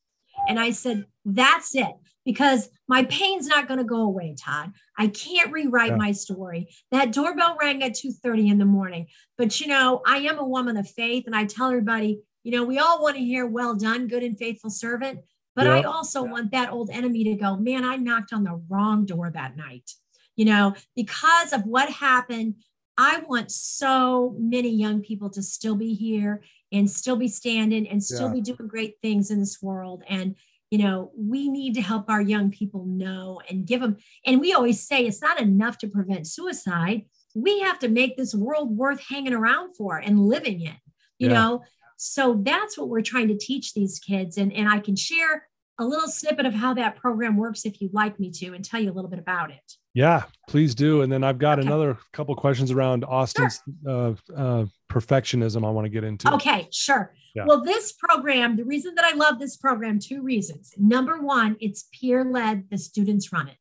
and 0.47 0.57
i 0.57 0.71
said 0.71 1.03
that's 1.25 1.75
it 1.75 1.95
because 2.25 2.69
my 2.87 3.03
pain's 3.05 3.47
not 3.47 3.67
going 3.67 3.77
to 3.77 3.85
go 3.85 4.01
away, 4.01 4.35
Todd. 4.37 4.73
I 4.97 5.07
can't 5.07 5.51
rewrite 5.51 5.91
yeah. 5.91 5.97
my 5.97 6.11
story. 6.11 6.69
That 6.91 7.13
doorbell 7.13 7.57
rang 7.61 7.83
at 7.83 7.93
2:30 7.93 8.49
in 8.51 8.57
the 8.57 8.65
morning. 8.65 9.07
But 9.37 9.61
you 9.61 9.67
know, 9.67 10.01
I 10.05 10.17
am 10.17 10.39
a 10.39 10.47
woman 10.47 10.75
of 10.77 10.89
faith 10.89 11.23
and 11.27 11.35
I 11.35 11.45
tell 11.45 11.69
everybody, 11.69 12.21
you 12.43 12.51
know, 12.51 12.65
we 12.65 12.79
all 12.79 13.01
want 13.01 13.15
to 13.15 13.23
hear 13.23 13.45
well 13.45 13.75
done, 13.75 14.07
good 14.07 14.23
and 14.23 14.37
faithful 14.37 14.69
servant, 14.69 15.19
but 15.55 15.67
I 15.67 15.83
also 15.83 16.21
want 16.21 16.51
that 16.51 16.71
old 16.71 16.89
enemy 16.89 17.23
to 17.23 17.35
go, 17.35 17.55
man, 17.55 17.85
I 17.85 17.95
knocked 17.95 18.33
on 18.33 18.43
the 18.43 18.61
wrong 18.67 19.05
door 19.05 19.31
that 19.31 19.55
night. 19.55 19.89
You 20.35 20.45
know, 20.45 20.75
because 20.97 21.53
of 21.53 21.63
what 21.65 21.89
happened, 21.89 22.55
I 22.97 23.23
want 23.27 23.51
so 23.51 24.35
many 24.37 24.69
young 24.69 25.01
people 25.01 25.29
to 25.31 25.41
still 25.41 25.75
be 25.75 25.93
here 25.93 26.43
and 26.73 26.91
still 26.91 27.15
be 27.15 27.29
standing 27.29 27.87
and 27.87 28.03
still 28.03 28.27
yeah. 28.27 28.33
be 28.33 28.41
doing 28.41 28.67
great 28.67 28.95
things 29.01 29.31
in 29.31 29.39
this 29.39 29.61
world 29.61 30.03
and 30.09 30.35
you 30.71 30.79
know 30.79 31.11
we 31.17 31.49
need 31.49 31.75
to 31.75 31.81
help 31.81 32.09
our 32.09 32.21
young 32.21 32.51
people 32.51 32.85
know 32.85 33.41
and 33.49 33.67
give 33.67 33.81
them 33.81 33.97
and 34.25 34.41
we 34.41 34.53
always 34.53 34.85
say 34.85 35.05
it's 35.05 35.21
not 35.21 35.39
enough 35.39 35.77
to 35.79 35.87
prevent 35.87 36.27
suicide. 36.27 37.05
We 37.37 37.59
have 37.59 37.79
to 37.79 37.89
make 37.89 38.15
this 38.15 38.33
world 38.33 38.75
worth 38.77 39.01
hanging 39.09 39.33
around 39.33 39.75
for 39.75 39.97
and 39.97 40.19
living 40.19 40.61
in 40.61 40.77
you 41.17 41.29
yeah. 41.29 41.33
know? 41.33 41.63
So 41.97 42.41
that's 42.43 42.77
what 42.77 42.89
we're 42.89 43.01
trying 43.01 43.29
to 43.29 43.37
teach 43.37 43.73
these 43.73 43.99
kids 43.99 44.37
and 44.37 44.51
and 44.51 44.67
i 44.67 44.79
can 44.79 44.95
share 44.95 45.47
a 45.79 45.85
little 45.85 46.07
snippet 46.07 46.45
of 46.45 46.53
how 46.53 46.73
that 46.73 46.97
program 46.97 47.37
works 47.37 47.65
if 47.65 47.79
you'd 47.81 47.93
like 47.93 48.19
me 48.19 48.31
to 48.31 48.53
and 48.53 48.65
tell 48.65 48.81
you 48.81 48.91
a 48.91 48.93
little 48.93 49.09
bit 49.09 49.19
about 49.19 49.49
it 49.49 49.73
yeah 49.95 50.23
please 50.47 50.75
do 50.75 51.01
and 51.01 51.11
then 51.11 51.23
i've 51.23 51.39
got 51.39 51.57
okay. 51.57 51.67
another 51.67 51.97
couple 52.13 52.35
questions 52.35 52.69
around 52.69 53.03
austin's 53.03 53.59
sure. 53.83 54.15
uh, 54.29 54.33
uh, 54.35 54.65
perfectionism 54.91 55.65
i 55.65 55.69
want 55.69 55.85
to 55.85 55.89
get 55.89 56.03
into 56.03 56.31
okay 56.31 56.67
sure 56.71 57.11
yeah. 57.35 57.43
Well, 57.45 57.61
this 57.61 57.91
program, 57.91 58.55
the 58.55 58.63
reason 58.63 58.95
that 58.95 59.03
I 59.03 59.13
love 59.13 59.39
this 59.39 59.57
program, 59.57 59.99
two 59.99 60.21
reasons. 60.21 60.73
Number 60.77 61.19
one, 61.19 61.57
it's 61.59 61.89
peer 61.91 62.23
led, 62.23 62.69
the 62.71 62.77
students 62.77 63.33
run 63.33 63.49
it. 63.49 63.57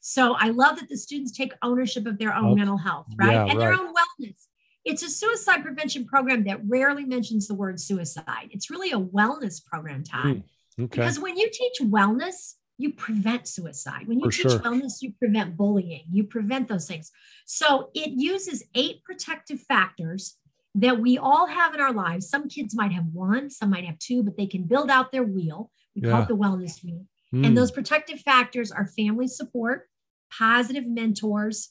So 0.00 0.36
I 0.38 0.48
love 0.48 0.78
that 0.78 0.88
the 0.88 0.98
students 0.98 1.32
take 1.32 1.52
ownership 1.62 2.06
of 2.06 2.18
their 2.18 2.34
own 2.34 2.50
okay. 2.50 2.56
mental 2.56 2.76
health, 2.76 3.06
right? 3.16 3.32
Yeah, 3.32 3.40
and 3.42 3.52
right. 3.52 3.58
their 3.58 3.72
own 3.72 3.88
wellness. 3.94 4.46
It's 4.84 5.02
a 5.02 5.08
suicide 5.08 5.62
prevention 5.62 6.06
program 6.06 6.44
that 6.44 6.60
rarely 6.66 7.04
mentions 7.04 7.48
the 7.48 7.54
word 7.54 7.80
suicide. 7.80 8.48
It's 8.50 8.70
really 8.70 8.92
a 8.92 9.00
wellness 9.00 9.64
program, 9.64 10.04
Todd. 10.04 10.24
Mm, 10.24 10.42
okay. 10.78 11.00
Because 11.00 11.18
when 11.18 11.36
you 11.36 11.50
teach 11.50 11.80
wellness, 11.82 12.54
you 12.80 12.92
prevent 12.92 13.46
suicide. 13.46 14.08
When 14.08 14.20
you 14.20 14.30
For 14.30 14.32
teach 14.32 14.52
sure. 14.52 14.58
wellness, 14.60 15.02
you 15.02 15.12
prevent 15.18 15.56
bullying, 15.56 16.04
you 16.10 16.24
prevent 16.24 16.68
those 16.68 16.88
things. 16.88 17.10
So 17.44 17.90
it 17.94 18.10
uses 18.10 18.64
eight 18.74 19.04
protective 19.04 19.60
factors 19.60 20.38
that 20.74 20.98
we 20.98 21.18
all 21.18 21.46
have 21.46 21.74
in 21.74 21.80
our 21.80 21.92
lives. 21.92 22.28
Some 22.28 22.48
kids 22.48 22.74
might 22.74 22.92
have 22.92 23.04
one, 23.12 23.50
some 23.50 23.70
might 23.70 23.84
have 23.84 23.98
two, 23.98 24.22
but 24.22 24.36
they 24.38 24.46
can 24.46 24.64
build 24.64 24.88
out 24.88 25.12
their 25.12 25.24
wheel. 25.24 25.70
We 25.94 26.02
yeah. 26.02 26.10
call 26.10 26.22
it 26.22 26.28
the 26.28 26.36
wellness 26.36 26.82
wheel. 26.82 27.04
Mm. 27.34 27.48
And 27.48 27.56
those 27.56 27.70
protective 27.70 28.20
factors 28.20 28.72
are 28.72 28.86
family 28.86 29.28
support, 29.28 29.88
positive 30.32 30.86
mentors, 30.86 31.70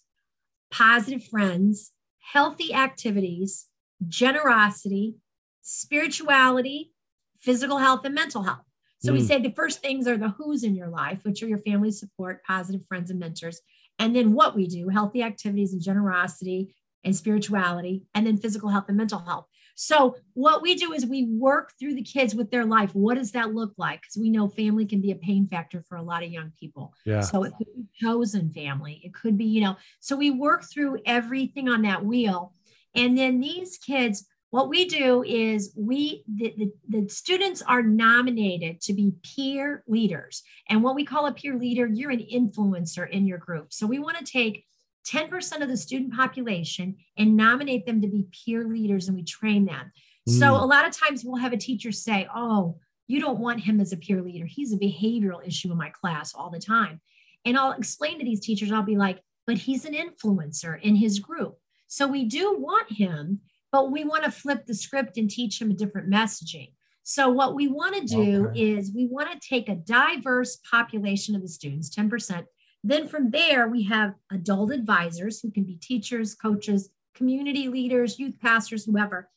positive 0.70 1.24
friends, 1.26 1.92
healthy 2.20 2.72
activities, 2.72 3.66
generosity, 4.08 5.16
spirituality, 5.64 6.92
physical 7.40 7.80
health, 7.80 8.02
and 8.06 8.14
mental 8.14 8.44
health. 8.44 8.69
So 9.00 9.12
mm. 9.12 9.16
we 9.16 9.24
say 9.24 9.40
the 9.40 9.52
first 9.52 9.82
things 9.82 10.08
are 10.08 10.18
the 10.18 10.30
who's 10.30 10.64
in 10.64 10.76
your 10.76 10.90
life, 10.90 11.20
which 11.24 11.42
are 11.42 11.48
your 11.48 11.60
family 11.60 11.92
support, 11.92 12.44
positive 12.44 12.86
friends, 12.88 13.10
and 13.10 13.20
mentors. 13.20 13.62
And 13.98 14.16
then 14.16 14.34
what 14.34 14.56
we 14.56 14.68
do 14.68 14.90
healthy 14.90 15.24
activities 15.24 15.74
and 15.74 15.82
generosity 15.82 16.76
and 17.04 17.16
spirituality, 17.16 18.04
and 18.14 18.28
then 18.28 18.38
physical 18.38 18.70
health 18.70 18.86
and 18.90 18.98
mental 18.98 19.20
health. 19.20 19.46
So, 19.76 20.18
what 20.34 20.62
we 20.62 20.76
do 20.76 20.92
is 20.92 21.06
we 21.06 21.24
work 21.24 21.72
through 21.80 21.96
the 21.96 22.04
kids 22.04 22.36
with 22.36 22.52
their 22.52 22.66
life. 22.66 22.94
What 22.94 23.16
does 23.16 23.32
that 23.32 23.54
look 23.54 23.72
like? 23.78 24.02
Because 24.02 24.18
we 24.18 24.30
know 24.30 24.50
family 24.50 24.86
can 24.86 25.00
be 25.00 25.12
a 25.12 25.16
pain 25.16 25.48
factor 25.48 25.82
for 25.88 25.96
a 25.96 26.02
lot 26.02 26.22
of 26.22 26.30
young 26.30 26.52
people. 26.60 26.94
Yeah. 27.06 27.22
So, 27.22 27.44
it 27.44 27.54
could 27.58 27.68
be 27.74 27.86
chosen 27.94 28.52
family. 28.52 29.00
It 29.04 29.14
could 29.14 29.38
be, 29.38 29.46
you 29.46 29.62
know, 29.62 29.78
so 30.02 30.18
we 30.18 30.32
work 30.32 30.66
through 30.70 31.00
everything 31.06 31.70
on 31.70 31.84
that 31.84 32.04
wheel. 32.04 32.54
And 32.94 33.18
then 33.18 33.40
these 33.40 33.78
kids, 33.78 34.28
what 34.52 34.70
we 34.70 34.86
do 34.86 35.24
is 35.24 35.74
we, 35.76 36.24
the, 36.28 36.54
the, 36.58 37.02
the 37.02 37.10
students 37.10 37.62
are 37.62 37.84
nominated 37.84 38.82
to 38.82 38.94
be 38.94 39.14
peer 39.24 39.84
leaders. 39.88 40.42
And 40.68 40.84
what 40.84 40.96
we 40.96 41.06
call 41.06 41.28
a 41.28 41.34
peer 41.34 41.56
leader, 41.56 41.86
you're 41.86 42.12
an 42.12 42.26
influencer 42.34 43.08
in 43.10 43.28
your 43.28 43.38
group. 43.38 43.72
So, 43.72 43.86
we 43.86 44.00
want 44.00 44.18
to 44.18 44.26
take 44.26 44.66
10% 45.08 45.62
of 45.62 45.68
the 45.68 45.78
student 45.78 46.14
population 46.14 46.96
and 47.18 47.36
nominate 47.36 47.86
them 47.86 48.02
to 48.02 48.08
be 48.08 48.28
peer 48.46 48.66
leaders 48.66 49.08
and 49.08 49.16
we 49.18 49.24
train 49.24 49.66
them. 49.66 49.92
Mm. 50.28 50.40
So 50.40 50.54
a 50.54 50.66
lot 50.66 50.88
of 50.88 50.92
times 50.92 51.24
we'll 51.24 51.42
have 51.42 51.54
a 51.54 51.58
teacher 51.58 51.92
say, 51.92 52.28
Oh, 52.34 52.78
you 53.08 53.20
don't 53.20 53.40
want 53.40 53.62
him 53.62 53.80
as 53.80 53.92
a 53.92 53.98
peer 53.98 54.22
leader. 54.22 54.46
He's 54.46 54.74
a 54.74 54.78
behavioral 54.78 55.46
issue 55.46 55.72
in 55.72 55.78
my 55.78 55.90
class 55.90 56.36
all 56.36 56.52
the 56.52 56.60
time. 56.60 57.02
And 57.46 57.58
I'll 57.58 57.72
explain 57.72 58.20
to 58.20 58.26
these 58.26 58.42
teachers, 58.42 58.72
I'll 58.72 58.84
be 58.84 58.98
like, 58.98 59.20
but 59.48 59.58
he's 59.58 59.86
an 59.86 59.96
influencer 59.96 60.80
in 60.80 60.96
his 60.96 61.20
group. 61.20 61.58
So 61.88 62.06
we 62.06 62.26
do 62.26 62.56
want 62.60 62.92
him, 62.92 63.40
but 63.72 63.92
we 63.92 64.04
want 64.04 64.24
to 64.24 64.32
flip 64.32 64.66
the 64.66 64.74
script 64.74 65.18
and 65.18 65.30
teach 65.30 65.60
them 65.60 65.72
a 65.72 65.76
different 65.76 66.10
messaging. 66.10 66.74
So 67.04 67.30
what 67.30 67.56
we 67.56 67.68
want 67.68 67.96
to 67.96 68.06
do 68.06 68.48
okay. 68.48 68.60
is 68.60 68.92
we 68.94 69.08
want 69.08 69.32
to 69.32 69.48
take 69.48 69.68
a 69.68 69.76
diverse 69.76 70.60
population 70.70 71.36
of 71.36 71.42
the 71.42 71.48
students, 71.48 71.94
10%, 71.96 72.46
then 72.84 73.08
from 73.08 73.32
there, 73.32 73.68
we 73.68 73.84
have 73.84 74.14
adult 74.32 74.72
advisors 74.72 75.42
who 75.42 75.52
can 75.52 75.64
be 75.64 75.76
teachers, 75.76 76.36
coaches, 76.36 76.90
community 77.14 77.68
leaders, 77.68 78.20
youth 78.20 78.36
pastors, 78.42 78.86
whoever. 78.86 79.30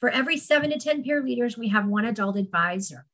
For 0.00 0.08
every 0.08 0.36
seven 0.36 0.70
to 0.70 0.78
10 0.78 1.02
peer 1.02 1.22
leaders, 1.22 1.58
we 1.58 1.68
have 1.68 1.86
one 1.86 2.04
adult 2.04 2.36
advisor. 2.36 3.04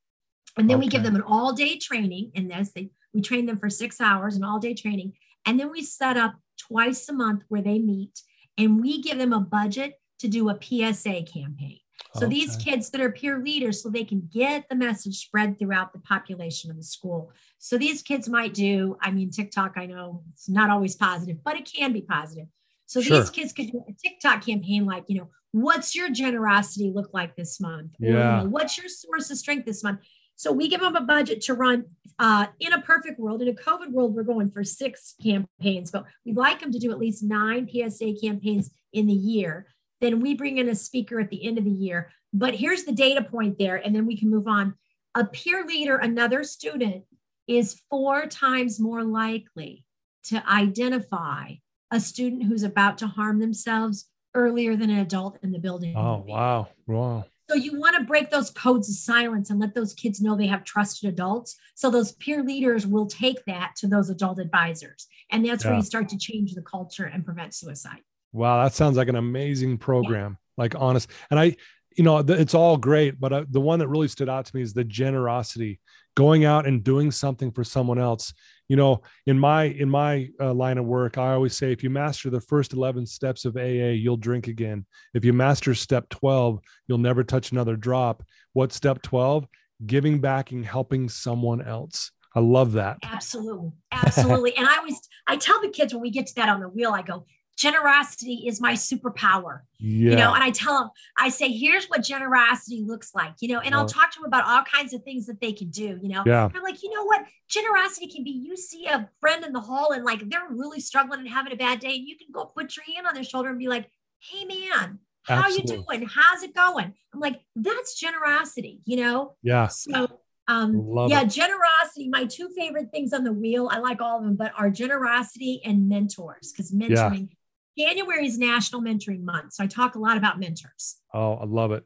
And 0.57 0.71
then 0.71 0.77
okay. 0.77 0.85
we 0.85 0.91
give 0.91 1.03
them 1.03 1.17
an 1.17 1.23
all 1.23 1.53
day 1.53 1.79
training 1.79 2.31
in 2.35 2.49
this. 2.49 2.71
They, 2.73 2.91
we 3.13 3.21
train 3.21 3.47
them 3.47 3.57
for 3.57 3.69
six 3.69 4.01
hours, 4.01 4.37
an 4.37 4.45
all 4.45 4.61
day 4.61 4.75
training. 4.75 5.15
And 5.47 5.59
then 5.59 5.71
we 5.71 5.83
set 5.83 6.17
up 6.17 6.35
twice 6.57 7.09
a 7.09 7.13
month 7.13 7.43
where 7.49 7.63
they 7.63 7.79
meet 7.79 8.21
and 8.57 8.81
we 8.81 9.03
give 9.03 9.19
them 9.19 9.33
a 9.33 9.41
budget 9.41 9.95
to 10.21 10.29
do 10.29 10.49
a 10.49 10.59
PSA 10.61 11.23
campaign. 11.25 11.79
So 12.17 12.27
okay. 12.27 12.35
these 12.35 12.57
kids 12.57 12.91
that 12.91 13.01
are 13.01 13.11
peer 13.11 13.41
leaders, 13.41 13.83
so 13.83 13.89
they 13.89 14.05
can 14.05 14.29
get 14.33 14.69
the 14.69 14.77
message 14.77 15.17
spread 15.17 15.59
throughout 15.59 15.93
the 15.93 15.99
population 15.99 16.71
of 16.71 16.77
the 16.77 16.85
school. 16.85 17.33
So 17.59 17.77
these 17.77 18.03
kids 18.03 18.29
might 18.29 18.55
do, 18.55 18.97
I 19.01 19.11
mean, 19.11 19.31
TikTok, 19.31 19.73
I 19.77 19.87
know 19.87 20.23
it's 20.33 20.49
not 20.49 20.71
always 20.71 20.95
positive, 20.95 21.39
but 21.43 21.57
it 21.57 21.71
can 21.73 21.93
be 21.93 22.03
positive. 22.03 22.47
So 22.87 23.01
sure. 23.01 23.19
these 23.19 23.31
kids 23.31 23.53
could 23.53 23.73
do 23.73 23.83
a 23.89 23.93
TikTok 23.93 24.47
campaign 24.47 24.87
like, 24.87 25.05
you 25.09 25.19
know, 25.19 25.31
what's 25.51 25.97
your 25.97 26.11
generosity 26.11 26.93
look 26.95 27.11
like 27.13 27.35
this 27.35 27.61
month? 27.61 27.93
Or, 28.01 28.07
yeah. 28.07 28.39
You 28.39 28.45
know, 28.45 28.51
what's 28.51 28.79
your 28.79 28.89
source 28.89 29.31
of 29.31 29.39
strength 29.39 29.67
this 29.67 29.83
month? 29.83 30.01
So 30.37 30.53
we 30.53 30.69
give 30.69 30.81
them 30.81 30.97
a 30.97 31.01
budget 31.01 31.41
to 31.43 31.55
run. 31.55 31.85
Uh, 32.19 32.47
in 32.61 32.73
a 32.73 32.81
perfect 32.81 33.19
world, 33.19 33.43
in 33.43 33.49
a 33.49 33.53
COVID 33.53 33.91
world, 33.91 34.15
we're 34.15 34.23
going 34.23 34.51
for 34.51 34.63
six 34.63 35.15
campaigns, 35.21 35.91
but 35.91 36.05
we'd 36.25 36.37
like 36.37 36.61
them 36.61 36.71
to 36.71 36.79
do 36.79 36.93
at 36.93 36.99
least 36.99 37.25
nine 37.25 37.69
PSA 37.69 38.15
campaigns 38.23 38.71
in 38.93 39.07
the 39.07 39.13
year. 39.13 39.67
Then 40.05 40.21
we 40.21 40.35
bring 40.35 40.59
in 40.59 40.69
a 40.69 40.75
speaker 40.75 41.19
at 41.19 41.31
the 41.31 41.47
end 41.47 41.57
of 41.57 41.65
the 41.65 41.71
year. 41.71 42.11
But 42.35 42.55
here's 42.55 42.85
the 42.85 42.93
data 42.93 43.23
point 43.25 43.57
there, 43.59 43.77
and 43.77 43.97
then 43.97 44.05
we 44.05 44.19
can 44.19 44.29
move 44.29 44.47
on. 44.47 44.75
A 45.15 45.25
peer 45.25 45.65
leader, 45.65 45.97
another 45.97 46.45
student, 46.45 47.05
is 47.49 47.81
four 47.89 48.27
times 48.27 48.79
more 48.79 49.03
likely 49.03 49.87
to 50.25 50.47
identify 50.47 51.55
a 51.91 52.01
student 52.01 52.43
who's 52.43 52.65
about 52.65 52.99
to 52.99 53.07
harm 53.07 53.39
themselves 53.39 54.11
earlier 54.35 54.77
than 54.77 54.91
an 54.91 54.99
adult 54.99 55.39
in 55.43 55.53
the 55.53 55.59
building. 55.59 55.97
Oh, 55.97 56.23
wow. 56.29 56.69
Wow. 56.87 57.25
So 57.49 57.57
you 57.57 57.81
want 57.81 57.97
to 57.97 58.05
break 58.05 58.29
those 58.29 58.51
codes 58.51 58.91
of 58.91 58.97
silence 58.97 59.49
and 59.49 59.59
let 59.59 59.75
those 59.75 59.95
kids 59.95 60.21
know 60.21 60.37
they 60.37 60.49
have 60.49 60.65
trusted 60.65 61.09
adults. 61.09 61.57
So 61.77 61.91
those 61.91 62.13
peer 62.13 62.43
leaders 62.43 62.87
will 62.87 63.07
take 63.07 63.43
that 63.47 63.73
to 63.77 63.87
those 63.87 64.11
adult 64.11 64.39
advisors. 64.39 65.07
And 65.31 65.47
that's 65.47 65.65
yeah. 65.65 65.71
where 65.71 65.79
you 65.79 65.85
start 65.85 66.11
to 66.11 66.19
change 66.19 66.53
the 66.53 66.63
culture 66.63 67.05
and 67.05 67.25
prevent 67.25 67.55
suicide. 67.55 68.01
Wow, 68.35 68.65
that 68.65 68.75
sounds 68.75 68.97
like 68.97 69.09
an 69.09 69.15
amazing 69.15 69.79
program. 69.79 70.33
Yeah. 70.33 70.65
Like 70.65 70.75
honest, 70.77 71.09
and 71.31 71.39
I, 71.39 71.57
you 71.97 72.03
know, 72.03 72.19
it's 72.19 72.55
all 72.55 72.77
great, 72.77 73.21
but 73.21 73.33
uh, 73.33 73.45
the 73.49 73.61
one 73.61 73.79
that 73.79 73.89
really 73.89 74.09
stood 74.09 74.29
out 74.29 74.47
to 74.47 74.57
me 74.57 74.61
is 74.61 74.75
the 74.75 74.83
generosity, 74.83 75.81
going 76.17 76.45
out 76.45 76.67
and 76.67 76.83
doing 76.83 77.13
something 77.13 77.53
for 77.53 77.63
someone 77.63 77.99
else. 77.99 78.35
You 78.69 78.75
know, 78.75 79.03
in 79.27 79.39
my 79.39 79.65
in 79.65 79.89
my 79.89 80.31
uh, 80.41 80.53
line 80.53 80.79
of 80.79 80.85
work, 80.85 81.17
I 81.17 81.33
always 81.33 81.57
say, 81.57 81.71
if 81.71 81.85
you 81.85 81.91
master 81.91 82.29
the 82.29 82.41
first 82.41 82.73
eleven 82.73 83.07
steps 83.07 83.45
of 83.45 83.57
AA, 83.57 83.95
you'll 83.95 84.17
drink 84.17 84.49
again. 84.49 84.85
If 85.15 85.25
you 85.25 85.33
master 85.33 85.73
step 85.73 86.09
twelve, 86.09 86.59
you'll 86.89 86.99
never 86.99 87.23
touch 87.23 87.53
another 87.53 87.77
drop. 87.77 88.25
What 88.53 88.73
step 88.73 89.01
twelve? 89.03 89.47
Giving 89.87 90.21
back 90.21 90.51
and 90.51 90.67
helping 90.67 91.09
someone 91.09 91.63
else. 91.63 92.11
I 92.35 92.41
love 92.41 92.73
that. 92.73 92.99
Absolutely. 93.05 93.71
Absolutely. 93.93 94.57
and 94.57 94.67
I 94.67 94.79
always 94.79 95.01
I 95.29 95.37
tell 95.37 95.61
the 95.61 95.69
kids 95.69 95.95
when 95.95 96.03
we 96.03 96.11
get 96.11 96.27
to 96.29 96.35
that 96.37 96.49
on 96.49 96.59
the 96.59 96.69
wheel, 96.69 96.91
I 96.91 97.03
go, 97.03 97.27
generosity 97.65 98.45
is 98.47 98.61
my 98.61 98.75
superpower. 98.75 99.61
Yeah. 99.79 100.11
You 100.11 100.17
know, 100.17 100.35
and 100.35 100.45
I 100.45 100.51
tell 100.51 100.79
them, 100.79 100.91
I 101.19 101.31
say, 101.31 101.51
here's 101.51 101.87
what 101.87 102.03
generosity 102.03 102.85
looks 102.87 103.15
like, 103.15 103.33
you 103.41 103.49
know, 103.49 103.61
and 103.61 103.75
I'll 103.75 103.87
talk 103.87 104.11
to 104.13 104.21
them 104.21 104.27
about 104.27 104.45
all 104.47 104.63
kinds 104.65 104.93
of 104.93 105.03
things 105.03 105.27
that 105.27 105.41
they 105.41 105.53
can 105.53 105.71
do, 105.71 105.99
you 106.03 106.11
know. 106.11 106.23
Yeah. 106.27 106.49
I'm 106.55 106.63
like, 106.63 106.83
you 106.83 106.91
know 106.95 107.05
what? 107.05 107.25
Generosity 107.49 108.09
can 108.09 108.23
be 108.23 108.31
you 108.31 108.57
see 108.57 108.87
a 108.87 109.09
friend 109.21 109.45
in 109.45 109.53
the 109.53 109.61
hall 109.61 109.93
and 109.93 110.05
like 110.05 110.29
they're 110.29 110.49
really 110.51 110.81
struggling 110.81 111.21
and 111.21 111.29
having 111.29 111.53
a 111.53 111.57
bad 111.57 111.81
day, 111.81 111.97
and 111.97 112.07
you 112.07 112.17
can 112.17 112.29
go 112.33 112.45
put 112.45 112.77
your 112.77 112.85
hand 112.95 113.07
on 113.07 113.15
their 113.15 113.25
shoulder 113.25 113.49
and 113.49 113.59
be 113.59 113.69
like, 113.69 113.89
hey 114.19 114.45
man, 114.45 114.99
how 115.23 115.45
Absolutely. 115.45 115.77
you 115.77 115.85
doing? 115.87 116.09
How's 116.09 116.43
it 116.43 116.55
going? 116.55 116.93
I'm 117.15 117.21
like, 117.21 117.41
that's 117.57 117.99
generosity, 117.99 118.83
you 118.85 118.99
know? 118.99 119.37
Yeah. 119.43 119.69
So 119.69 120.09
um 120.49 120.75
Love 120.75 121.11
yeah, 121.11 121.23
it. 121.23 121.31
generosity, 121.31 122.09
my 122.11 122.27
two 122.27 122.51
favorite 122.51 122.91
things 122.91 123.15
on 123.15 123.25
the 123.25 123.33
wheel. 123.33 123.71
I 123.73 123.79
like 123.79 124.03
all 124.03 124.19
of 124.19 124.25
them, 124.25 124.37
but 124.37 124.53
are 124.59 124.69
generosity 124.69 125.63
and 125.65 125.89
mentors 125.89 126.53
because 126.53 126.71
mentoring 126.71 127.29
yeah 127.31 127.37
January 127.77 128.27
is 128.27 128.39
National 128.39 128.81
Mentoring 128.81 129.23
Month. 129.23 129.55
So 129.55 129.65
I 129.65 129.67
talk 129.67 129.95
a 129.95 129.99
lot 129.99 130.17
about 130.17 130.39
mentors. 130.39 130.97
Oh, 131.13 131.35
I 131.35 131.45
love 131.45 131.73
it. 131.73 131.85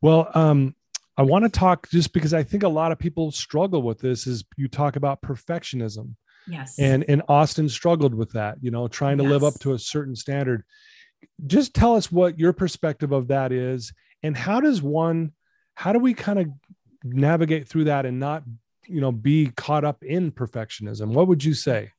Well, 0.00 0.30
um, 0.34 0.74
I 1.16 1.22
want 1.22 1.44
to 1.44 1.48
talk 1.48 1.88
just 1.90 2.12
because 2.12 2.34
I 2.34 2.42
think 2.42 2.62
a 2.62 2.68
lot 2.68 2.92
of 2.92 2.98
people 2.98 3.30
struggle 3.30 3.82
with 3.82 4.00
this 4.00 4.26
is 4.26 4.44
you 4.56 4.68
talk 4.68 4.96
about 4.96 5.22
perfectionism. 5.22 6.14
Yes. 6.46 6.78
And 6.78 7.04
and 7.08 7.22
Austin 7.28 7.68
struggled 7.68 8.14
with 8.14 8.32
that, 8.32 8.58
you 8.60 8.70
know, 8.70 8.86
trying 8.88 9.18
to 9.18 9.24
yes. 9.24 9.32
live 9.32 9.44
up 9.44 9.58
to 9.60 9.72
a 9.72 9.78
certain 9.78 10.14
standard. 10.14 10.64
Just 11.46 11.74
tell 11.74 11.96
us 11.96 12.12
what 12.12 12.38
your 12.38 12.52
perspective 12.52 13.12
of 13.12 13.28
that 13.28 13.50
is 13.50 13.92
and 14.22 14.36
how 14.36 14.60
does 14.60 14.82
one 14.82 15.32
how 15.74 15.92
do 15.92 15.98
we 15.98 16.14
kind 16.14 16.38
of 16.38 16.48
navigate 17.02 17.66
through 17.66 17.84
that 17.84 18.06
and 18.06 18.20
not, 18.20 18.44
you 18.86 19.00
know, 19.00 19.10
be 19.10 19.50
caught 19.56 19.84
up 19.84 20.04
in 20.04 20.32
perfectionism? 20.32 21.08
What 21.08 21.28
would 21.28 21.42
you 21.42 21.54
say? 21.54 21.90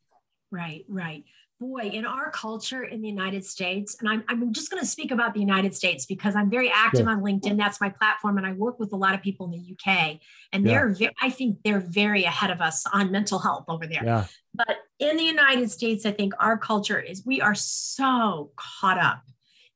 Right, 0.51 0.85
right 0.87 1.25
boy, 1.59 1.89
in 1.93 2.05
our 2.05 2.31
culture 2.31 2.83
in 2.83 3.01
the 3.01 3.07
United 3.07 3.45
States, 3.45 3.95
and 3.99 4.09
I'm, 4.09 4.23
I'm 4.27 4.51
just 4.53 4.69
going 4.69 4.81
to 4.81 4.87
speak 4.87 5.11
about 5.11 5.33
the 5.33 5.39
United 5.39 5.73
States 5.73 6.05
because 6.05 6.35
I'm 6.35 6.49
very 6.49 6.69
active 6.69 7.07
on 7.07 7.21
LinkedIn. 7.21 7.57
That's 7.57 7.79
my 7.79 7.89
platform. 7.89 8.37
And 8.37 8.45
I 8.45 8.51
work 8.53 8.79
with 8.79 8.91
a 8.91 8.95
lot 8.95 9.13
of 9.13 9.21
people 9.21 9.45
in 9.45 9.51
the 9.51 9.73
UK. 9.73 10.19
And 10.51 10.65
they're, 10.65 10.89
yeah. 10.97 11.09
I 11.21 11.29
think 11.29 11.59
they're 11.63 11.79
very 11.79 12.23
ahead 12.23 12.51
of 12.51 12.61
us 12.61 12.85
on 12.91 13.11
mental 13.11 13.39
health 13.39 13.65
over 13.67 13.87
there. 13.87 14.03
Yeah. 14.03 14.25
But 14.53 14.77
in 14.99 15.17
the 15.17 15.23
United 15.23 15.71
States, 15.71 16.05
I 16.05 16.11
think 16.11 16.33
our 16.39 16.57
culture 16.57 16.99
is 16.99 17.25
we 17.25 17.41
are 17.41 17.55
so 17.55 18.51
caught 18.55 18.97
up 18.97 19.23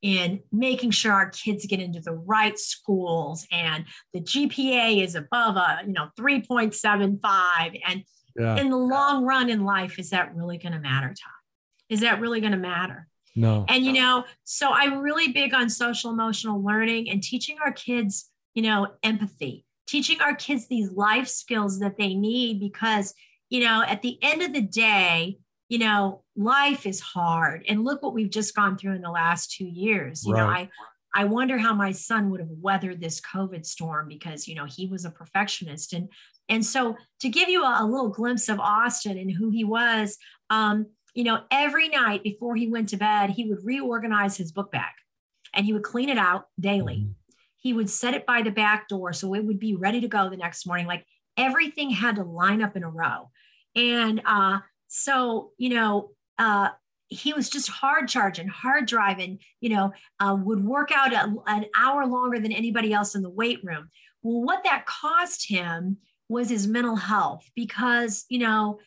in 0.01 0.41
making 0.51 0.91
sure 0.91 1.11
our 1.11 1.29
kids 1.29 1.65
get 1.65 1.79
into 1.79 1.99
the 1.99 2.13
right 2.13 2.57
schools 2.57 3.45
and 3.51 3.85
the 4.13 4.21
GPA 4.21 5.03
is 5.03 5.15
above 5.15 5.57
a, 5.57 5.79
you 5.85 5.93
know, 5.93 6.09
3.75. 6.17 7.81
And 7.85 8.03
yeah. 8.37 8.57
in 8.57 8.69
the 8.69 8.77
long 8.77 9.25
run 9.25 9.49
in 9.49 9.65
life, 9.65 9.99
is 9.99 10.11
that 10.11 10.35
really 10.35 10.57
going 10.57 10.73
to 10.73 10.79
matter, 10.79 11.09
Todd? 11.09 11.38
Is 11.89 12.01
that 12.01 12.21
really 12.21 12.39
going 12.39 12.53
to 12.53 12.57
matter? 12.57 13.07
No. 13.35 13.65
And, 13.67 13.85
you 13.85 13.93
know, 13.93 14.25
so 14.43 14.69
I'm 14.71 14.99
really 14.99 15.29
big 15.31 15.53
on 15.53 15.69
social 15.69 16.11
emotional 16.11 16.63
learning 16.63 17.09
and 17.09 17.21
teaching 17.21 17.57
our 17.63 17.71
kids, 17.71 18.29
you 18.53 18.63
know, 18.63 18.87
empathy, 19.03 19.65
teaching 19.87 20.19
our 20.21 20.35
kids 20.35 20.67
these 20.67 20.91
life 20.91 21.27
skills 21.27 21.79
that 21.79 21.97
they 21.97 22.15
need 22.15 22.59
because, 22.59 23.13
you 23.49 23.63
know, 23.63 23.83
at 23.87 24.01
the 24.01 24.17
end 24.21 24.41
of 24.41 24.53
the 24.53 24.61
day, 24.61 25.37
you 25.69 25.77
know, 25.77 26.23
life 26.35 26.85
is 26.85 26.99
hard. 26.99 27.63
And 27.69 27.83
look 27.83 28.01
what 28.01 28.13
we've 28.13 28.29
just 28.29 28.55
gone 28.55 28.77
through 28.77 28.95
in 28.95 29.01
the 29.01 29.11
last 29.11 29.51
two 29.51 29.67
years. 29.67 30.25
You 30.25 30.33
right. 30.33 30.41
know, 30.41 30.47
I, 30.47 30.69
I 31.21 31.25
wonder 31.25 31.57
how 31.57 31.73
my 31.73 31.91
son 31.91 32.31
would 32.31 32.39
have 32.39 32.49
weathered 32.49 32.99
this 32.99 33.21
COVID 33.21 33.65
storm 33.65 34.07
because, 34.07 34.47
you 34.47 34.55
know, 34.55 34.65
he 34.65 34.87
was 34.87 35.05
a 35.05 35.11
perfectionist. 35.11 35.93
And, 35.93 36.09
and 36.49 36.65
so 36.65 36.97
to 37.21 37.29
give 37.29 37.49
you 37.49 37.63
a, 37.63 37.77
a 37.81 37.85
little 37.85 38.09
glimpse 38.09 38.49
of 38.49 38.59
Austin 38.59 39.17
and 39.17 39.31
who 39.31 39.49
he 39.49 39.63
was, 39.63 40.17
um, 40.49 40.87
you 41.19 41.25
know, 41.25 41.41
every 41.51 41.89
night 41.89 42.23
before 42.23 42.55
he 42.55 42.69
went 42.69 42.87
to 42.87 42.95
bed, 42.95 43.31
he 43.31 43.43
would 43.43 43.65
reorganize 43.65 44.37
his 44.37 44.53
book 44.53 44.71
bag 44.71 44.93
and 45.53 45.65
he 45.65 45.73
would 45.73 45.83
clean 45.83 46.07
it 46.07 46.17
out 46.17 46.45
daily. 46.57 46.99
Mm-hmm. 46.99 47.11
He 47.57 47.73
would 47.73 47.89
set 47.89 48.13
it 48.13 48.25
by 48.25 48.41
the 48.41 48.51
back 48.51 48.87
door 48.87 49.11
so 49.11 49.33
it 49.33 49.43
would 49.43 49.59
be 49.59 49.75
ready 49.75 49.99
to 49.99 50.07
go 50.07 50.29
the 50.29 50.37
next 50.37 50.65
morning. 50.65 50.87
Like 50.87 51.05
everything 51.35 51.89
had 51.89 52.15
to 52.15 52.23
line 52.23 52.61
up 52.61 52.77
in 52.77 52.83
a 52.83 52.89
row. 52.89 53.31
And 53.75 54.21
uh, 54.25 54.59
so, 54.87 55.51
you 55.57 55.71
know, 55.71 56.11
uh, 56.37 56.69
he 57.09 57.33
was 57.33 57.49
just 57.49 57.67
hard 57.67 58.07
charging, 58.07 58.47
hard 58.47 58.85
driving, 58.85 59.39
you 59.59 59.71
know, 59.71 59.91
uh, 60.21 60.37
would 60.41 60.63
work 60.63 60.89
out 60.95 61.11
a, 61.11 61.35
an 61.47 61.65
hour 61.77 62.05
longer 62.05 62.39
than 62.39 62.53
anybody 62.53 62.93
else 62.93 63.13
in 63.13 63.23
the 63.23 63.29
weight 63.29 63.59
room. 63.61 63.89
Well, 64.23 64.41
what 64.41 64.63
that 64.63 64.85
cost 64.85 65.49
him 65.49 65.97
was 66.29 66.49
his 66.49 66.65
mental 66.65 66.95
health 66.95 67.43
because, 67.57 68.25
you 68.29 68.39
know, 68.39 68.79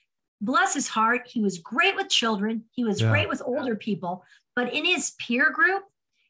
bless 0.43 0.75
his 0.75 0.89
heart, 0.89 1.23
he 1.27 1.41
was 1.41 1.59
great 1.59 1.97
with 1.97 2.11
children, 2.11 2.65
he 2.73 2.85
was 2.85 3.01
yeah. 3.01 3.09
great 3.09 3.29
with 3.29 3.41
older 3.45 3.77
people, 3.77 4.25
but 4.55 4.75
in 4.75 4.85
his 4.85 5.13
peer 5.13 5.51
group, 5.51 5.85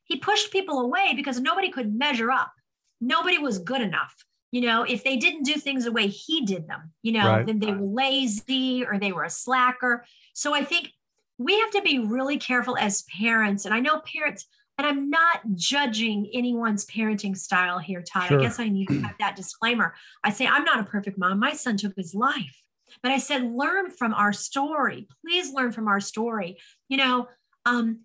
he 0.04 0.16
pushed 0.16 0.52
people 0.52 0.80
away 0.80 1.14
because 1.16 1.40
nobody 1.40 1.70
could 1.70 1.94
measure 1.94 2.30
up. 2.30 2.52
Nobody 3.00 3.38
was 3.38 3.58
good 3.58 3.80
enough. 3.80 4.14
You 4.52 4.60
know, 4.60 4.82
if 4.82 5.02
they 5.02 5.16
didn't 5.16 5.44
do 5.44 5.54
things 5.54 5.84
the 5.84 5.92
way 5.92 6.08
he 6.08 6.44
did 6.44 6.68
them, 6.68 6.92
you 7.02 7.12
know, 7.12 7.26
right. 7.26 7.46
then 7.46 7.58
they 7.58 7.72
were 7.72 7.86
lazy 7.86 8.84
or 8.84 8.98
they 8.98 9.10
were 9.10 9.24
a 9.24 9.30
slacker. 9.30 10.04
So 10.34 10.54
I 10.54 10.62
think 10.62 10.90
we 11.38 11.58
have 11.58 11.70
to 11.70 11.82
be 11.82 11.98
really 11.98 12.36
careful 12.36 12.76
as 12.76 13.02
parents. 13.18 13.64
And 13.64 13.72
I 13.72 13.80
know 13.80 14.00
parents, 14.00 14.46
and 14.76 14.86
I'm 14.86 15.08
not 15.08 15.40
judging 15.54 16.30
anyone's 16.34 16.84
parenting 16.84 17.36
style 17.36 17.78
here, 17.78 18.02
Todd. 18.02 18.28
Sure. 18.28 18.38
I 18.38 18.42
guess 18.42 18.60
I 18.60 18.68
need 18.68 18.88
to 18.88 19.00
have 19.00 19.14
that 19.20 19.36
disclaimer. 19.36 19.94
I 20.22 20.30
say, 20.30 20.46
I'm 20.46 20.64
not 20.64 20.80
a 20.80 20.84
perfect 20.84 21.16
mom. 21.16 21.38
My 21.38 21.54
son 21.54 21.78
took 21.78 21.96
his 21.96 22.14
life. 22.14 22.61
But 23.02 23.12
I 23.12 23.18
said, 23.18 23.52
learn 23.52 23.90
from 23.90 24.14
our 24.14 24.32
story. 24.32 25.06
Please 25.24 25.52
learn 25.52 25.72
from 25.72 25.88
our 25.88 26.00
story. 26.00 26.58
You 26.88 26.96
know, 26.96 27.28
um, 27.64 28.00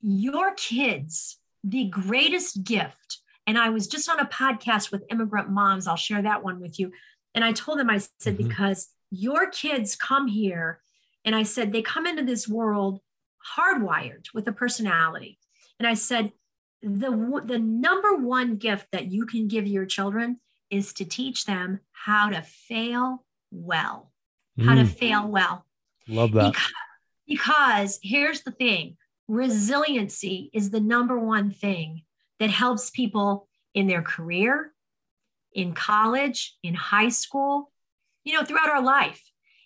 your 0.00 0.54
kids, 0.54 1.38
the 1.64 1.84
greatest 1.84 2.64
gift. 2.64 3.18
And 3.46 3.58
I 3.58 3.70
was 3.70 3.86
just 3.86 4.08
on 4.08 4.20
a 4.20 4.26
podcast 4.26 4.90
with 4.90 5.04
immigrant 5.10 5.50
moms. 5.50 5.86
I'll 5.86 5.96
share 5.96 6.22
that 6.22 6.42
one 6.42 6.60
with 6.60 6.78
you. 6.78 6.92
And 7.34 7.44
I 7.44 7.52
told 7.52 7.78
them, 7.78 7.90
I 7.90 7.98
said, 7.98 8.36
mm-hmm. 8.36 8.48
because 8.48 8.88
your 9.10 9.50
kids 9.50 9.94
come 9.94 10.26
here, 10.26 10.80
and 11.24 11.34
I 11.34 11.42
said, 11.42 11.72
they 11.72 11.82
come 11.82 12.06
into 12.06 12.24
this 12.24 12.48
world 12.48 13.00
hardwired 13.56 14.26
with 14.32 14.48
a 14.48 14.52
personality. 14.52 15.38
And 15.78 15.86
I 15.86 15.94
said, 15.94 16.32
the, 16.82 17.42
the 17.44 17.58
number 17.58 18.16
one 18.16 18.56
gift 18.56 18.86
that 18.92 19.10
you 19.10 19.26
can 19.26 19.48
give 19.48 19.66
your 19.66 19.86
children 19.86 20.40
is 20.70 20.92
to 20.94 21.04
teach 21.04 21.44
them 21.44 21.80
how 21.92 22.30
to 22.30 22.42
fail 22.42 23.24
well. 23.50 24.12
How 24.58 24.74
mm. 24.74 24.80
to 24.80 24.86
fail 24.86 25.28
well. 25.28 25.66
Love 26.08 26.32
that. 26.32 26.52
Because, 26.52 26.72
because 27.26 27.98
here's 28.02 28.42
the 28.42 28.52
thing 28.52 28.96
resiliency 29.28 30.50
is 30.52 30.70
the 30.70 30.80
number 30.80 31.18
one 31.18 31.50
thing 31.50 32.02
that 32.38 32.50
helps 32.50 32.90
people 32.90 33.48
in 33.74 33.86
their 33.86 34.02
career, 34.02 34.72
in 35.52 35.74
college, 35.74 36.56
in 36.62 36.74
high 36.74 37.08
school, 37.08 37.70
you 38.24 38.34
know, 38.34 38.44
throughout 38.44 38.70
our 38.70 38.82
life. 38.82 39.22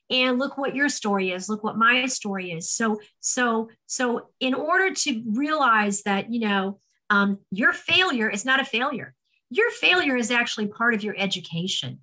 And 0.09 0.39
look 0.39 0.59
what 0.59 0.75
your 0.75 0.89
story 0.89 1.31
is, 1.31 1.49
look 1.49 1.63
what 1.63 1.79
my 1.79 2.07
story 2.07 2.51
is. 2.51 2.69
So, 2.69 3.01
so, 3.21 3.69
so 3.87 4.29
in 4.41 4.55
order 4.55 4.93
to 4.93 5.23
realize 5.27 6.03
that, 6.03 6.33
you 6.33 6.41
know, 6.41 6.79
um, 7.11 7.39
your 7.51 7.73
failure 7.73 8.29
is 8.29 8.45
not 8.45 8.61
a 8.61 8.65
failure. 8.65 9.15
Your 9.51 9.71
failure 9.71 10.17
is 10.17 10.31
actually 10.31 10.67
part 10.69 10.95
of 10.95 11.05
your 11.05 11.15
education. 11.17 12.01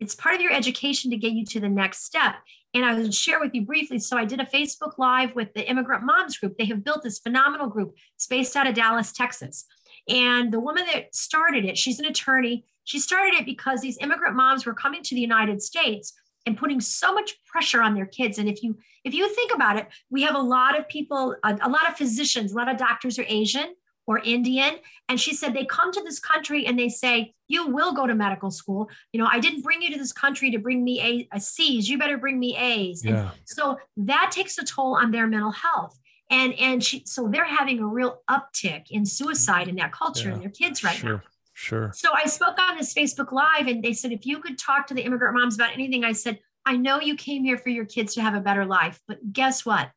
It's 0.00 0.14
part 0.14 0.36
of 0.36 0.40
your 0.40 0.52
education 0.52 1.10
to 1.10 1.16
get 1.16 1.32
you 1.32 1.44
to 1.46 1.60
the 1.60 1.68
next 1.68 2.04
step. 2.04 2.36
And 2.74 2.84
I 2.84 2.94
will 2.94 3.10
share 3.10 3.40
with 3.40 3.54
you 3.54 3.62
briefly. 3.62 3.98
So 3.98 4.16
I 4.16 4.24
did 4.24 4.40
a 4.40 4.44
Facebook 4.44 4.98
Live 4.98 5.34
with 5.34 5.52
the 5.54 5.68
Immigrant 5.68 6.04
Moms 6.04 6.38
Group. 6.38 6.56
They 6.56 6.66
have 6.66 6.84
built 6.84 7.02
this 7.02 7.18
phenomenal 7.18 7.68
group. 7.68 7.96
It's 8.14 8.26
based 8.26 8.56
out 8.56 8.66
of 8.66 8.74
Dallas, 8.74 9.12
Texas. 9.12 9.64
And 10.08 10.52
the 10.52 10.60
woman 10.60 10.84
that 10.86 11.14
started 11.14 11.64
it, 11.64 11.76
she's 11.76 11.98
an 11.98 12.06
attorney. 12.06 12.64
She 12.84 12.98
started 12.98 13.34
it 13.34 13.46
because 13.46 13.80
these 13.80 13.98
immigrant 14.00 14.36
moms 14.36 14.64
were 14.64 14.74
coming 14.74 15.02
to 15.02 15.14
the 15.14 15.20
United 15.20 15.62
States 15.62 16.14
and 16.46 16.56
putting 16.56 16.80
so 16.80 17.12
much 17.12 17.34
pressure 17.44 17.82
on 17.82 17.94
their 17.94 18.06
kids. 18.06 18.38
And 18.38 18.48
if 18.48 18.62
you 18.62 18.78
if 19.04 19.14
you 19.14 19.28
think 19.34 19.54
about 19.54 19.76
it, 19.76 19.88
we 20.10 20.22
have 20.22 20.34
a 20.34 20.40
lot 20.40 20.78
of 20.78 20.88
people, 20.88 21.36
a, 21.44 21.58
a 21.62 21.68
lot 21.68 21.88
of 21.88 21.96
physicians, 21.96 22.52
a 22.52 22.56
lot 22.56 22.70
of 22.70 22.76
doctors 22.76 23.18
are 23.18 23.24
Asian 23.28 23.74
or 24.08 24.18
Indian. 24.24 24.76
And 25.08 25.20
she 25.20 25.34
said 25.34 25.54
they 25.54 25.66
come 25.66 25.92
to 25.92 26.02
this 26.02 26.18
country 26.18 26.66
and 26.66 26.76
they 26.76 26.88
say, 26.88 27.34
You 27.46 27.68
will 27.68 27.92
go 27.92 28.06
to 28.06 28.14
medical 28.14 28.50
school. 28.50 28.88
You 29.12 29.20
know, 29.20 29.28
I 29.30 29.38
didn't 29.38 29.62
bring 29.62 29.82
you 29.82 29.92
to 29.92 29.98
this 29.98 30.12
country 30.12 30.50
to 30.50 30.58
bring 30.58 30.82
me 30.82 31.00
a, 31.00 31.36
a 31.36 31.40
C's. 31.40 31.88
You 31.88 31.98
better 31.98 32.18
bring 32.18 32.40
me 32.40 32.56
A's. 32.56 33.04
Yeah. 33.04 33.20
And 33.20 33.30
so 33.44 33.76
that 33.98 34.30
takes 34.32 34.58
a 34.58 34.64
toll 34.64 34.96
on 34.96 35.12
their 35.12 35.28
mental 35.28 35.52
health. 35.52 35.96
And 36.30 36.54
and 36.54 36.82
she 36.82 37.04
so 37.06 37.28
they're 37.28 37.44
having 37.44 37.80
a 37.80 37.86
real 37.86 38.22
uptick 38.28 38.90
in 38.90 39.06
suicide 39.06 39.68
in 39.68 39.76
that 39.76 39.92
culture 39.92 40.28
yeah. 40.28 40.34
and 40.34 40.42
their 40.42 40.50
kids 40.50 40.82
right 40.82 40.96
sure. 40.96 41.12
now. 41.12 41.22
Sure. 41.52 41.92
So 41.94 42.10
I 42.14 42.26
spoke 42.26 42.56
on 42.60 42.76
this 42.76 42.94
Facebook 42.94 43.32
Live 43.32 43.66
and 43.66 43.82
they 43.82 43.92
said, 43.92 44.12
if 44.12 44.24
you 44.24 44.38
could 44.38 44.58
talk 44.58 44.86
to 44.86 44.94
the 44.94 45.02
immigrant 45.02 45.34
moms 45.34 45.56
about 45.56 45.72
anything, 45.72 46.04
I 46.04 46.12
said, 46.12 46.38
I 46.64 46.76
know 46.76 47.00
you 47.00 47.16
came 47.16 47.42
here 47.42 47.58
for 47.58 47.70
your 47.70 47.84
kids 47.84 48.14
to 48.14 48.22
have 48.22 48.34
a 48.34 48.40
better 48.40 48.64
life, 48.64 49.00
but 49.08 49.32
guess 49.32 49.66
what? 49.66 49.90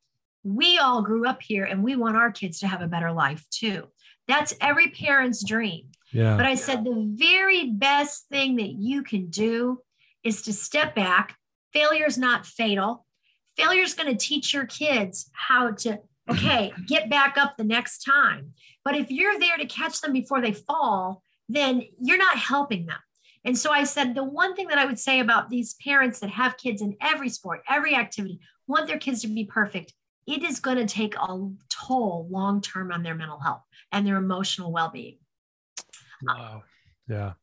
We 0.44 0.80
all 0.80 1.04
grew 1.04 1.28
up 1.28 1.40
here 1.42 1.66
and 1.66 1.84
we 1.84 1.96
want 1.96 2.18
our 2.18 2.32
kids 2.32 2.62
to 2.62 2.68
have 2.68 2.82
a 2.82 2.88
better 2.88 3.12
life 3.12 3.46
too. 3.52 3.90
That's 4.28 4.54
every 4.62 4.90
parent's 4.90 5.44
dream. 5.44 5.88
Yeah. 6.12 6.36
But 6.36 6.46
I 6.46 6.56
said 6.56 6.84
the 6.84 7.14
very 7.16 7.70
best 7.70 8.28
thing 8.30 8.58
that 8.58 8.72
you 8.72 9.04
can 9.04 9.28
do 9.30 9.80
is 10.24 10.42
to 10.44 10.54
step 10.54 10.96
back. 10.96 11.38
Failure 11.74 12.06
is 12.06 12.18
not 12.18 12.46
fatal. 12.46 13.06
Failure 13.58 13.84
is 13.84 13.94
going 13.94 14.10
to 14.10 14.26
teach 14.26 14.54
your 14.54 14.66
kids 14.66 15.30
how 15.34 15.72
to, 15.72 16.00
okay, 16.30 16.74
get 16.88 17.10
back 17.10 17.38
up 17.38 17.56
the 17.58 17.64
next 17.64 18.00
time. 18.04 18.54
But 18.84 18.96
if 18.96 19.10
you're 19.10 19.40
there 19.40 19.58
to 19.58 19.66
catch 19.66 20.02
them 20.02 20.14
before 20.14 20.42
they 20.42 20.54
fall, 20.54 21.24
then 21.48 21.84
you're 22.00 22.18
not 22.18 22.38
helping 22.38 22.86
them. 22.86 23.00
And 23.44 23.58
so 23.58 23.72
I 23.72 23.86
said, 23.86 24.14
the 24.14 24.24
one 24.24 24.56
thing 24.56 24.68
that 24.68 24.78
I 24.78 24.86
would 24.86 25.00
say 25.00 25.20
about 25.20 25.50
these 25.50 25.76
parents 25.76 26.20
that 26.20 26.30
have 26.30 26.58
kids 26.58 26.82
in 26.82 26.96
every 27.02 27.30
sport, 27.30 27.64
every 27.68 27.96
activity, 27.96 28.40
want 28.68 28.88
their 28.88 29.00
kids 29.00 29.22
to 29.22 29.28
be 29.28 29.46
perfect, 29.46 29.94
it 30.28 30.44
is 30.44 30.60
going 30.60 30.78
to 30.78 30.86
take 30.86 31.16
a 31.16 31.50
toll 31.70 32.28
long 32.30 32.62
term 32.62 32.92
on 32.92 33.02
their 33.02 33.16
mental 33.16 33.40
health 33.40 33.64
and 33.92 34.06
their 34.06 34.18
emotional 34.18 34.72
well 34.72 34.90
being. 34.90 35.18
Wow. 36.24 36.64
Yeah. 37.08 37.34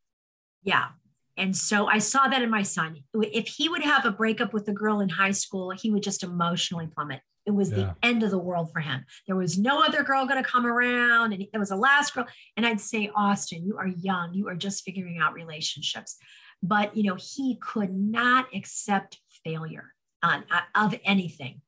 Yeah. 0.63 0.89
And 1.37 1.57
so 1.57 1.87
I 1.87 1.99
saw 1.99 2.27
that 2.27 2.43
in 2.43 2.51
my 2.51 2.63
son. 2.63 2.97
If 3.15 3.47
he 3.47 3.69
would 3.69 3.83
have 3.83 4.05
a 4.05 4.11
breakup 4.11 4.53
with 4.53 4.67
a 4.69 4.73
girl 4.73 5.01
in 5.01 5.09
high 5.09 5.31
school, 5.31 5.71
he 5.71 5.91
would 5.91 6.03
just 6.03 6.25
emotionally 6.25 6.89
plummet. 6.89 7.21
It 7.47 7.53
was 7.53 7.71
yeah. 7.71 7.77
the 7.77 7.97
end 8.03 8.23
of 8.23 8.31
the 8.31 8.39
world 8.39 8.73
for 8.73 8.81
him. 8.81 9.05
There 9.27 9.37
was 9.37 9.57
no 9.57 9.83
other 9.83 10.03
girl 10.03 10.27
going 10.27 10.43
to 10.43 10.49
come 10.49 10.67
around, 10.67 11.33
and 11.33 11.47
it 11.51 11.59
was 11.59 11.71
the 11.71 11.77
last 11.77 12.13
girl. 12.13 12.27
And 12.57 12.67
I'd 12.67 12.81
say, 12.81 13.11
Austin, 13.15 13.65
you 13.65 13.79
are 13.79 13.87
young. 13.87 14.35
You 14.35 14.49
are 14.49 14.55
just 14.55 14.85
figuring 14.85 15.19
out 15.19 15.33
relationships. 15.33 16.19
But 16.63 16.97
you 16.97 17.05
know, 17.05 17.17
he 17.19 17.57
could 17.57 17.95
not 17.95 18.49
accept 18.55 19.21
failure 19.45 19.95
on, 20.23 20.45
uh, 20.51 20.61
of 20.75 20.99
anything, 21.05 21.63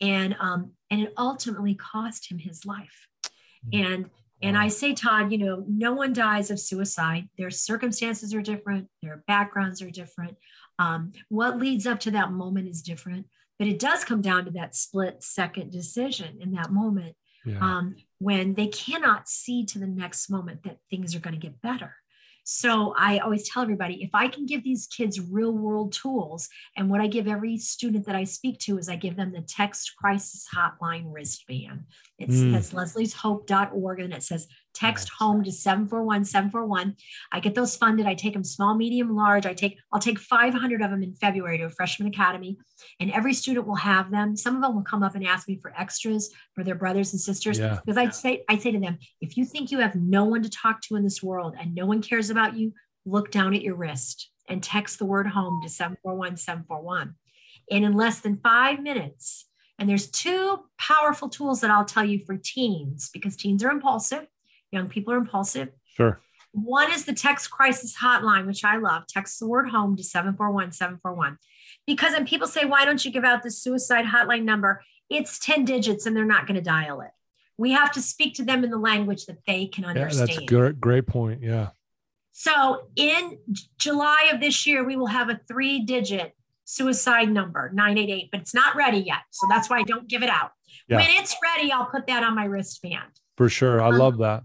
and 0.00 0.36
um, 0.40 0.72
and 0.90 1.02
it 1.02 1.12
ultimately 1.18 1.74
cost 1.74 2.30
him 2.30 2.38
his 2.38 2.64
life. 2.64 3.07
And 3.72 4.10
and 4.40 4.56
I 4.56 4.68
say, 4.68 4.94
Todd, 4.94 5.32
you 5.32 5.38
know, 5.38 5.64
no 5.66 5.92
one 5.92 6.12
dies 6.12 6.50
of 6.50 6.60
suicide. 6.60 7.28
Their 7.36 7.50
circumstances 7.50 8.32
are 8.34 8.42
different, 8.42 8.88
their 9.02 9.24
backgrounds 9.26 9.82
are 9.82 9.90
different. 9.90 10.36
Um, 10.78 11.12
what 11.28 11.58
leads 11.58 11.86
up 11.86 11.98
to 12.00 12.12
that 12.12 12.30
moment 12.30 12.68
is 12.68 12.82
different, 12.82 13.26
but 13.58 13.66
it 13.66 13.80
does 13.80 14.04
come 14.04 14.20
down 14.20 14.44
to 14.44 14.52
that 14.52 14.76
split 14.76 15.24
second 15.24 15.72
decision 15.72 16.38
in 16.40 16.52
that 16.52 16.70
moment 16.70 17.16
yeah. 17.44 17.58
um, 17.60 17.96
when 18.18 18.54
they 18.54 18.68
cannot 18.68 19.28
see 19.28 19.64
to 19.66 19.78
the 19.78 19.86
next 19.86 20.30
moment 20.30 20.62
that 20.62 20.78
things 20.88 21.16
are 21.16 21.20
going 21.20 21.34
to 21.34 21.40
get 21.40 21.60
better. 21.60 21.96
So 22.50 22.94
I 22.96 23.18
always 23.18 23.46
tell 23.46 23.62
everybody 23.62 24.02
if 24.02 24.08
I 24.14 24.26
can 24.26 24.46
give 24.46 24.64
these 24.64 24.86
kids 24.86 25.20
real 25.20 25.52
world 25.52 25.92
tools, 25.92 26.48
and 26.78 26.88
what 26.88 27.02
I 27.02 27.06
give 27.06 27.28
every 27.28 27.58
student 27.58 28.06
that 28.06 28.16
I 28.16 28.24
speak 28.24 28.58
to 28.60 28.78
is 28.78 28.88
I 28.88 28.96
give 28.96 29.16
them 29.16 29.32
the 29.32 29.42
text 29.42 29.92
crisis 29.98 30.48
hotline 30.54 31.12
wristband. 31.12 31.84
It's 32.18 32.36
mm. 32.36 32.52
that's 32.52 32.72
leslieshope.org 32.72 34.00
and 34.00 34.14
it 34.14 34.22
says 34.22 34.48
text 34.78 35.10
home 35.18 35.42
to 35.42 35.50
741 35.50 36.24
741. 36.24 36.94
I 37.32 37.40
get 37.40 37.54
those 37.54 37.76
funded. 37.76 38.06
I 38.06 38.14
take 38.14 38.34
them 38.34 38.44
small, 38.44 38.76
medium, 38.76 39.14
large. 39.16 39.44
I 39.44 39.52
take, 39.52 39.78
I'll 39.92 40.00
take 40.00 40.18
500 40.18 40.82
of 40.82 40.90
them 40.90 41.02
in 41.02 41.14
February 41.14 41.58
to 41.58 41.64
a 41.64 41.70
freshman 41.70 42.08
academy, 42.08 42.58
and 43.00 43.10
every 43.10 43.34
student 43.34 43.66
will 43.66 43.76
have 43.76 44.10
them. 44.10 44.36
Some 44.36 44.54
of 44.54 44.62
them 44.62 44.76
will 44.76 44.82
come 44.82 45.02
up 45.02 45.14
and 45.14 45.26
ask 45.26 45.48
me 45.48 45.58
for 45.60 45.72
extras 45.76 46.32
for 46.54 46.62
their 46.62 46.76
brothers 46.76 47.12
and 47.12 47.20
sisters. 47.20 47.58
Yeah. 47.58 47.80
Because 47.84 47.96
I 47.96 48.10
say, 48.10 48.44
I 48.48 48.58
say 48.58 48.70
to 48.70 48.78
them, 48.78 48.98
if 49.20 49.36
you 49.36 49.44
think 49.44 49.70
you 49.70 49.80
have 49.80 49.96
no 49.96 50.24
one 50.24 50.42
to 50.42 50.50
talk 50.50 50.80
to 50.82 50.96
in 50.96 51.02
this 51.02 51.22
world 51.22 51.54
and 51.58 51.74
no 51.74 51.86
one 51.86 52.00
cares 52.00 52.30
about 52.30 52.56
you, 52.56 52.72
look 53.04 53.30
down 53.30 53.54
at 53.54 53.62
your 53.62 53.74
wrist 53.74 54.30
and 54.48 54.62
text 54.62 54.98
the 54.98 55.04
word 55.04 55.26
home 55.26 55.60
to 55.62 55.68
741 55.68 56.36
741. 56.36 57.14
And 57.70 57.84
in 57.84 57.92
less 57.94 58.20
than 58.20 58.38
five 58.42 58.80
minutes, 58.80 59.46
and 59.78 59.88
there's 59.88 60.08
two 60.08 60.60
powerful 60.78 61.28
tools 61.28 61.60
that 61.60 61.70
I'll 61.70 61.84
tell 61.84 62.04
you 62.04 62.24
for 62.24 62.36
teens 62.36 63.10
because 63.12 63.36
teens 63.36 63.62
are 63.62 63.70
impulsive 63.70 64.26
Young 64.70 64.88
people 64.88 65.12
are 65.14 65.18
impulsive. 65.18 65.70
Sure. 65.94 66.20
One 66.52 66.92
is 66.92 67.04
the 67.04 67.12
text 67.12 67.50
crisis 67.50 67.96
hotline, 67.96 68.46
which 68.46 68.64
I 68.64 68.78
love. 68.78 69.06
Text 69.06 69.38
the 69.38 69.46
word 69.46 69.68
home 69.68 69.96
to 69.96 70.02
741 70.02 70.72
741. 70.72 71.38
Because 71.86 72.12
when 72.12 72.26
people 72.26 72.46
say, 72.46 72.64
why 72.64 72.84
don't 72.84 73.04
you 73.04 73.10
give 73.10 73.24
out 73.24 73.42
the 73.42 73.50
suicide 73.50 74.06
hotline 74.06 74.44
number? 74.44 74.82
It's 75.10 75.38
10 75.38 75.64
digits 75.64 76.06
and 76.06 76.16
they're 76.16 76.24
not 76.24 76.46
going 76.46 76.56
to 76.56 76.62
dial 76.62 77.00
it. 77.00 77.10
We 77.56 77.72
have 77.72 77.92
to 77.92 78.02
speak 78.02 78.34
to 78.34 78.44
them 78.44 78.64
in 78.64 78.70
the 78.70 78.78
language 78.78 79.26
that 79.26 79.38
they 79.46 79.66
can 79.66 79.84
understand. 79.84 80.28
Yeah, 80.28 80.34
that's 80.36 80.44
a 80.44 80.46
great, 80.46 80.80
great 80.80 81.06
point. 81.06 81.42
Yeah. 81.42 81.70
So 82.32 82.88
in 82.94 83.38
July 83.78 84.30
of 84.32 84.40
this 84.40 84.66
year, 84.66 84.84
we 84.84 84.96
will 84.96 85.06
have 85.08 85.28
a 85.28 85.40
three 85.48 85.80
digit 85.80 86.34
suicide 86.64 87.30
number 87.30 87.70
988, 87.74 88.28
but 88.30 88.40
it's 88.42 88.54
not 88.54 88.76
ready 88.76 88.98
yet. 88.98 89.22
So 89.30 89.46
that's 89.50 89.68
why 89.68 89.78
I 89.78 89.82
don't 89.82 90.06
give 90.06 90.22
it 90.22 90.30
out. 90.30 90.52
Yeah. 90.88 90.98
When 90.98 91.08
it's 91.10 91.34
ready, 91.42 91.72
I'll 91.72 91.86
put 91.86 92.06
that 92.06 92.22
on 92.22 92.36
my 92.36 92.44
wristband. 92.44 93.10
For 93.36 93.48
sure. 93.48 93.80
I 93.80 93.88
um, 93.88 93.98
love 93.98 94.18
that. 94.18 94.44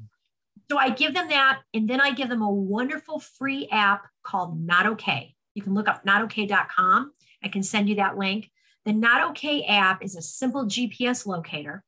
So 0.69 0.77
I 0.77 0.89
give 0.89 1.13
them 1.13 1.29
that, 1.29 1.61
and 1.73 1.89
then 1.89 2.01
I 2.01 2.11
give 2.11 2.29
them 2.29 2.41
a 2.41 2.49
wonderful 2.49 3.19
free 3.19 3.67
app 3.71 4.07
called 4.23 4.59
Not 4.59 4.87
Okay. 4.87 5.35
You 5.53 5.61
can 5.61 5.73
look 5.73 5.87
up 5.87 6.05
notokay.com. 6.05 7.11
I 7.43 7.47
can 7.47 7.63
send 7.63 7.89
you 7.89 7.95
that 7.95 8.17
link. 8.17 8.49
The 8.85 8.93
Not 8.93 9.31
Okay 9.31 9.63
app 9.63 10.03
is 10.03 10.15
a 10.15 10.21
simple 10.21 10.65
GPS 10.65 11.25
locator. 11.25 11.83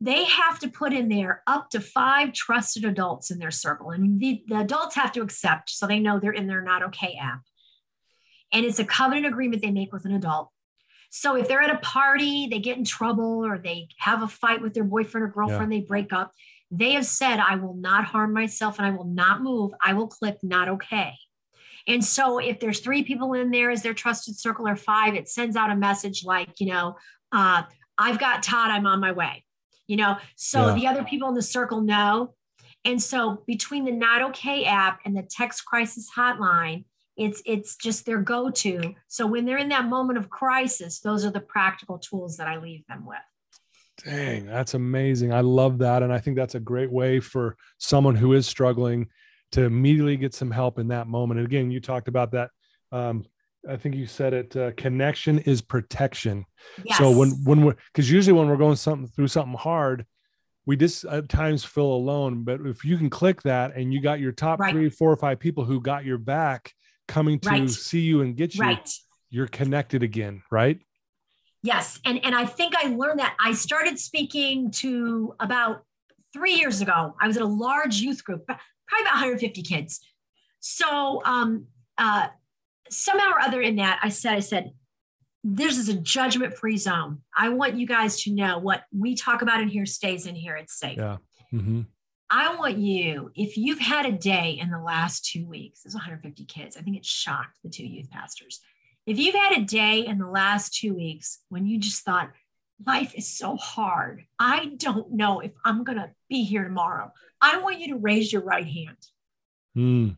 They 0.00 0.24
have 0.24 0.58
to 0.58 0.68
put 0.68 0.92
in 0.92 1.08
there 1.08 1.42
up 1.46 1.70
to 1.70 1.80
five 1.80 2.32
trusted 2.32 2.84
adults 2.84 3.30
in 3.30 3.38
their 3.38 3.50
circle, 3.50 3.90
and 3.90 4.20
the, 4.20 4.42
the 4.46 4.60
adults 4.60 4.96
have 4.96 5.12
to 5.12 5.22
accept 5.22 5.70
so 5.70 5.86
they 5.86 6.00
know 6.00 6.18
they're 6.18 6.32
in 6.32 6.46
their 6.46 6.60
Not 6.60 6.82
Okay 6.82 7.16
app. 7.20 7.40
And 8.52 8.64
it's 8.64 8.78
a 8.78 8.84
covenant 8.84 9.26
agreement 9.26 9.62
they 9.62 9.70
make 9.70 9.92
with 9.92 10.04
an 10.04 10.14
adult. 10.14 10.50
So 11.10 11.36
if 11.36 11.46
they're 11.46 11.62
at 11.62 11.74
a 11.74 11.78
party, 11.78 12.48
they 12.48 12.58
get 12.58 12.76
in 12.76 12.84
trouble 12.84 13.46
or 13.46 13.56
they 13.56 13.86
have 13.98 14.22
a 14.22 14.28
fight 14.28 14.60
with 14.60 14.74
their 14.74 14.82
boyfriend 14.82 15.24
or 15.24 15.28
girlfriend, 15.28 15.72
yeah. 15.72 15.78
they 15.78 15.86
break 15.86 16.12
up. 16.12 16.32
They 16.76 16.92
have 16.92 17.06
said, 17.06 17.38
I 17.38 17.56
will 17.56 17.74
not 17.74 18.04
harm 18.04 18.32
myself 18.32 18.78
and 18.78 18.86
I 18.86 18.90
will 18.90 19.04
not 19.04 19.42
move. 19.42 19.72
I 19.80 19.92
will 19.92 20.08
click 20.08 20.38
not 20.42 20.68
okay. 20.68 21.14
And 21.86 22.04
so 22.04 22.38
if 22.38 22.58
there's 22.58 22.80
three 22.80 23.04
people 23.04 23.34
in 23.34 23.50
there 23.50 23.70
as 23.70 23.82
their 23.82 23.94
trusted 23.94 24.38
circle 24.38 24.66
or 24.66 24.74
five, 24.74 25.14
it 25.14 25.28
sends 25.28 25.54
out 25.54 25.70
a 25.70 25.76
message 25.76 26.24
like, 26.24 26.60
you 26.60 26.66
know, 26.68 26.96
uh, 27.30 27.62
I've 27.98 28.18
got 28.18 28.42
Todd, 28.42 28.70
I'm 28.70 28.86
on 28.86 29.00
my 29.00 29.12
way. 29.12 29.44
You 29.86 29.98
know, 29.98 30.16
so 30.34 30.68
yeah. 30.68 30.74
the 30.74 30.86
other 30.86 31.04
people 31.04 31.28
in 31.28 31.34
the 31.34 31.42
circle 31.42 31.82
know. 31.82 32.34
And 32.86 33.00
so 33.00 33.42
between 33.46 33.84
the 33.84 33.92
Not 33.92 34.22
Okay 34.30 34.64
app 34.64 35.00
and 35.04 35.16
the 35.16 35.22
text 35.22 35.64
crisis 35.66 36.08
hotline, 36.16 36.84
it's 37.16 37.42
it's 37.46 37.76
just 37.76 38.06
their 38.06 38.18
go-to. 38.18 38.94
So 39.08 39.26
when 39.26 39.44
they're 39.44 39.58
in 39.58 39.68
that 39.68 39.84
moment 39.84 40.18
of 40.18 40.30
crisis, 40.30 41.00
those 41.00 41.24
are 41.24 41.30
the 41.30 41.40
practical 41.40 41.98
tools 41.98 42.38
that 42.38 42.48
I 42.48 42.56
leave 42.56 42.84
them 42.88 43.06
with. 43.06 43.18
Dang, 44.02 44.46
that's 44.46 44.74
amazing. 44.74 45.32
I 45.32 45.40
love 45.40 45.78
that. 45.78 46.02
And 46.02 46.12
I 46.12 46.18
think 46.18 46.36
that's 46.36 46.56
a 46.56 46.60
great 46.60 46.90
way 46.90 47.20
for 47.20 47.56
someone 47.78 48.16
who 48.16 48.32
is 48.32 48.46
struggling 48.46 49.08
to 49.52 49.62
immediately 49.62 50.16
get 50.16 50.34
some 50.34 50.50
help 50.50 50.78
in 50.78 50.88
that 50.88 51.06
moment. 51.06 51.38
And 51.38 51.46
again, 51.46 51.70
you 51.70 51.80
talked 51.80 52.08
about 52.08 52.32
that. 52.32 52.50
Um, 52.90 53.24
I 53.68 53.76
think 53.76 53.94
you 53.94 54.06
said 54.06 54.34
it. 54.34 54.56
Uh, 54.56 54.72
connection 54.76 55.38
is 55.38 55.62
protection. 55.62 56.44
Yes. 56.84 56.98
So 56.98 57.10
when 57.10 57.30
when 57.44 57.64
we're 57.64 57.76
because 57.92 58.10
usually 58.10 58.36
when 58.36 58.48
we're 58.48 58.56
going 58.56 58.76
something 58.76 59.08
through 59.08 59.28
something 59.28 59.56
hard, 59.56 60.04
we 60.66 60.76
just 60.76 61.04
at 61.04 61.28
times 61.28 61.64
feel 61.64 61.86
alone. 61.86 62.44
But 62.44 62.60
if 62.66 62.84
you 62.84 62.98
can 62.98 63.10
click 63.10 63.42
that 63.42 63.76
and 63.76 63.92
you 63.92 64.00
got 64.00 64.20
your 64.20 64.32
top 64.32 64.60
right. 64.60 64.72
three, 64.72 64.90
four, 64.90 65.10
or 65.10 65.16
five 65.16 65.38
people 65.38 65.64
who 65.64 65.80
got 65.80 66.04
your 66.04 66.18
back 66.18 66.72
coming 67.08 67.38
to 67.40 67.48
right. 67.48 67.70
see 67.70 68.00
you 68.00 68.22
and 68.22 68.36
get 68.36 68.54
you, 68.54 68.62
right. 68.62 68.90
you're 69.30 69.46
connected 69.46 70.02
again, 70.02 70.42
right? 70.50 70.80
Yes, 71.64 71.98
and 72.04 72.22
and 72.22 72.34
I 72.34 72.44
think 72.44 72.74
I 72.76 72.88
learned 72.88 73.20
that. 73.20 73.34
I 73.40 73.54
started 73.54 73.98
speaking 73.98 74.70
to 74.72 75.34
about 75.40 75.82
three 76.30 76.56
years 76.56 76.82
ago. 76.82 77.16
I 77.18 77.26
was 77.26 77.38
at 77.38 77.42
a 77.42 77.46
large 77.46 77.96
youth 77.96 78.22
group, 78.22 78.44
probably 78.46 79.00
about 79.00 79.14
150 79.14 79.62
kids. 79.62 80.00
So 80.60 81.22
um, 81.24 81.68
uh, 81.96 82.28
somehow 82.90 83.30
or 83.30 83.40
other 83.40 83.62
in 83.62 83.76
that, 83.76 83.98
I 84.02 84.10
said, 84.10 84.34
I 84.34 84.40
said, 84.40 84.72
this 85.42 85.78
is 85.78 85.88
a 85.88 85.94
judgment 85.94 86.54
free 86.54 86.76
zone. 86.76 87.22
I 87.34 87.48
want 87.48 87.76
you 87.76 87.86
guys 87.86 88.22
to 88.24 88.32
know 88.32 88.58
what 88.58 88.82
we 88.94 89.14
talk 89.14 89.40
about 89.40 89.62
in 89.62 89.68
here 89.68 89.86
stays 89.86 90.26
in 90.26 90.34
here. 90.34 90.56
It's 90.56 90.78
safe. 90.78 90.98
Yeah. 90.98 91.16
Mm-hmm. 91.50 91.82
I 92.28 92.56
want 92.56 92.76
you, 92.76 93.30
if 93.34 93.56
you've 93.56 93.78
had 93.78 94.04
a 94.04 94.12
day 94.12 94.58
in 94.60 94.70
the 94.70 94.80
last 94.80 95.24
two 95.24 95.46
weeks, 95.46 95.82
there's 95.82 95.94
150 95.94 96.44
kids. 96.44 96.76
I 96.76 96.80
think 96.82 96.96
it 96.98 97.06
shocked 97.06 97.58
the 97.62 97.70
two 97.70 97.86
youth 97.86 98.10
pastors. 98.10 98.60
If 99.06 99.18
you've 99.18 99.34
had 99.34 99.58
a 99.58 99.64
day 99.64 100.06
in 100.06 100.18
the 100.18 100.26
last 100.26 100.74
two 100.74 100.94
weeks 100.94 101.40
when 101.48 101.66
you 101.66 101.78
just 101.78 102.02
thought, 102.04 102.30
life 102.86 103.14
is 103.14 103.28
so 103.28 103.56
hard, 103.56 104.24
I 104.38 104.72
don't 104.76 105.12
know 105.12 105.40
if 105.40 105.52
I'm 105.64 105.84
going 105.84 105.98
to 105.98 106.10
be 106.28 106.44
here 106.44 106.64
tomorrow. 106.64 107.12
I 107.40 107.58
want 107.58 107.80
you 107.80 107.88
to 107.88 107.98
raise 107.98 108.32
your 108.32 108.42
right 108.42 108.66
hand. 108.66 108.96
Mm. 109.76 110.16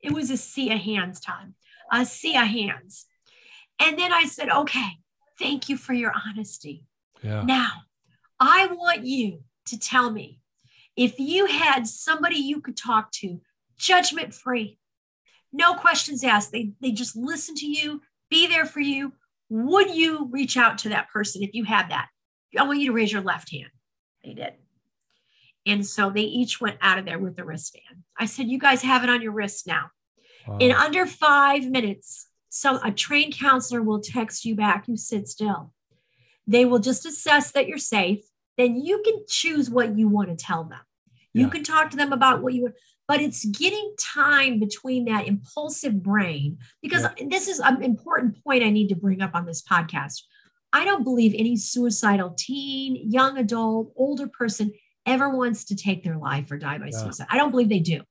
It 0.00 0.12
was 0.12 0.30
a 0.30 0.36
sea 0.36 0.72
of 0.72 0.80
hands 0.80 1.20
time, 1.20 1.54
a 1.90 2.04
sea 2.04 2.36
of 2.36 2.46
hands. 2.46 3.06
And 3.80 3.98
then 3.98 4.12
I 4.12 4.26
said, 4.26 4.50
okay, 4.50 4.98
thank 5.38 5.68
you 5.68 5.76
for 5.76 5.92
your 5.92 6.12
honesty. 6.26 6.84
Yeah. 7.22 7.42
Now, 7.42 7.70
I 8.38 8.66
want 8.66 9.04
you 9.06 9.42
to 9.66 9.78
tell 9.78 10.10
me 10.10 10.40
if 10.96 11.18
you 11.18 11.46
had 11.46 11.86
somebody 11.86 12.36
you 12.36 12.60
could 12.60 12.76
talk 12.76 13.10
to, 13.12 13.40
judgment 13.78 14.34
free, 14.34 14.78
no 15.52 15.74
questions 15.74 16.24
asked, 16.24 16.52
they, 16.52 16.72
they 16.80 16.92
just 16.92 17.16
listen 17.16 17.54
to 17.56 17.66
you, 17.66 18.02
be 18.30 18.46
there 18.46 18.66
for 18.66 18.80
you. 18.80 19.12
Would 19.48 19.94
you 19.94 20.28
reach 20.30 20.56
out 20.56 20.78
to 20.78 20.90
that 20.90 21.08
person 21.10 21.42
if 21.42 21.54
you 21.54 21.64
had 21.64 21.90
that? 21.90 22.08
I 22.58 22.64
want 22.64 22.80
you 22.80 22.86
to 22.86 22.92
raise 22.92 23.12
your 23.12 23.22
left 23.22 23.50
hand. 23.50 23.70
They 24.24 24.34
did. 24.34 24.54
And 25.66 25.86
so 25.86 26.10
they 26.10 26.22
each 26.22 26.60
went 26.60 26.78
out 26.80 26.98
of 26.98 27.04
there 27.04 27.18
with 27.18 27.36
the 27.36 27.44
wristband. 27.44 28.04
I 28.18 28.26
said, 28.26 28.48
You 28.48 28.58
guys 28.58 28.82
have 28.82 29.04
it 29.04 29.10
on 29.10 29.22
your 29.22 29.32
wrist 29.32 29.66
now. 29.66 29.90
Wow. 30.46 30.58
In 30.58 30.72
under 30.72 31.06
five 31.06 31.68
minutes, 31.68 32.28
so 32.48 32.80
a 32.82 32.90
trained 32.90 33.38
counselor 33.38 33.82
will 33.82 34.00
text 34.00 34.44
you 34.44 34.54
back. 34.54 34.88
You 34.88 34.96
sit 34.96 35.28
still. 35.28 35.72
They 36.46 36.64
will 36.64 36.78
just 36.78 37.04
assess 37.04 37.52
that 37.52 37.68
you're 37.68 37.76
safe. 37.76 38.24
Then 38.56 38.76
you 38.76 39.02
can 39.04 39.24
choose 39.28 39.68
what 39.68 39.98
you 39.98 40.08
want 40.08 40.30
to 40.30 40.36
tell 40.36 40.64
them. 40.64 40.80
You 41.34 41.44
yeah. 41.44 41.50
can 41.50 41.64
talk 41.64 41.90
to 41.90 41.96
them 41.96 42.12
about 42.12 42.42
what 42.42 42.54
you 42.54 42.72
but 43.08 43.22
it's 43.22 43.44
getting 43.46 43.94
time 43.98 44.60
between 44.60 45.06
that 45.06 45.26
impulsive 45.26 46.02
brain 46.02 46.58
because 46.82 47.02
yeah. 47.02 47.26
this 47.28 47.48
is 47.48 47.58
an 47.58 47.82
important 47.82 48.44
point 48.44 48.62
I 48.62 48.70
need 48.70 48.88
to 48.90 48.94
bring 48.94 49.22
up 49.22 49.34
on 49.34 49.46
this 49.46 49.62
podcast. 49.62 50.22
I 50.74 50.84
don't 50.84 51.02
believe 51.02 51.34
any 51.36 51.56
suicidal 51.56 52.34
teen, 52.38 53.10
young 53.10 53.38
adult, 53.38 53.92
older 53.96 54.28
person 54.28 54.72
ever 55.06 55.30
wants 55.30 55.64
to 55.64 55.74
take 55.74 56.04
their 56.04 56.18
life 56.18 56.50
or 56.50 56.58
die 56.58 56.76
by 56.76 56.90
yeah. 56.92 56.98
suicide. 56.98 57.26
I 57.30 57.38
don't 57.38 57.50
believe 57.50 57.70
they 57.70 57.80
do. 57.80 58.02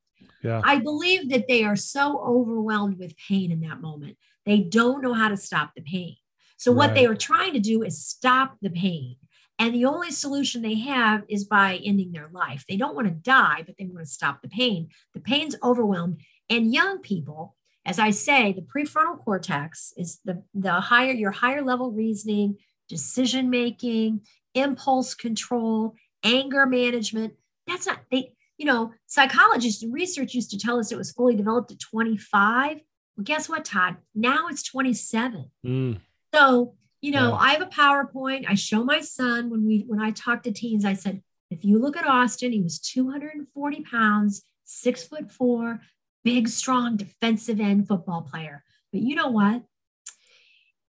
Yeah. 0.44 0.62
I 0.64 0.80
believe 0.80 1.30
that 1.30 1.48
they 1.48 1.64
are 1.64 1.76
so 1.76 2.20
overwhelmed 2.20 2.98
with 2.98 3.16
pain 3.18 3.52
in 3.52 3.62
that 3.62 3.80
moment. 3.80 4.18
They 4.46 4.62
don't 4.62 5.04
know 5.04 5.14
how 5.14 5.30
to 5.30 5.38
stop 5.38 5.72
the 5.76 5.84
pain. 5.84 6.16
So, 6.58 6.72
right. 6.72 6.78
what 6.78 6.96
they 6.96 7.06
are 7.06 7.16
trying 7.16 7.54
to 7.54 7.60
do 7.60 7.84
is 7.84 8.04
stop 8.04 8.58
the 8.62 8.72
pain. 8.72 9.18
And 9.60 9.74
the 9.74 9.86
only 9.86 10.12
solution 10.12 10.62
they 10.62 10.76
have 10.76 11.24
is 11.28 11.46
by 11.46 11.80
ending 11.84 12.12
their 12.12 12.30
life. 12.32 12.64
They 12.68 12.78
don't 12.78 12.96
want 12.96 13.08
to 13.08 13.14
die, 13.14 13.64
but 13.66 13.76
they 13.78 13.86
want 13.86 14.06
to 14.06 14.12
stop 14.12 14.42
the 14.42 14.50
pain. 14.50 14.90
The 15.14 15.20
pain's 15.20 15.56
overwhelmed. 15.64 16.22
And 16.50 16.74
young 16.74 17.00
people, 17.00 17.56
as 17.84 17.98
I 17.98 18.12
say, 18.12 18.54
the 18.54 18.62
prefrontal 18.62 19.24
cortex 19.24 19.94
is 19.98 20.20
the, 20.24 20.44
the 20.54 20.74
higher, 20.74 21.12
your 21.12 21.32
higher 21.32 21.64
level 21.64 21.92
reasoning, 21.92 22.58
decision 22.88 23.50
making, 23.50 24.22
impulse 24.54 25.16
control, 25.16 25.96
anger 26.24 26.66
management. 26.66 27.34
That's 27.66 27.88
not 27.88 28.00
they, 28.12 28.34
you 28.58 28.66
know, 28.66 28.94
psychologists 29.08 29.84
and 29.84 29.94
research 29.94 30.34
used 30.34 30.52
to 30.52 30.60
tell 30.60 30.80
us 30.80 30.92
it 30.92 30.98
was 30.98 31.12
fully 31.12 31.36
developed 31.36 31.72
at 31.72 31.80
25. 31.80 32.78
Well, 33.16 33.24
guess 33.24 33.50
what, 33.50 33.66
Todd? 33.66 33.98
Now 34.14 34.48
it's 34.50 34.64
27. 34.64 35.52
Mm. 35.66 36.00
So, 36.34 36.76
you 37.02 37.12
know, 37.12 37.30
yeah. 37.30 37.36
I 37.36 37.52
have 37.54 37.62
a 37.62 37.66
PowerPoint. 37.66 38.46
I 38.48 38.56
show 38.56 38.84
my 38.84 39.02
son 39.02 39.50
when 39.50 39.66
we 39.66 39.84
when 39.88 40.00
I 40.00 40.12
talk 40.12 40.44
to 40.44 40.52
teens, 40.52 40.86
I 40.86 40.94
said, 40.94 41.22
if 41.50 41.64
you 41.64 41.80
look 41.80 41.96
at 41.96 42.08
Austin, 42.08 42.52
he 42.52 42.62
was 42.62 42.80
240 42.80 43.82
pounds, 43.84 44.44
six 44.66 45.08
foot 45.08 45.32
four, 45.32 45.82
big, 46.24 46.48
strong 46.48 46.98
defensive 46.98 47.60
end 47.60 47.88
football 47.88 48.24
player. 48.24 48.64
But 48.92 49.02
you 49.02 49.16
know 49.16 49.30
what? 49.30 49.64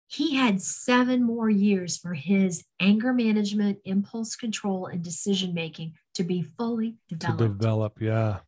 he 0.07 0.35
had 0.35 0.61
seven 0.61 1.21
more 1.21 1.49
years 1.49 1.97
for 1.97 2.13
his 2.13 2.63
anger 2.79 3.11
management, 3.13 3.79
impulse 3.83 4.35
control, 4.35 4.85
and 4.85 5.03
decision 5.03 5.53
making 5.53 5.93
to 6.13 6.23
be 6.23 6.41
fully 6.41 6.95
developed. 7.09 7.39
To 7.39 7.47
develop, 7.49 8.01
yeah. 8.01 8.39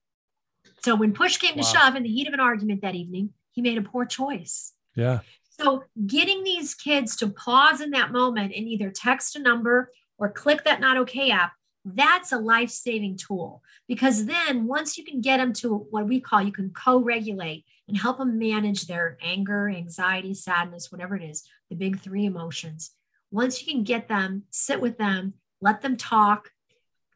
So 0.83 0.95
when 0.95 1.11
push 1.11 1.37
came 1.37 1.57
wow. 1.57 1.61
to 1.61 1.67
shove 1.67 1.95
in 1.95 2.03
the 2.03 2.09
heat 2.09 2.27
of 2.27 2.33
an 2.33 2.39
argument 2.39 2.81
that 2.81 2.95
evening, 2.95 3.31
he 3.51 3.61
made 3.61 3.77
a 3.77 3.81
poor 3.81 4.05
choice. 4.05 4.73
Yeah. 4.95 5.19
So 5.59 5.83
getting 6.07 6.43
these 6.43 6.73
kids 6.73 7.15
to 7.17 7.27
pause 7.27 7.81
in 7.81 7.91
that 7.91 8.11
moment 8.11 8.53
and 8.55 8.67
either 8.67 8.89
text 8.89 9.35
a 9.35 9.39
number 9.39 9.91
or 10.17 10.31
click 10.31 10.63
that 10.63 10.79
not 10.79 10.97
okay 10.97 11.31
app, 11.31 11.51
that's 11.83 12.31
a 12.31 12.37
life 12.37 12.69
saving 12.69 13.17
tool 13.17 13.61
because 13.87 14.25
then 14.25 14.67
once 14.67 14.97
you 14.97 15.03
can 15.03 15.21
get 15.21 15.37
them 15.37 15.53
to 15.53 15.87
what 15.89 16.07
we 16.07 16.19
call 16.19 16.41
you 16.41 16.51
can 16.51 16.69
co 16.69 16.99
regulate 16.99 17.65
and 17.87 17.97
help 17.97 18.19
them 18.19 18.37
manage 18.37 18.85
their 18.85 19.17
anger, 19.21 19.69
anxiety, 19.69 20.33
sadness, 20.33 20.91
whatever 20.91 21.15
it 21.15 21.23
is, 21.23 21.43
the 21.69 21.75
big 21.75 21.99
three 21.99 22.25
emotions. 22.25 22.91
Once 23.31 23.61
you 23.61 23.71
can 23.71 23.83
get 23.83 24.07
them, 24.07 24.43
sit 24.49 24.79
with 24.79 24.97
them, 24.97 25.33
let 25.61 25.81
them 25.81 25.97
talk, 25.97 26.49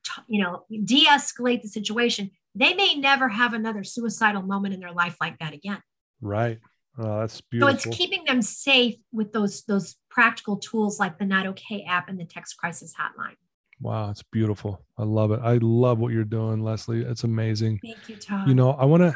t- 0.03 0.21
you 0.27 0.41
know, 0.41 0.65
de 0.69 1.05
escalate 1.05 1.61
the 1.61 1.67
situation, 1.67 2.31
they 2.55 2.73
may 2.73 2.95
never 2.95 3.29
have 3.29 3.53
another 3.53 3.83
suicidal 3.83 4.41
moment 4.41 4.73
in 4.73 4.79
their 4.79 4.91
life 4.91 5.17
like 5.21 5.39
that 5.39 5.53
again. 5.53 5.81
Right. 6.21 6.59
Oh, 6.97 7.21
that's 7.21 7.41
beautiful. 7.41 7.79
So 7.79 7.89
it's 7.89 7.97
keeping 7.97 8.23
them 8.25 8.41
safe 8.41 8.95
with 9.11 9.33
those 9.33 9.63
those 9.63 9.95
practical 10.09 10.57
tools 10.57 10.99
like 10.99 11.17
the 11.17 11.25
Not 11.25 11.47
Okay 11.47 11.83
app 11.87 12.07
and 12.07 12.19
the 12.19 12.25
text 12.25 12.57
crisis 12.57 12.93
hotline. 12.99 13.35
Wow, 13.81 14.11
it's 14.11 14.23
beautiful. 14.23 14.85
I 14.97 15.03
love 15.03 15.31
it. 15.31 15.39
I 15.43 15.57
love 15.61 15.99
what 15.99 16.13
you're 16.13 16.23
doing, 16.23 16.63
Leslie. 16.63 17.01
It's 17.01 17.23
amazing. 17.23 17.79
Thank 17.83 18.09
you, 18.09 18.15
Tom. 18.15 18.47
You 18.47 18.55
know, 18.55 18.71
I 18.71 18.85
want 18.85 19.01
to, 19.01 19.15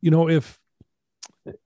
you 0.00 0.10
know, 0.10 0.28
if 0.28 0.58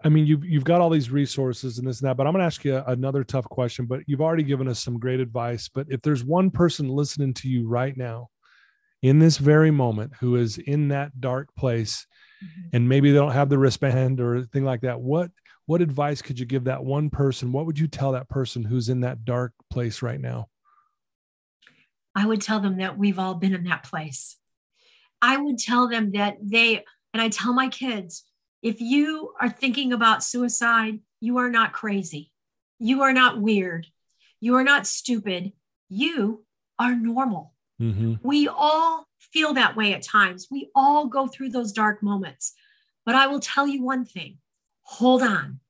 I 0.02 0.08
mean 0.08 0.26
you've 0.26 0.44
you've 0.44 0.64
got 0.64 0.80
all 0.80 0.90
these 0.90 1.10
resources 1.10 1.78
and 1.78 1.86
this 1.86 2.00
and 2.00 2.08
that, 2.08 2.16
but 2.16 2.26
I'm 2.26 2.32
going 2.32 2.40
to 2.40 2.46
ask 2.46 2.64
you 2.64 2.82
another 2.86 3.22
tough 3.22 3.44
question. 3.44 3.84
But 3.84 4.00
you've 4.06 4.22
already 4.22 4.42
given 4.42 4.66
us 4.66 4.82
some 4.82 4.98
great 4.98 5.20
advice. 5.20 5.68
But 5.68 5.86
if 5.90 6.00
there's 6.00 6.24
one 6.24 6.50
person 6.50 6.88
listening 6.88 7.34
to 7.34 7.48
you 7.48 7.68
right 7.68 7.96
now, 7.96 8.30
in 9.02 9.18
this 9.18 9.36
very 9.36 9.70
moment, 9.70 10.14
who 10.20 10.36
is 10.36 10.58
in 10.58 10.88
that 10.88 11.20
dark 11.20 11.54
place, 11.54 12.06
mm-hmm. 12.42 12.76
and 12.76 12.88
maybe 12.88 13.10
they 13.10 13.18
don't 13.18 13.32
have 13.32 13.48
the 13.48 13.58
wristband 13.58 14.20
or 14.20 14.42
thing 14.44 14.64
like 14.64 14.80
that, 14.82 15.00
what 15.00 15.30
what 15.70 15.80
advice 15.80 16.20
could 16.20 16.36
you 16.36 16.44
give 16.44 16.64
that 16.64 16.82
one 16.82 17.10
person? 17.10 17.52
What 17.52 17.64
would 17.64 17.78
you 17.78 17.86
tell 17.86 18.10
that 18.10 18.28
person 18.28 18.64
who's 18.64 18.88
in 18.88 19.02
that 19.02 19.24
dark 19.24 19.52
place 19.70 20.02
right 20.02 20.20
now? 20.20 20.48
I 22.12 22.26
would 22.26 22.42
tell 22.42 22.58
them 22.58 22.78
that 22.78 22.98
we've 22.98 23.20
all 23.20 23.34
been 23.36 23.54
in 23.54 23.62
that 23.62 23.84
place. 23.84 24.36
I 25.22 25.36
would 25.36 25.58
tell 25.58 25.86
them 25.86 26.10
that 26.10 26.38
they, 26.42 26.84
and 27.14 27.22
I 27.22 27.28
tell 27.28 27.52
my 27.52 27.68
kids, 27.68 28.24
if 28.62 28.80
you 28.80 29.32
are 29.40 29.48
thinking 29.48 29.92
about 29.92 30.24
suicide, 30.24 30.98
you 31.20 31.36
are 31.36 31.48
not 31.48 31.72
crazy. 31.72 32.32
You 32.80 33.02
are 33.02 33.12
not 33.12 33.40
weird. 33.40 33.86
You 34.40 34.56
are 34.56 34.64
not 34.64 34.88
stupid. 34.88 35.52
You 35.88 36.44
are 36.80 36.96
normal. 36.96 37.54
Mm-hmm. 37.80 38.14
We 38.24 38.48
all 38.48 39.06
feel 39.20 39.54
that 39.54 39.76
way 39.76 39.94
at 39.94 40.02
times. 40.02 40.48
We 40.50 40.68
all 40.74 41.06
go 41.06 41.28
through 41.28 41.50
those 41.50 41.70
dark 41.70 42.02
moments. 42.02 42.54
But 43.06 43.14
I 43.14 43.28
will 43.28 43.38
tell 43.38 43.68
you 43.68 43.84
one 43.84 44.04
thing 44.04 44.38
hold 44.90 45.22
on, 45.22 45.60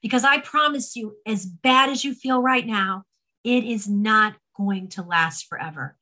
because 0.00 0.22
I 0.22 0.38
promise 0.38 0.94
you, 0.94 1.16
as 1.26 1.44
bad 1.44 1.90
as 1.90 2.04
you 2.04 2.14
feel 2.14 2.40
right 2.40 2.64
now, 2.64 3.02
it 3.42 3.64
is 3.64 3.88
not 3.88 4.36
going 4.56 4.88
to 4.90 5.02
last 5.02 5.46
forever. 5.48 5.96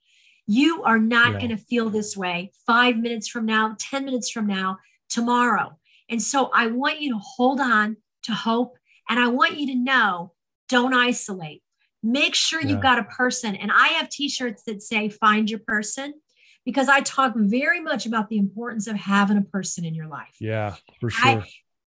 You 0.47 0.83
are 0.85 0.99
not 0.99 1.33
yeah. 1.33 1.39
going 1.39 1.57
to 1.57 1.57
feel 1.57 1.89
this 1.89 2.17
way 2.17 2.53
five 2.67 2.99
minutes 2.99 3.29
from 3.29 3.47
now, 3.47 3.77
10 3.79 4.05
minutes 4.05 4.31
from 4.31 4.47
now, 4.47 4.79
tomorrow. 5.09 5.79
And 6.11 6.23
so 6.23 6.51
I 6.55 6.67
want 6.67 7.01
you 7.01 7.15
to 7.15 7.21
hold 7.21 7.61
on 7.61 7.97
to 8.25 8.33
hope. 8.33 8.77
And 9.09 9.19
I 9.19 9.29
want 9.29 9.59
you 9.59 9.67
to 9.69 9.75
know 9.75 10.33
don't 10.69 10.95
isolate. 10.95 11.63
Make 12.03 12.35
sure 12.35 12.61
yeah. 12.61 12.69
you've 12.69 12.83
got 12.83 12.99
a 12.99 13.05
person. 13.05 13.57
And 13.57 13.73
I 13.73 13.89
have 13.89 14.09
t 14.09 14.29
shirts 14.29 14.63
that 14.67 14.83
say, 14.83 15.09
find 15.09 15.49
your 15.49 15.61
person 15.61 16.15
because 16.65 16.89
I 16.89 17.01
talk 17.01 17.33
very 17.37 17.81
much 17.81 18.05
about 18.05 18.29
the 18.29 18.39
importance 18.39 18.87
of 18.87 18.97
having 18.97 19.39
a 19.39 19.43
person 19.43 19.85
in 19.85 19.95
your 19.95 20.09
life. 20.09 20.37
Yeah, 20.41 20.75
for 21.01 21.11
sure. 21.11 21.43
I, 21.43 21.49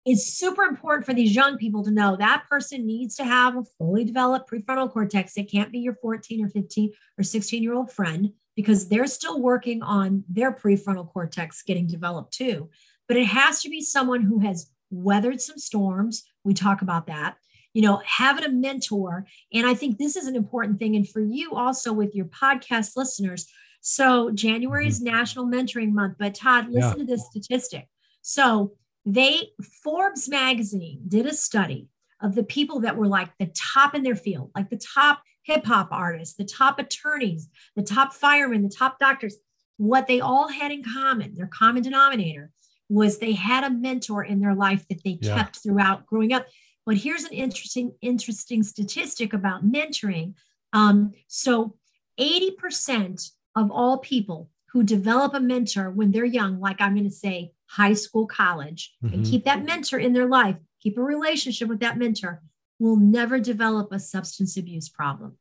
it's 0.06 0.34
super 0.34 0.64
important 0.64 1.06
for 1.06 1.14
these 1.14 1.34
young 1.34 1.58
people 1.58 1.84
to 1.84 1.92
know 1.92 2.18
that 2.18 2.44
person 2.50 2.86
needs 2.86 3.16
to 3.16 3.24
have 3.24 3.56
a 3.56 3.64
fully 3.78 4.04
developed 4.04 4.52
prefrontal 4.52 4.92
cortex. 4.92 5.38
It 5.38 5.50
can't 5.50 5.72
be 5.72 5.80
your 5.80 5.96
14 5.96 6.44
or 6.44 6.50
15 6.50 6.92
or 7.18 7.24
16 7.24 7.64
year 7.64 7.74
old 7.74 7.92
friend 7.92 8.34
because 8.56 8.90
they're 8.90 9.08
still 9.08 9.42
working 9.42 9.82
on 9.82 10.24
their 10.28 10.52
prefrontal 10.52 11.12
cortex 11.12 11.64
getting 11.64 11.88
developed 11.88 12.34
too. 12.34 12.70
But 13.08 13.18
it 13.18 13.28
has 13.28 13.62
to 13.62 13.70
be 13.70 13.82
someone 13.82 14.22
who 14.22 14.40
has 14.40 14.70
weathered 14.90 15.42
some 15.42 15.58
storms. 15.58 16.24
We 16.44 16.54
talk 16.54 16.82
about 16.82 17.08
that. 17.08 17.38
You 17.74 17.82
know, 17.82 18.02
having 18.06 18.44
a 18.44 18.50
mentor. 18.50 19.26
And 19.54 19.66
I 19.66 19.74
think 19.74 19.98
this 19.98 20.16
is 20.16 20.28
an 20.28 20.36
important 20.36 20.80
thing. 20.80 20.96
And 20.96 21.08
for 21.08 21.22
you 21.22 21.56
also 21.56 21.92
with 21.94 22.14
your 22.14 22.26
podcast 22.26 22.96
listeners. 22.96 23.48
So 23.82 24.32
January 24.32 24.88
is 24.88 25.02
mm-hmm. 25.02 25.16
National 25.16 25.46
Mentoring 25.46 25.92
Month. 25.92 26.18
But 26.20 26.36
Todd, 26.36 26.70
listen 26.70 27.00
yeah. 27.00 27.06
to 27.06 27.06
this 27.06 27.26
statistic. 27.26 27.88
So 28.22 28.74
they, 29.06 29.50
Forbes 29.84 30.30
magazine 30.30 31.02
did 31.08 31.26
a 31.26 31.34
study 31.34 31.90
of 32.22 32.36
the 32.36 32.44
people 32.44 32.80
that 32.82 32.96
were 32.96 33.08
like 33.08 33.30
the 33.38 33.52
top 33.54 33.94
in 33.94 34.04
their 34.04 34.16
field, 34.16 34.52
like 34.56 34.70
the 34.70 34.78
top 34.78 35.22
hip 35.44 35.66
hop 35.66 35.90
artists, 35.92 36.36
the 36.36 36.46
top 36.46 36.80
attorneys, 36.80 37.50
the 37.76 37.84
top 37.84 38.14
firemen, 38.14 38.64
the 38.64 38.70
top 38.70 38.98
doctors. 39.00 39.36
What 39.78 40.08
they 40.08 40.22
all 40.22 40.48
had 40.48 40.72
in 40.72 40.84
common, 40.84 41.34
their 41.36 41.48
common 41.48 41.84
denominator, 41.84 42.52
was 42.90 43.18
they 43.18 43.34
had 43.34 43.64
a 43.64 43.70
mentor 43.70 44.24
in 44.24 44.40
their 44.40 44.56
life 44.56 44.88
that 44.88 45.04
they 45.04 45.18
yeah. 45.22 45.36
kept 45.36 45.58
throughout 45.58 46.06
growing 46.06 46.32
up. 46.32 46.48
But 46.86 46.98
here's 46.98 47.24
an 47.24 47.34
interesting, 47.34 47.94
interesting 48.02 48.64
statistic 48.64 49.34
about 49.34 49.66
mentoring. 49.66 50.36
Um, 50.74 51.14
so 51.28 51.76
80% 52.20 53.32
of 53.56 53.72
all 53.72 53.98
people 53.98 54.50
who 54.72 54.84
develop 54.84 55.34
a 55.34 55.40
mentor 55.40 55.92
when 55.92 56.12
they're 56.12 56.26
young, 56.26 56.60
like 56.60 56.82
I'm 56.82 56.94
going 56.94 57.06
to 57.06 57.12
say 57.12 57.52
high 57.74 57.94
school, 57.94 58.28
college, 58.28 58.94
mm-hmm. 59.04 59.14
and 59.14 59.26
keep 59.26 59.46
that 59.46 59.66
mentor 59.66 59.98
in 59.98 60.14
their 60.14 60.28
life, 60.28 60.58
keep 60.80 60.98
a 60.98 61.02
relationship 61.02 61.68
with 61.68 61.80
that 61.80 61.98
mentor, 61.98 62.42
will 62.80 62.98
never 62.98 63.40
develop 63.40 63.92
a 63.92 64.00
substance 64.00 64.58
abuse 64.58 64.90
problem. 64.90 65.38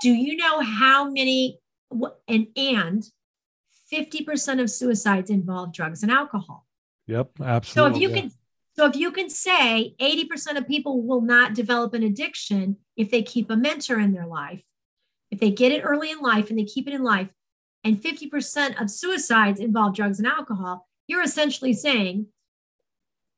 Do 0.00 0.10
you 0.10 0.36
know 0.36 0.60
how 0.60 1.10
many 1.10 1.58
and 2.26 2.46
and 2.56 3.04
50% 3.92 4.60
of 4.60 4.70
suicides 4.70 5.30
involve 5.30 5.72
drugs 5.72 6.02
and 6.02 6.10
alcohol? 6.10 6.66
Yep, 7.06 7.40
absolutely. 7.42 7.90
So 7.90 7.96
if 7.96 8.02
you 8.02 8.08
can 8.10 8.30
so 8.76 8.86
if 8.86 8.96
you 8.96 9.12
can 9.12 9.30
say 9.30 9.94
80% 10.00 10.56
of 10.56 10.66
people 10.66 11.02
will 11.02 11.20
not 11.20 11.54
develop 11.54 11.94
an 11.94 12.02
addiction 12.02 12.78
if 12.96 13.10
they 13.10 13.22
keep 13.22 13.50
a 13.50 13.56
mentor 13.56 14.00
in 14.00 14.12
their 14.12 14.26
life, 14.26 14.64
if 15.30 15.38
they 15.38 15.50
get 15.50 15.72
it 15.72 15.82
early 15.82 16.10
in 16.10 16.18
life 16.20 16.50
and 16.50 16.58
they 16.58 16.64
keep 16.64 16.88
it 16.88 16.94
in 16.94 17.04
life, 17.04 17.28
and 17.84 18.02
50% 18.02 18.80
of 18.80 18.90
suicides 18.90 19.60
involve 19.60 19.94
drugs 19.94 20.18
and 20.18 20.26
alcohol, 20.26 20.88
you're 21.06 21.22
essentially 21.22 21.72
saying 21.72 22.26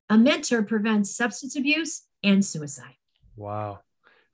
a 0.09 0.17
mentor 0.17 0.63
prevents 0.63 1.15
substance 1.15 1.57
abuse 1.57 2.03
and 2.23 2.45
suicide. 2.45 2.95
Wow. 3.37 3.81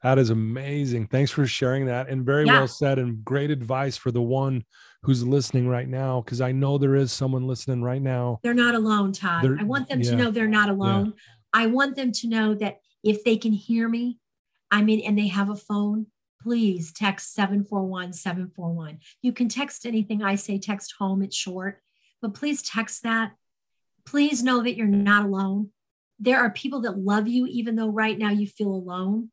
That 0.02 0.18
is 0.18 0.30
amazing. 0.30 1.06
Thanks 1.06 1.30
for 1.30 1.46
sharing 1.46 1.86
that. 1.86 2.08
And 2.08 2.26
very 2.26 2.44
yeah. 2.44 2.58
well 2.58 2.68
said, 2.68 2.98
and 2.98 3.24
great 3.24 3.50
advice 3.50 3.96
for 3.96 4.10
the 4.10 4.22
one 4.22 4.64
who's 5.02 5.24
listening 5.24 5.68
right 5.68 5.88
now, 5.88 6.20
because 6.20 6.40
I 6.40 6.50
know 6.50 6.76
there 6.76 6.96
is 6.96 7.12
someone 7.12 7.46
listening 7.46 7.82
right 7.82 8.02
now. 8.02 8.40
They're 8.42 8.52
not 8.52 8.74
alone, 8.74 9.12
Todd. 9.12 9.44
They're, 9.44 9.56
I 9.60 9.62
want 9.62 9.88
them 9.88 10.00
yeah. 10.00 10.10
to 10.10 10.16
know 10.16 10.30
they're 10.30 10.48
not 10.48 10.70
alone. 10.70 11.06
Yeah. 11.06 11.22
I 11.52 11.66
want 11.66 11.96
them 11.96 12.10
to 12.12 12.28
know 12.28 12.54
that 12.56 12.78
if 13.04 13.22
they 13.24 13.36
can 13.36 13.52
hear 13.52 13.88
me, 13.88 14.18
I 14.70 14.82
mean, 14.82 15.00
and 15.06 15.16
they 15.16 15.28
have 15.28 15.50
a 15.50 15.56
phone, 15.56 16.06
please 16.42 16.92
text 16.92 17.34
741 17.34 18.12
741. 18.12 18.98
You 19.22 19.32
can 19.32 19.48
text 19.48 19.86
anything 19.86 20.22
I 20.22 20.34
say, 20.34 20.58
text 20.58 20.94
home, 20.98 21.22
it's 21.22 21.36
short, 21.36 21.80
but 22.22 22.32
please 22.32 22.62
text 22.62 23.02
that. 23.02 23.32
Please 24.06 24.42
know 24.42 24.62
that 24.62 24.76
you're 24.76 24.86
not 24.86 25.26
alone. 25.26 25.70
There 26.18 26.38
are 26.38 26.50
people 26.50 26.80
that 26.82 26.96
love 26.96 27.28
you, 27.28 27.46
even 27.46 27.76
though 27.76 27.88
right 27.88 28.16
now 28.16 28.30
you 28.30 28.46
feel 28.46 28.68
alone. 28.68 29.30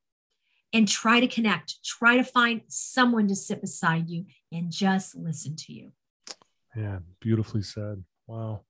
And 0.71 0.87
try 0.87 1.19
to 1.19 1.27
connect, 1.27 1.83
try 1.83 2.17
to 2.17 2.23
find 2.23 2.61
someone 2.67 3.27
to 3.29 3.35
sit 3.35 3.59
beside 3.59 4.07
you 4.07 4.25
and 4.51 4.71
just 4.71 5.15
listen 5.15 5.55
to 5.55 5.73
you. 5.73 5.91
Yeah, 6.75 6.99
beautifully 7.19 7.63
said. 7.63 8.03
Wow. 8.27 8.61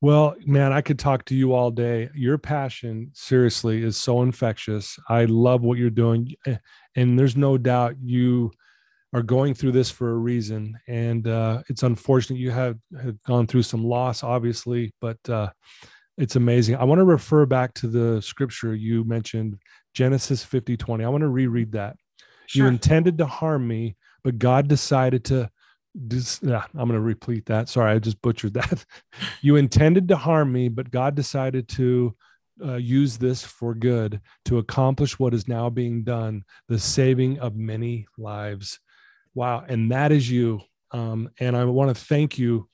Well, 0.00 0.34
man, 0.44 0.72
I 0.72 0.80
could 0.80 0.98
talk 0.98 1.24
to 1.26 1.36
you 1.36 1.52
all 1.54 1.70
day. 1.70 2.10
Your 2.12 2.38
passion, 2.38 3.12
seriously, 3.14 3.84
is 3.84 3.96
so 3.96 4.22
infectious. 4.22 4.98
I 5.08 5.26
love 5.26 5.62
what 5.62 5.78
you're 5.78 5.90
doing. 5.90 6.34
And 6.96 7.16
there's 7.16 7.36
no 7.36 7.56
doubt 7.56 7.94
you 8.00 8.50
are 9.12 9.22
going 9.22 9.54
through 9.54 9.72
this 9.72 9.90
for 9.90 10.10
a 10.10 10.16
reason. 10.16 10.78
And 10.86 11.26
uh, 11.26 11.62
it's 11.68 11.82
unfortunate 11.82 12.38
you 12.38 12.50
have, 12.50 12.78
have 13.02 13.22
gone 13.22 13.46
through 13.46 13.62
some 13.62 13.84
loss, 13.84 14.22
obviously, 14.22 14.92
but 15.00 15.18
uh, 15.28 15.50
it's 16.16 16.36
amazing. 16.36 16.76
I 16.76 16.84
want 16.84 16.98
to 16.98 17.04
refer 17.04 17.46
back 17.46 17.74
to 17.74 17.86
the 17.86 18.20
scripture 18.20 18.74
you 18.74 19.04
mentioned, 19.04 19.58
Genesis 19.94 20.44
50 20.44 20.76
20. 20.76 21.04
I 21.04 21.08
want 21.08 21.22
to 21.22 21.28
reread 21.28 21.72
that. 21.72 21.96
Sure. 22.46 22.64
You 22.64 22.68
intended 22.68 23.18
to 23.18 23.26
harm 23.26 23.66
me, 23.66 23.96
but 24.24 24.38
God 24.38 24.68
decided 24.68 25.24
to 25.26 25.48
yeah, 26.42 26.64
I'm 26.74 26.88
going 26.88 26.92
to 26.92 27.00
repeat 27.00 27.46
that. 27.46 27.68
Sorry, 27.68 27.92
I 27.92 27.98
just 27.98 28.20
butchered 28.22 28.54
that. 28.54 28.84
you 29.42 29.56
intended 29.56 30.08
to 30.08 30.16
harm 30.16 30.52
me, 30.52 30.68
but 30.68 30.90
God 30.90 31.14
decided 31.14 31.68
to 31.70 32.14
uh, 32.64 32.76
use 32.76 33.18
this 33.18 33.42
for 33.42 33.74
good 33.74 34.20
to 34.44 34.58
accomplish 34.58 35.18
what 35.18 35.34
is 35.34 35.48
now 35.48 35.70
being 35.70 36.04
done, 36.04 36.44
the 36.68 36.78
saving 36.78 37.38
of 37.38 37.56
many 37.56 38.06
lives. 38.16 38.80
Wow. 39.34 39.64
And 39.66 39.92
that 39.92 40.12
is 40.12 40.30
you. 40.30 40.60
Um, 40.90 41.30
and 41.38 41.56
I 41.56 41.64
want 41.64 41.94
to 41.94 42.04
thank 42.04 42.38
you 42.38 42.68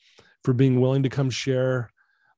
for 0.44 0.52
being 0.52 0.80
willing 0.80 1.02
to 1.02 1.08
come 1.08 1.30
share 1.30 1.90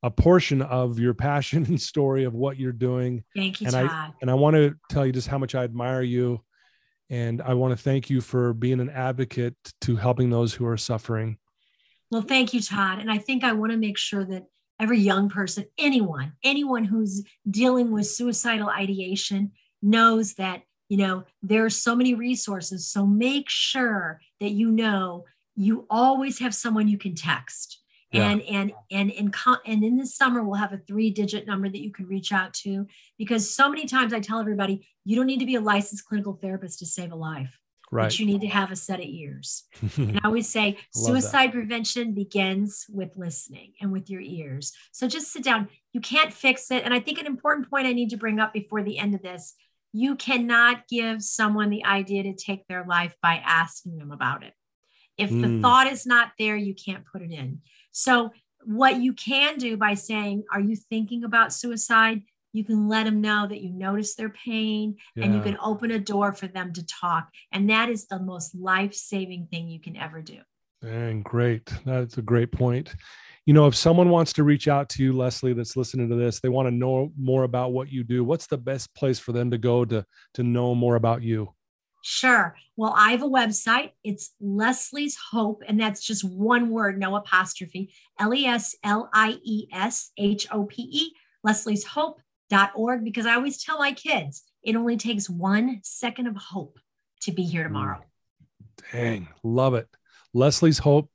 a 0.03 0.11
portion 0.11 0.63
of 0.63 0.99
your 0.99 1.15
passion 1.15 1.65
and 1.67 1.81
story 1.81 2.25
of 2.25 2.35
what 2.35 2.59
you're 2.59 2.73
doing. 2.73 3.25
Thank 3.35 3.61
you, 3.61 3.67
and 3.67 3.75
Todd. 3.75 3.91
I, 3.91 4.11
and 4.21 4.31
I 4.31 4.35
want 4.35 4.55
to 4.55 4.75
tell 4.91 5.05
you 5.05 5.13
just 5.13 5.29
how 5.29 5.39
much 5.39 5.55
I 5.55 5.65
admire 5.65 6.03
you 6.03 6.41
and 7.11 7.41
I 7.43 7.55
want 7.55 7.77
to 7.77 7.83
thank 7.83 8.11
you 8.11 8.21
for 8.21 8.53
being 8.53 8.81
an 8.81 8.91
advocate 8.91 9.57
to 9.83 9.97
helping 9.97 10.31
those 10.31 10.55
who 10.55 10.67
are 10.67 10.77
suffering. 10.77 11.39
Well, 12.11 12.23
thank 12.23 12.55
you, 12.55 12.61
Todd. 12.61 12.99
And 12.99 13.11
I 13.11 13.19
think 13.19 13.45
I 13.45 13.53
want 13.53 13.73
to 13.73 13.79
make 13.79 13.99
sure 13.99 14.25
that 14.25 14.45
every 14.81 14.99
young 14.99 15.29
person, 15.29 15.67
anyone, 15.79 16.33
anyone 16.45 16.85
who's 16.85 17.25
dealing 17.49 17.91
with 17.91 18.07
suicidal 18.07 18.69
ideation 18.69 19.53
knows 19.83 20.35
that, 20.35 20.63
you 20.89 20.97
know, 20.97 21.25
there 21.43 21.65
are 21.65 21.71
so 21.71 21.97
many 21.97 22.15
resources. 22.15 22.89
So 22.89 23.07
make 23.07 23.49
sure 23.49 24.21
that 24.41 24.51
you 24.51 24.71
know 24.71 25.25
you 25.55 25.87
always 25.91 26.39
have 26.39 26.55
someone 26.55 26.89
you 26.89 26.99
can 26.99 27.15
text 27.15 27.81
and 28.13 28.43
and 28.43 28.73
and 28.91 29.11
in 29.11 29.33
and 29.67 29.85
in 29.85 29.97
this 29.97 30.17
summer 30.17 30.43
we'll 30.43 30.55
have 30.55 30.73
a 30.73 30.79
three 30.79 31.11
digit 31.11 31.47
number 31.47 31.69
that 31.69 31.83
you 31.83 31.93
can 31.93 32.07
reach 32.07 32.33
out 32.33 32.55
to 32.55 32.87
because 33.19 33.55
so 33.55 33.69
many 33.69 33.85
times 33.85 34.13
i 34.13 34.21
tell 34.21 34.41
everybody 34.41 34.87
you 35.05 35.17
don't 35.17 35.27
need 35.27 35.41
to 35.41 35.47
be 35.47 35.57
a 35.57 35.61
licensed 35.61 36.07
clinical 36.07 36.35
therapist 36.35 36.79
to 36.79 36.87
save 36.87 37.13
a 37.13 37.17
life 37.17 37.59
Right. 37.93 38.07
But 38.07 38.19
you 38.19 38.27
need 38.27 38.41
to 38.41 38.49
have 38.49 38.73
a 38.73 38.77
set 38.77 38.99
of 38.99 39.07
ears. 39.07 39.65
and 39.97 40.19
I 40.23 40.27
always 40.27 40.49
say 40.49 40.77
suicide 40.93 41.53
prevention 41.53 42.15
begins 42.15 42.85
with 42.89 43.11
listening 43.17 43.75
and 43.81 43.93
with 43.93 44.11
your 44.11 44.21
ears. 44.21 44.73
So 44.91 45.07
just 45.07 45.33
sit 45.33 45.45
down. 45.45 45.69
You 45.93 46.01
can't 46.01 46.33
fix 46.33 46.71
it. 46.73 46.83
And 46.85 46.93
I 46.93 46.99
think 46.99 47.21
an 47.21 47.27
important 47.27 47.71
point 47.71 47.87
I 47.87 47.93
need 47.93 48.11
to 48.11 48.17
bring 48.17 48.41
up 48.41 48.53
before 48.53 48.83
the 48.83 48.99
end 48.99 49.15
of 49.15 49.23
this 49.23 49.55
you 49.97 50.15
cannot 50.15 50.87
give 50.89 51.23
someone 51.23 51.71
the 51.71 51.85
idea 51.87 52.23
to 52.25 52.35
take 52.35 52.69
their 52.69 52.85
life 52.85 53.15
by 53.23 53.41
asking 53.43 53.97
them 53.97 54.13
about 54.13 54.43
it. 54.43 54.53
If 55.17 55.31
mm. 55.31 55.41
the 55.41 55.49
hmm. 55.49 55.63
thought 55.63 55.87
is 55.87 56.05
not 56.05 56.33
there, 56.39 56.55
you 56.55 56.75
can't 56.75 57.07
put 57.11 57.23
it 57.23 57.33
in. 57.33 57.63
So, 57.93 58.31
what 58.65 59.01
you 59.01 59.15
can 59.15 59.57
do 59.57 59.79
by 59.79 59.95
saying, 59.95 60.45
Are 60.53 60.61
you 60.61 60.77
thinking 60.77 61.25
about 61.25 61.55
suicide? 61.55 62.23
You 62.53 62.63
can 62.63 62.89
let 62.89 63.05
them 63.05 63.23
know 63.23 63.47
that 63.47 63.63
you 63.63 63.73
notice 63.73 64.15
their 64.15 64.29
pain 64.29 64.97
yeah. 65.15 65.25
and 65.25 65.35
you 65.35 65.41
can 65.41 65.57
open 65.63 65.91
a 65.91 65.99
door 65.99 66.33
for 66.33 66.47
them 66.47 66.75
to 66.75 66.85
talk. 66.85 67.29
And 67.53 67.71
that 67.71 67.89
is 67.89 68.07
the 68.07 68.19
most 68.19 68.55
life 68.55 68.95
saving 68.95 69.49
thing 69.51 69.69
you 69.69 69.81
can 69.81 69.97
ever 69.97 70.21
do. 70.21 70.39
Dang, 70.83 71.23
great. 71.23 71.73
That's 71.87 72.19
a 72.19 72.23
great 72.23 72.53
point 72.53 72.95
you 73.47 73.55
know, 73.55 73.67
if 73.69 73.77
someone 73.77 74.11
wants 74.11 74.33
to 74.35 74.45
reach 74.45 74.67
out 74.67 74.89
to 74.91 75.03
you, 75.05 75.13
Leslie, 75.13 75.53
that's 75.53 75.77
listening 75.77 76.09
to 76.09 76.17
this, 76.17 76.41
they 76.41 76.49
want 76.49 76.67
to 76.67 76.75
know 76.75 77.13
more 77.17 77.45
about 77.45 77.73
what 77.73 77.91
you 77.91 78.03
do. 78.03 78.25
What's 78.25 78.49
the 78.49 78.59
best 78.59 78.93
place 78.95 79.21
for 79.21 79.31
them 79.31 79.53
to 79.53 79.59
go 79.59 79.85
to 79.85 80.05
to 80.35 80.43
know 80.43 80.75
more 80.75 80.97
about 80.97 81.23
you? 81.23 81.55
Sure. 82.03 82.57
Well, 82.77 82.95
I 82.97 83.13
have 83.13 83.23
a 83.23 83.29
website. 83.29 83.93
It's 84.05 84.33
Leslie's 84.41 85.17
Hope, 85.31 85.63
and 85.67 85.81
that's 85.81 86.05
just 86.05 86.25
one 86.25 86.71
word, 86.71 86.99
no 86.99 87.15
apostrophe. 87.15 87.93
L 88.19 88.35
E 88.35 88.47
S 88.47 88.75
L 88.83 89.09
I 89.15 89.39
E 89.45 89.69
S 89.73 90.11
H 90.19 90.49
O 90.51 90.65
P 90.65 90.83
E, 90.83 91.13
Leslie's 91.45 91.85
Hope.org, 91.85 93.05
because 93.05 93.27
I 93.27 93.35
always 93.35 93.63
tell 93.63 93.79
my 93.79 93.93
kids 93.93 94.43
it 94.63 94.75
only 94.75 94.97
takes 94.97 95.31
one 95.31 95.81
second 95.85 96.27
of 96.27 96.37
hope 96.37 96.81
to 97.23 97.33
be 97.33 97.45
here 97.45 97.63
mm. 97.63 97.69
tomorrow. 97.69 98.01
Dang, 98.93 99.29
love 99.45 99.75
it. 99.75 99.89
Leslie's 100.35 100.79
Hope 100.79 101.11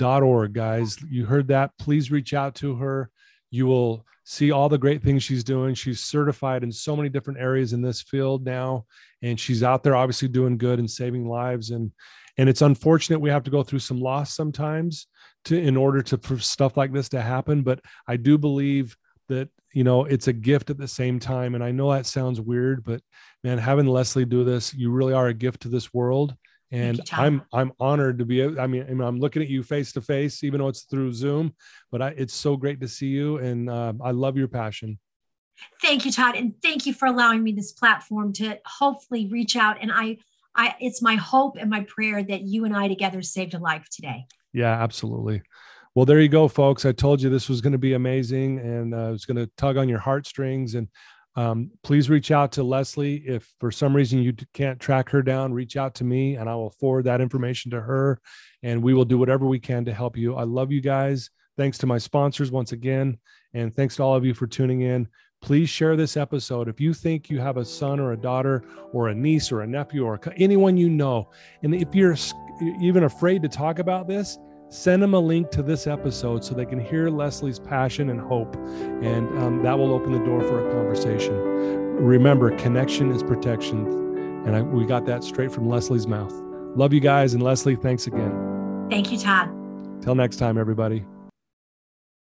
org, 0.00 0.52
guys. 0.52 0.96
You 1.08 1.26
heard 1.26 1.48
that. 1.48 1.72
Please 1.78 2.10
reach 2.10 2.34
out 2.34 2.54
to 2.56 2.76
her. 2.76 3.10
You 3.50 3.66
will 3.66 4.06
see 4.24 4.50
all 4.50 4.68
the 4.68 4.78
great 4.78 5.02
things 5.02 5.22
she's 5.22 5.44
doing. 5.44 5.74
She's 5.74 6.00
certified 6.00 6.62
in 6.62 6.72
so 6.72 6.96
many 6.96 7.08
different 7.08 7.40
areas 7.40 7.72
in 7.72 7.82
this 7.82 8.02
field 8.02 8.44
now, 8.44 8.86
and 9.20 9.38
she's 9.38 9.62
out 9.62 9.82
there 9.82 9.96
obviously 9.96 10.28
doing 10.28 10.58
good 10.58 10.78
and 10.78 10.90
saving 10.90 11.28
lives. 11.28 11.70
And 11.70 11.92
and 12.38 12.48
it's 12.48 12.62
unfortunate 12.62 13.20
we 13.20 13.30
have 13.30 13.44
to 13.44 13.50
go 13.50 13.62
through 13.62 13.80
some 13.80 14.00
loss 14.00 14.34
sometimes 14.34 15.06
to 15.44 15.58
in 15.58 15.76
order 15.76 16.02
to 16.02 16.18
for 16.18 16.38
stuff 16.38 16.76
like 16.76 16.92
this 16.92 17.10
to 17.10 17.20
happen. 17.20 17.62
But 17.62 17.80
I 18.06 18.16
do 18.16 18.38
believe 18.38 18.96
that 19.28 19.48
you 19.74 19.84
know 19.84 20.04
it's 20.04 20.28
a 20.28 20.32
gift 20.32 20.70
at 20.70 20.78
the 20.78 20.88
same 20.88 21.18
time. 21.18 21.54
And 21.54 21.62
I 21.62 21.72
know 21.72 21.92
that 21.92 22.06
sounds 22.06 22.40
weird, 22.40 22.84
but 22.84 23.02
man, 23.44 23.58
having 23.58 23.86
Leslie 23.86 24.24
do 24.24 24.44
this, 24.44 24.72
you 24.72 24.90
really 24.90 25.12
are 25.12 25.28
a 25.28 25.34
gift 25.34 25.62
to 25.62 25.68
this 25.68 25.92
world 25.92 26.34
and 26.72 27.00
i'm 27.12 27.42
i'm 27.52 27.70
honored 27.78 28.18
to 28.18 28.24
be 28.24 28.42
i 28.58 28.66
mean 28.66 29.00
i'm 29.00 29.20
looking 29.20 29.42
at 29.42 29.48
you 29.48 29.62
face 29.62 29.92
to 29.92 30.00
face 30.00 30.42
even 30.42 30.58
though 30.58 30.68
it's 30.68 30.82
through 30.82 31.12
zoom 31.12 31.54
but 31.90 32.00
I, 32.00 32.08
it's 32.16 32.34
so 32.34 32.56
great 32.56 32.80
to 32.80 32.88
see 32.88 33.08
you 33.08 33.36
and 33.36 33.70
uh, 33.70 33.92
i 34.02 34.10
love 34.10 34.36
your 34.36 34.48
passion. 34.48 34.98
Thank 35.80 36.04
you 36.04 36.10
todd 36.10 36.34
and 36.34 36.54
thank 36.62 36.86
you 36.86 36.94
for 36.94 37.06
allowing 37.06 37.42
me 37.42 37.52
this 37.52 37.72
platform 37.72 38.32
to 38.34 38.58
hopefully 38.66 39.28
reach 39.28 39.54
out 39.54 39.76
and 39.80 39.92
i 39.92 40.16
i 40.56 40.74
it's 40.80 41.02
my 41.02 41.14
hope 41.14 41.56
and 41.58 41.70
my 41.70 41.82
prayer 41.82 42.22
that 42.22 42.42
you 42.42 42.64
and 42.64 42.74
i 42.74 42.88
together 42.88 43.22
saved 43.22 43.54
a 43.54 43.58
life 43.58 43.86
today. 43.90 44.26
Yeah 44.52 44.82
absolutely. 44.82 45.42
Well 45.94 46.06
there 46.06 46.20
you 46.20 46.28
go 46.28 46.48
folks. 46.48 46.86
I 46.86 46.92
told 46.92 47.20
you 47.20 47.28
this 47.28 47.50
was 47.50 47.60
going 47.60 47.74
to 47.74 47.78
be 47.78 47.92
amazing 47.92 48.58
and 48.60 48.94
uh, 48.94 49.12
it's 49.14 49.26
going 49.26 49.36
to 49.36 49.50
tug 49.58 49.76
on 49.76 49.90
your 49.90 49.98
heartstrings 49.98 50.74
and 50.74 50.88
um, 51.34 51.70
please 51.82 52.10
reach 52.10 52.30
out 52.30 52.52
to 52.52 52.62
Leslie. 52.62 53.22
If 53.26 53.52
for 53.58 53.70
some 53.70 53.94
reason 53.96 54.22
you 54.22 54.34
can't 54.52 54.78
track 54.78 55.08
her 55.10 55.22
down, 55.22 55.52
reach 55.52 55.76
out 55.76 55.94
to 55.96 56.04
me 56.04 56.36
and 56.36 56.48
I 56.48 56.54
will 56.54 56.70
forward 56.70 57.04
that 57.04 57.20
information 57.20 57.70
to 57.70 57.80
her 57.80 58.20
and 58.62 58.82
we 58.82 58.94
will 58.94 59.04
do 59.04 59.18
whatever 59.18 59.46
we 59.46 59.58
can 59.58 59.84
to 59.86 59.94
help 59.94 60.16
you. 60.16 60.34
I 60.34 60.44
love 60.44 60.70
you 60.70 60.80
guys. 60.80 61.30
Thanks 61.56 61.78
to 61.78 61.86
my 61.86 61.98
sponsors 61.98 62.50
once 62.50 62.72
again. 62.72 63.18
And 63.54 63.74
thanks 63.74 63.96
to 63.96 64.02
all 64.02 64.14
of 64.14 64.24
you 64.24 64.34
for 64.34 64.46
tuning 64.46 64.82
in. 64.82 65.08
Please 65.40 65.68
share 65.68 65.96
this 65.96 66.16
episode. 66.16 66.68
If 66.68 66.80
you 66.80 66.94
think 66.94 67.28
you 67.28 67.40
have 67.40 67.56
a 67.56 67.64
son 67.64 67.98
or 67.98 68.12
a 68.12 68.16
daughter 68.16 68.64
or 68.92 69.08
a 69.08 69.14
niece 69.14 69.50
or 69.50 69.62
a 69.62 69.66
nephew 69.66 70.04
or 70.04 70.20
anyone 70.36 70.76
you 70.76 70.88
know, 70.88 71.30
and 71.62 71.74
if 71.74 71.94
you're 71.94 72.16
even 72.80 73.04
afraid 73.04 73.42
to 73.42 73.48
talk 73.48 73.78
about 73.78 74.06
this, 74.06 74.38
send 74.72 75.02
them 75.02 75.12
a 75.12 75.20
link 75.20 75.50
to 75.50 75.62
this 75.62 75.86
episode 75.86 76.42
so 76.42 76.54
they 76.54 76.64
can 76.64 76.80
hear 76.80 77.10
Leslie's 77.10 77.58
passion 77.58 78.08
and 78.08 78.18
hope. 78.18 78.56
And 78.56 79.28
um, 79.38 79.62
that 79.62 79.78
will 79.78 79.92
open 79.92 80.12
the 80.12 80.24
door 80.24 80.40
for 80.42 80.66
a 80.66 80.72
conversation. 80.72 81.34
Remember, 81.96 82.56
connection 82.56 83.12
is 83.12 83.22
protection. 83.22 83.86
And 84.46 84.56
I, 84.56 84.62
we 84.62 84.86
got 84.86 85.04
that 85.06 85.24
straight 85.24 85.52
from 85.52 85.68
Leslie's 85.68 86.06
mouth. 86.06 86.32
Love 86.74 86.94
you 86.94 87.00
guys. 87.00 87.34
And 87.34 87.42
Leslie, 87.42 87.76
thanks 87.76 88.06
again. 88.06 88.86
Thank 88.88 89.12
you, 89.12 89.18
Todd. 89.18 89.50
Till 90.00 90.14
next 90.14 90.36
time, 90.36 90.56
everybody. 90.56 91.04